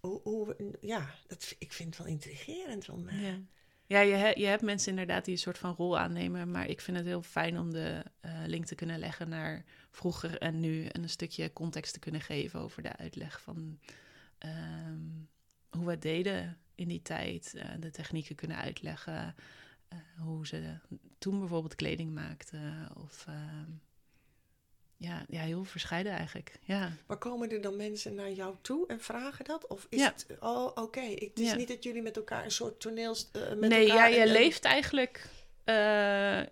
hoe, 0.00 0.56
ja, 0.80 1.14
dat, 1.26 1.54
ik 1.58 1.72
vind 1.72 1.88
het 1.88 1.98
wel 2.04 2.12
intrigerend. 2.12 2.86
Want, 2.86 3.06
eh, 3.06 3.22
Ja, 3.22 3.38
ja 3.86 4.00
je, 4.00 4.40
je 4.40 4.46
hebt 4.46 4.62
mensen 4.62 4.90
inderdaad 4.90 5.24
die 5.24 5.34
een 5.34 5.40
soort 5.40 5.58
van 5.58 5.74
rol 5.74 5.98
aannemen. 5.98 6.50
Maar 6.50 6.68
ik 6.68 6.80
vind 6.80 6.96
het 6.96 7.06
heel 7.06 7.22
fijn 7.22 7.58
om 7.58 7.70
de 7.70 8.04
eh, 8.20 8.42
link 8.46 8.64
te 8.64 8.74
kunnen 8.74 8.98
leggen 8.98 9.28
naar 9.28 9.64
vroeger 9.90 10.38
en 10.38 10.60
nu. 10.60 10.84
En 10.86 11.02
een 11.02 11.08
stukje 11.08 11.52
context 11.52 11.92
te 11.92 11.98
kunnen 11.98 12.20
geven 12.20 12.60
over 12.60 12.82
de 12.82 12.96
uitleg 12.96 13.40
van 13.40 13.78
ehm, 14.38 14.98
hoe 15.70 15.86
we 15.86 15.98
deden 15.98 16.58
in 16.74 16.88
die 16.88 17.02
tijd. 17.02 17.54
eh, 17.54 17.68
de 17.80 17.90
technieken 17.90 18.34
kunnen 18.34 18.56
uitleggen. 18.56 19.34
hoe 20.16 20.46
ze 20.46 20.78
toen 21.18 21.38
bijvoorbeeld 21.38 21.74
kleding 21.74 22.12
maakten. 22.14 22.88
Of 22.96 23.24
ehm, 23.26 23.70
ja, 25.04 25.24
ja, 25.28 25.40
heel 25.40 25.64
verscheiden 25.64 26.12
eigenlijk. 26.12 26.58
Ja. 26.62 26.92
Maar 27.06 27.16
komen 27.18 27.50
er 27.50 27.60
dan 27.60 27.76
mensen 27.76 28.14
naar 28.14 28.30
jou 28.32 28.54
toe 28.60 28.86
en 28.86 29.00
vragen 29.00 29.44
dat? 29.44 29.66
Of 29.66 29.86
is 29.90 30.00
Ja. 30.00 30.06
het, 30.06 30.26
oh 30.40 30.70
oké, 30.74 31.00
het 31.00 31.38
is 31.40 31.50
Ja. 31.50 31.56
niet 31.56 31.68
dat 31.68 31.82
jullie 31.82 32.02
met 32.02 32.16
elkaar 32.16 32.44
een 32.44 32.50
soort 32.50 32.80
toneel 32.80 33.16
eh, 33.32 33.48
met 33.48 33.70
nee, 33.70 33.88
elkaar... 33.90 34.10
ja, 34.10 34.16
je 34.16 34.20
en- 34.20 34.32
leeft 34.32 34.64
eigenlijk 34.64 35.28
eh, 35.64 36.42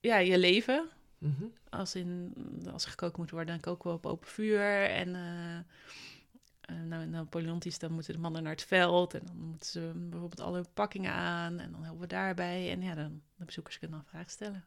ja, 0.00 0.18
je 0.18 0.38
leven. 0.38 0.88
Mhm. 1.18 1.44
Als, 1.70 1.94
in, 1.94 2.32
als 2.72 2.84
er 2.84 2.90
gekookt 2.90 3.16
moet 3.16 3.30
worden, 3.30 3.48
dan 3.48 3.60
koken 3.60 3.90
we 3.90 3.96
op 3.96 4.06
open 4.06 4.28
vuur. 4.28 4.84
En 4.90 5.08
uh, 5.08 6.78
nou, 6.84 7.06
Napoleontisch, 7.06 7.78
dan 7.78 7.92
moeten 7.92 8.12
de 8.12 8.18
mannen 8.18 8.42
naar 8.42 8.52
het 8.52 8.64
veld. 8.64 9.14
En 9.14 9.22
dan 9.26 9.36
moeten 9.36 9.70
ze 9.70 9.92
bijvoorbeeld 9.94 10.40
alle 10.40 10.64
pakkingen 10.74 11.12
aan. 11.12 11.58
En 11.58 11.72
dan 11.72 11.82
helpen 11.82 12.00
we 12.00 12.06
daarbij. 12.06 12.70
En 12.70 12.82
ja, 12.82 12.94
dan 12.94 13.22
de 13.36 13.44
bezoekers 13.44 13.78
kunnen 13.78 13.98
dan 13.98 14.06
vragen 14.08 14.30
stellen. 14.30 14.64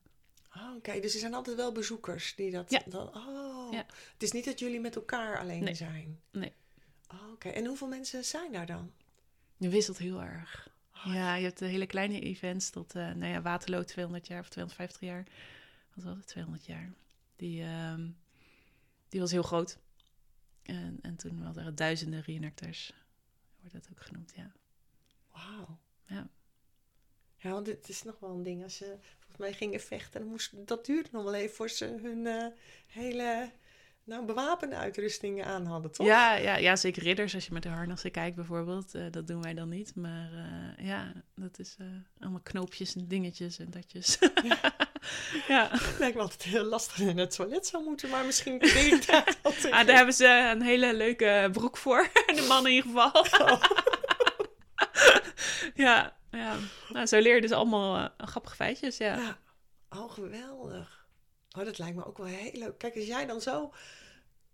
Oh, 0.55 0.75
Oké, 0.75 0.99
dus 0.99 1.13
er 1.13 1.19
zijn 1.19 1.33
altijd 1.33 1.55
wel 1.55 1.71
bezoekers 1.71 2.35
die 2.35 2.51
dat... 2.51 2.69
Ja. 2.71 2.81
dat 2.85 3.15
oh, 3.15 3.73
Ja. 3.73 3.85
het 4.13 4.23
is 4.23 4.31
niet 4.31 4.45
dat 4.45 4.59
jullie 4.59 4.79
met 4.79 4.95
elkaar 4.95 5.39
alleen 5.39 5.63
Nee. 5.63 5.73
zijn? 5.73 6.21
Nee. 6.31 6.53
Oh, 7.11 7.31
Oké, 7.31 7.49
en 7.49 7.65
hoeveel 7.65 7.87
mensen 7.87 8.25
zijn 8.25 8.51
daar 8.51 8.65
dan? 8.65 8.91
Je 9.57 9.69
wisselt 9.69 9.97
heel 9.97 10.21
erg. 10.21 10.69
Ja, 11.05 11.35
je 11.35 11.43
hebt 11.43 11.59
de 11.59 11.65
hele 11.65 11.85
kleine 11.85 12.19
events 12.19 12.69
tot, 12.69 12.95
eh 12.95 13.11
nou 13.11 13.25
ja, 13.31 13.41
Waterloo 13.41 13.83
200 13.83 14.27
jaar 14.27 14.39
of 14.39 14.49
250 14.49 15.01
jaar. 15.01 15.27
wat 15.93 16.03
was 16.03 16.17
het, 16.17 16.27
200 16.27 16.65
jaar. 16.65 16.93
Die, 17.35 17.63
ehm, 17.63 18.09
die 19.09 19.19
was 19.19 19.31
heel 19.31 19.43
groot. 19.43 19.77
En, 20.63 20.99
en 21.01 21.15
toen 21.15 21.43
waren 21.43 21.65
er 21.65 21.75
duizenden 21.75 22.21
reenactors, 22.21 22.93
wordt 23.59 23.73
dat 23.73 23.87
ook 23.91 24.01
genoemd, 24.01 24.33
ja. 24.35 24.51
Wauw. 25.31 25.79
Ja. 26.05 26.27
Ja, 27.37 27.51
want 27.51 27.67
het 27.67 27.89
is 27.89 28.03
nog 28.03 28.19
wel 28.19 28.29
een 28.29 28.43
ding. 28.43 28.63
Als 28.63 28.77
volgens 28.77 28.99
mij 29.37 29.53
gingen 29.53 29.79
vechten, 29.79 30.19
dan 30.21 30.29
moest, 30.29 30.51
dat 30.67 30.85
duurde 30.85 31.09
nog 31.11 31.23
wel 31.23 31.33
even 31.33 31.55
voor 31.55 31.69
ze 31.69 31.97
hun 32.01 32.27
eh, 32.27 32.45
hele 32.87 33.51
nou, 34.03 34.25
bewapende 34.25 34.75
uitrusting 34.75 35.43
aan 35.43 35.65
hadden, 35.65 35.91
toch? 35.91 36.07
Ja, 36.07 36.35
ja, 36.35 36.57
ja, 36.57 36.75
zeker 36.75 37.03
ridders. 37.03 37.35
Als 37.35 37.45
je 37.45 37.53
met 37.53 37.63
de 37.63 37.69
harnassen 37.69 38.11
kijkt 38.11 38.35
bijvoorbeeld. 38.35 38.95
eh, 38.95 39.01
dat 39.11 39.27
doen 39.27 39.41
wij 39.41 39.53
dan 39.53 39.69
niet. 39.69 39.95
Maar 39.95 40.29
eh, 40.33 40.85
ja, 40.85 41.13
dat 41.35 41.59
is 41.59 41.75
allemaal 42.19 42.41
knoopjes 42.43 42.95
en 42.95 43.07
dingetjes 43.07 43.59
en 43.59 43.69
datjes. 43.69 44.17
ja. 45.47 45.71
Lijkt 45.99 46.15
me 46.15 46.21
altijd 46.21 46.43
heel 46.43 46.63
lastig 46.63 46.99
in 46.99 47.17
het 47.17 47.31
toilet 47.35 47.67
zou 47.67 47.83
moeten, 47.83 48.09
maar 48.09 48.25
misschien 48.25 48.59
denk 48.59 49.03
ik 49.03 49.37
altijd. 49.41 49.73
Ah, 49.73 49.85
daar 49.87 49.95
hebben 49.95 50.13
ze 50.13 50.49
een 50.51 50.61
hele 50.61 50.95
leuke 50.95 51.49
broek 51.51 51.77
voor. 51.77 52.09
De 52.35 52.45
man 52.47 52.67
in 52.67 52.73
ieder 52.73 52.91
geval. 52.91 53.25
ja, 55.85 56.15
ja. 56.37 56.57
Nou, 56.89 57.05
zo 57.05 57.19
leer 57.19 57.35
je 57.35 57.41
dus 57.41 57.51
allemaal 57.51 57.97
eh, 58.17 58.27
grappige 58.27 58.55
feitjes, 58.55 58.97
ja. 58.97 59.15
Ja. 59.17 59.39
Oh, 59.89 60.11
geweldig. 60.11 61.07
Oh, 61.57 61.65
dat 61.65 61.77
lijkt 61.77 61.95
me 61.95 62.05
ook 62.05 62.17
wel 62.17 62.27
heel 62.27 62.51
leuk. 62.59 62.77
Kijk, 62.77 62.95
als 62.95 63.05
jij 63.05 63.25
dan 63.25 63.41
zo 63.41 63.73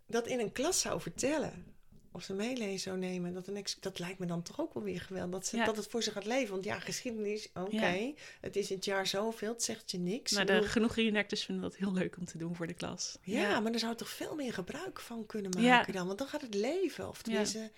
dat 0.07 0.27
in 0.27 0.39
een 0.39 0.51
klas 0.51 0.79
zou 0.81 1.01
vertellen, 1.01 1.65
of 2.11 2.23
ze 2.23 2.33
meelezen 2.33 2.79
zou 2.79 2.97
nemen, 2.97 3.33
dat, 3.33 3.47
een 3.47 3.65
dat 3.79 3.99
lijkt 3.99 4.19
me 4.19 4.25
dan 4.25 4.41
toch 4.43 4.59
ook 4.61 4.73
wel 4.73 4.83
weer 4.83 5.01
geweldig. 5.01 5.31
Dat, 5.31 5.47
ze, 5.47 5.57
Ja. 5.57 5.65
dat 5.65 5.77
het 5.77 5.87
voor 5.87 6.03
ze 6.03 6.11
gaat 6.11 6.25
leven. 6.25 6.51
Want 6.51 6.65
ja, 6.65 6.79
geschiedenis, 6.79 7.49
oké, 7.53 8.13
het 8.41 8.55
is 8.55 8.69
het 8.69 8.85
jaar 8.85 9.07
zoveel, 9.07 9.51
het 9.51 9.63
zegt 9.63 9.91
je 9.91 9.97
niks. 9.97 10.31
Maar 10.31 10.45
de, 10.45 10.53
bedoel, 10.53 10.67
genoeg 10.69 10.95
reenactors 10.95 11.43
vinden 11.45 11.63
dat 11.63 11.75
heel 11.75 11.93
leuk 11.93 12.17
om 12.17 12.25
te 12.25 12.37
doen 12.37 12.55
voor 12.55 12.67
de 12.67 12.73
klas. 12.73 13.17
ja, 13.21 13.59
maar 13.59 13.71
daar 13.71 13.79
zou 13.79 13.95
toch 13.95 14.09
veel 14.09 14.35
meer 14.35 14.53
gebruik 14.53 14.99
van 14.99 15.25
kunnen 15.25 15.51
maken 15.61 15.93
dan. 15.93 16.05
Want 16.07 16.17
dan 16.19 16.27
gaat 16.27 16.41
het 16.41 16.53
leven. 16.55 17.07
Of 17.09 17.21
tenminste... 17.21 17.71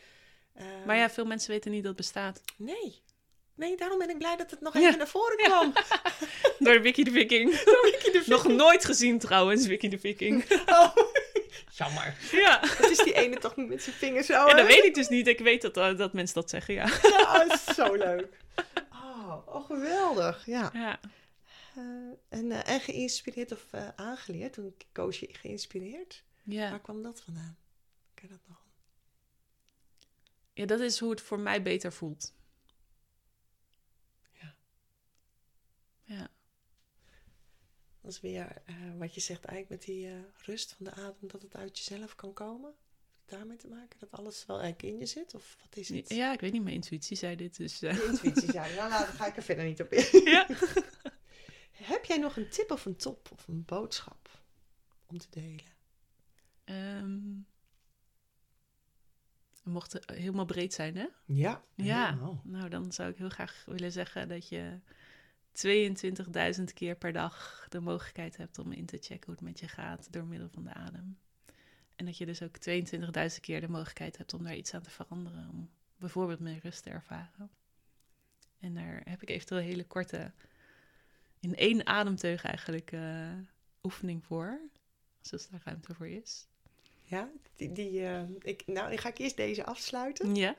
eh, 0.53 0.65
Maar 0.85 0.95
ja, 0.97 1.09
veel 1.09 1.25
mensen 1.25 1.51
weten 1.51 1.71
niet 1.71 1.83
dat 1.83 1.91
het 1.91 2.01
bestaat. 2.01 2.41
Nee. 2.57 3.01
Nee, 3.55 3.77
daarom 3.77 3.97
ben 3.97 4.09
ik 4.09 4.17
blij 4.17 4.35
dat 4.35 4.51
het 4.51 4.61
nog 4.61 4.73
Ja. 4.73 4.79
even 4.79 4.97
naar 4.97 5.07
voren 5.07 5.37
kwam. 5.37 5.73
Door 6.59 6.81
Wiki 6.81 7.03
de 7.03 7.11
Viking. 7.11 7.63
Nog 8.25 8.47
nooit 8.47 8.85
gezien 8.85 9.19
trouwens, 9.19 9.65
Wiki 9.67 9.89
de 9.89 9.99
Viking. 9.99 10.43
Oh, 10.65 10.95
jammer. 11.71 12.17
ja. 12.31 12.59
Het 12.61 12.89
is 12.89 12.97
die 12.97 13.13
ene 13.13 13.37
toch 13.37 13.55
niet 13.55 13.67
met 13.67 13.83
zijn 13.83 13.95
vingers 13.95 14.27
zo. 14.27 14.33
ja, 14.33 14.53
dat 14.53 14.67
weet 14.67 14.83
ik 14.83 14.93
dus 14.93 15.07
niet. 15.07 15.27
Ik 15.27 15.39
weet 15.39 15.61
dat, 15.61 15.77
eh, 15.77 15.97
dat 15.97 16.13
mensen 16.13 16.35
dat 16.35 16.49
zeggen, 16.49 16.73
ja. 16.73 16.85
Ja, 17.01 17.43
dat 17.45 17.53
is 17.53 17.75
zo 17.75 17.93
leuk. 17.93 18.27
Oh, 18.91 19.37
oh 19.47 19.65
geweldig. 19.65 20.45
Ja. 20.45 20.69
ja. 20.73 20.99
Eh, 21.75 21.83
en, 22.39 22.51
eh, 22.51 22.73
en 22.73 22.79
geïnspireerd 22.79 23.51
of 23.51 23.65
aangeleerd? 23.95 24.53
Toen 24.53 24.75
koos 24.91 25.19
je 25.19 25.27
geïnspireerd. 25.31 26.23
Ja. 26.43 26.69
Waar 26.69 26.81
kwam 26.81 27.03
dat 27.03 27.21
vandaan? 27.21 27.57
Kan 28.13 28.29
dat 28.29 28.39
nog? 28.47 28.57
ja, 30.53 30.65
dat 30.65 30.79
is 30.79 30.99
hoe 30.99 31.09
het 31.09 31.21
voor 31.21 31.39
mij 31.39 31.61
beter 31.61 31.93
voelt. 31.93 32.33
Ja. 34.41 34.55
Ja. 36.03 36.27
Dat 38.05 38.13
is 38.13 38.21
weer 38.21 38.61
eh, 38.65 38.75
wat 38.97 39.13
je 39.13 39.21
zegt 39.21 39.45
eigenlijk 39.45 39.69
met 39.81 39.95
die 39.95 40.07
eh, 40.07 40.13
rust 40.45 40.73
van 40.73 40.85
de 40.85 40.91
adem, 40.91 41.27
dat 41.27 41.41
het 41.41 41.55
uit 41.55 41.77
jezelf 41.77 42.15
kan 42.15 42.33
komen. 42.33 42.73
Heeft 42.73 43.19
het 43.29 43.29
daarmee 43.39 43.57
te 43.57 43.67
maken 43.67 43.99
dat 43.99 44.11
alles 44.11 44.45
wel 44.45 44.59
eigenlijk 44.59 44.93
in 44.93 44.99
je 44.99 45.05
zit? 45.05 45.33
Of 45.33 45.57
wat 45.61 45.77
is 45.77 45.89
het? 45.89 46.09
Ja, 46.09 46.33
ik 46.33 46.39
weet 46.39 46.51
niet, 46.51 46.63
mijn 46.63 46.75
intuïtie 46.75 47.17
zei 47.17 47.35
dit, 47.35 47.57
dus... 47.57 47.81
eh, 47.81 48.07
intuïtie 48.07 48.51
zei, 48.51 48.75
nou, 48.75 48.89
nou, 48.89 49.05
daar 49.05 49.13
ga 49.13 49.25
ik 49.25 49.37
er 49.37 49.43
verder 49.43 49.65
niet 49.65 49.81
op 49.81 49.91
in. 49.91 50.21
ja. 50.31 50.47
Heb 51.71 52.05
jij 52.05 52.17
nog 52.17 52.37
een 52.37 52.49
tip 52.49 52.71
of 52.71 52.85
een 52.85 52.95
top 52.95 53.31
of 53.31 53.47
een 53.47 53.65
boodschap 53.65 54.41
om 55.05 55.17
te 55.17 55.27
delen? 55.29 55.73
Ehm, 56.63 57.19
we 59.63 59.69
mochten 59.69 60.01
helemaal 60.15 60.45
breed 60.45 60.73
zijn, 60.73 60.95
hè? 60.97 61.07
Ja. 61.25 61.63
Ja. 61.75 62.05
helemaal. 62.09 62.41
Nou, 62.43 62.69
dan 62.69 62.91
zou 62.91 63.09
ik 63.09 63.17
heel 63.17 63.29
graag 63.29 63.63
willen 63.65 63.91
zeggen 63.91 64.27
dat 64.27 64.49
je 64.49 64.79
22.000 65.55 66.63
keer 66.73 66.95
per 66.95 67.13
dag 67.13 67.65
de 67.69 67.79
mogelijkheid 67.79 68.37
hebt 68.37 68.59
om 68.59 68.71
in 68.71 68.85
te 68.85 68.97
checken 68.97 69.25
hoe 69.25 69.35
het 69.35 69.43
met 69.43 69.59
je 69.59 69.67
gaat 69.67 70.13
door 70.13 70.25
middel 70.25 70.49
van 70.49 70.63
de 70.63 70.73
adem. 70.73 71.17
En 71.95 72.05
dat 72.05 72.17
je 72.17 72.25
dus 72.25 72.41
ook 72.41 72.55
22.000 72.69 73.39
keer 73.41 73.61
de 73.61 73.69
mogelijkheid 73.69 74.17
hebt 74.17 74.33
om 74.33 74.43
daar 74.43 74.55
iets 74.55 74.73
aan 74.73 74.81
te 74.81 74.89
veranderen. 74.89 75.49
Om 75.49 75.69
bijvoorbeeld 75.97 76.39
meer 76.39 76.59
rust 76.63 76.83
te 76.83 76.89
ervaren. 76.89 77.49
En 78.59 78.73
daar 78.73 79.01
heb 79.03 79.21
ik 79.21 79.29
eventueel 79.29 79.61
een 79.61 79.67
hele 79.67 79.85
korte, 79.85 80.31
in 81.39 81.55
één 81.55 81.85
ademteug 81.85 82.43
eigenlijk, 82.43 82.91
eh, 82.91 83.31
oefening 83.83 84.25
voor. 84.25 84.59
Als 85.31 85.49
daar 85.49 85.61
ruimte 85.63 85.93
voor 85.93 86.07
is. 86.07 86.47
Ja, 87.03 87.29
die, 87.55 87.71
die, 87.71 88.05
eh, 88.05 88.23
ik, 88.41 88.63
nou, 88.65 88.89
dan 88.89 88.97
ga 88.97 89.09
ik 89.09 89.17
eerst 89.17 89.37
deze 89.37 89.65
afsluiten. 89.65 90.35
Ja, 90.35 90.55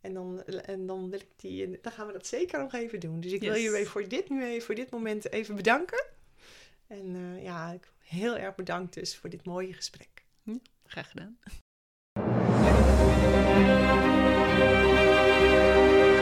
En 0.00 0.14
dan, 0.14 0.44
en 0.44 0.86
dan 0.86 1.10
wil 1.10 1.20
ik 1.20 1.28
die, 1.36 1.78
dan 1.82 1.92
gaan 1.92 2.06
we 2.06 2.12
dat 2.12 2.26
zeker 2.26 2.58
nog 2.58 2.74
even 2.74 3.00
doen. 3.00 3.20
Dus 3.20 3.32
ik 3.32 3.40
wil 3.40 3.54
je 3.54 3.70
weer 3.70 3.86
voor 3.86 4.08
dit 4.08 4.28
nu 4.28 4.44
even, 4.44 4.66
voor 4.66 4.74
dit 4.74 4.90
moment 4.90 5.32
even 5.32 5.56
bedanken. 5.56 6.04
En 6.86 7.16
eh, 7.16 7.42
ja, 7.42 7.72
ik 7.72 7.92
heel 7.98 8.36
erg 8.36 8.54
bedankt 8.54 8.94
dus 8.94 9.16
voor 9.16 9.30
dit 9.30 9.44
mooie 9.44 9.72
gesprek. 9.72 10.24
graag 10.86 11.10
gedaan. 11.10 11.38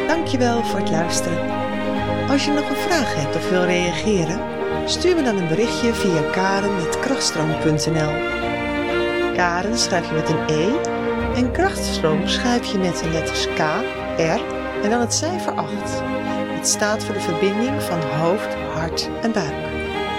Dankjewel 0.07 0.64
voor 0.64 0.79
het 0.79 0.91
luisteren. 0.91 1.51
Als 2.29 2.45
je 2.45 2.51
nog 2.51 2.68
een 2.68 2.76
vraag 2.76 3.14
hebt 3.14 3.37
of 3.37 3.51
wil 3.51 3.64
reageren, 3.64 4.59
stuur 4.89 5.16
me 5.16 5.22
dan 5.22 5.37
een 5.37 5.49
berichtje 5.49 5.95
via 5.95 6.31
karen.krachtstroom.nl 6.31 8.37
Karen 9.35 9.79
schrijf 9.79 10.09
je 10.09 10.14
met 10.14 10.29
een 10.29 10.49
E 10.49 10.88
en 11.39 11.53
krachtstroom 11.53 12.26
schrijf 12.26 12.72
je 12.72 12.78
met 12.78 12.99
de 12.99 13.09
letters 13.11 13.47
K, 13.47 13.59
R 14.16 14.41
en 14.82 14.91
dan 14.91 15.01
het 15.01 15.14
cijfer 15.14 15.53
8. 15.53 15.72
Het 16.57 16.68
staat 16.68 17.05
voor 17.05 17.14
de 17.14 17.20
verbinding 17.20 17.82
van 17.82 18.01
hoofd, 18.01 18.55
hart 18.55 19.09
en 19.22 19.32
buik. 19.32 19.55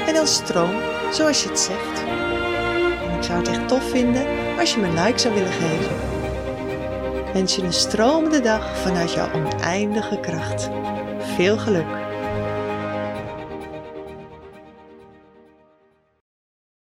En 0.07 0.13
dan 0.13 0.27
stroom, 0.27 0.75
zoals 1.11 1.43
je 1.43 1.49
het 1.49 1.59
zegt. 1.59 2.03
En 3.07 3.17
ik 3.17 3.23
zou 3.23 3.39
het 3.39 3.47
echt 3.47 3.67
tof 3.67 3.89
vinden 3.89 4.25
als 4.59 4.73
je 4.73 4.79
me 4.79 4.87
een 4.87 5.03
like 5.03 5.19
zou 5.19 5.33
willen 5.33 5.51
geven. 5.51 5.95
Wens 7.33 7.55
je 7.55 7.63
een 7.63 7.73
stromende 7.73 8.39
dag 8.39 8.77
vanuit 8.77 9.13
jouw 9.13 9.31
oneindige 9.33 10.19
kracht. 10.19 10.69
Veel 11.35 11.57
geluk! 11.57 11.98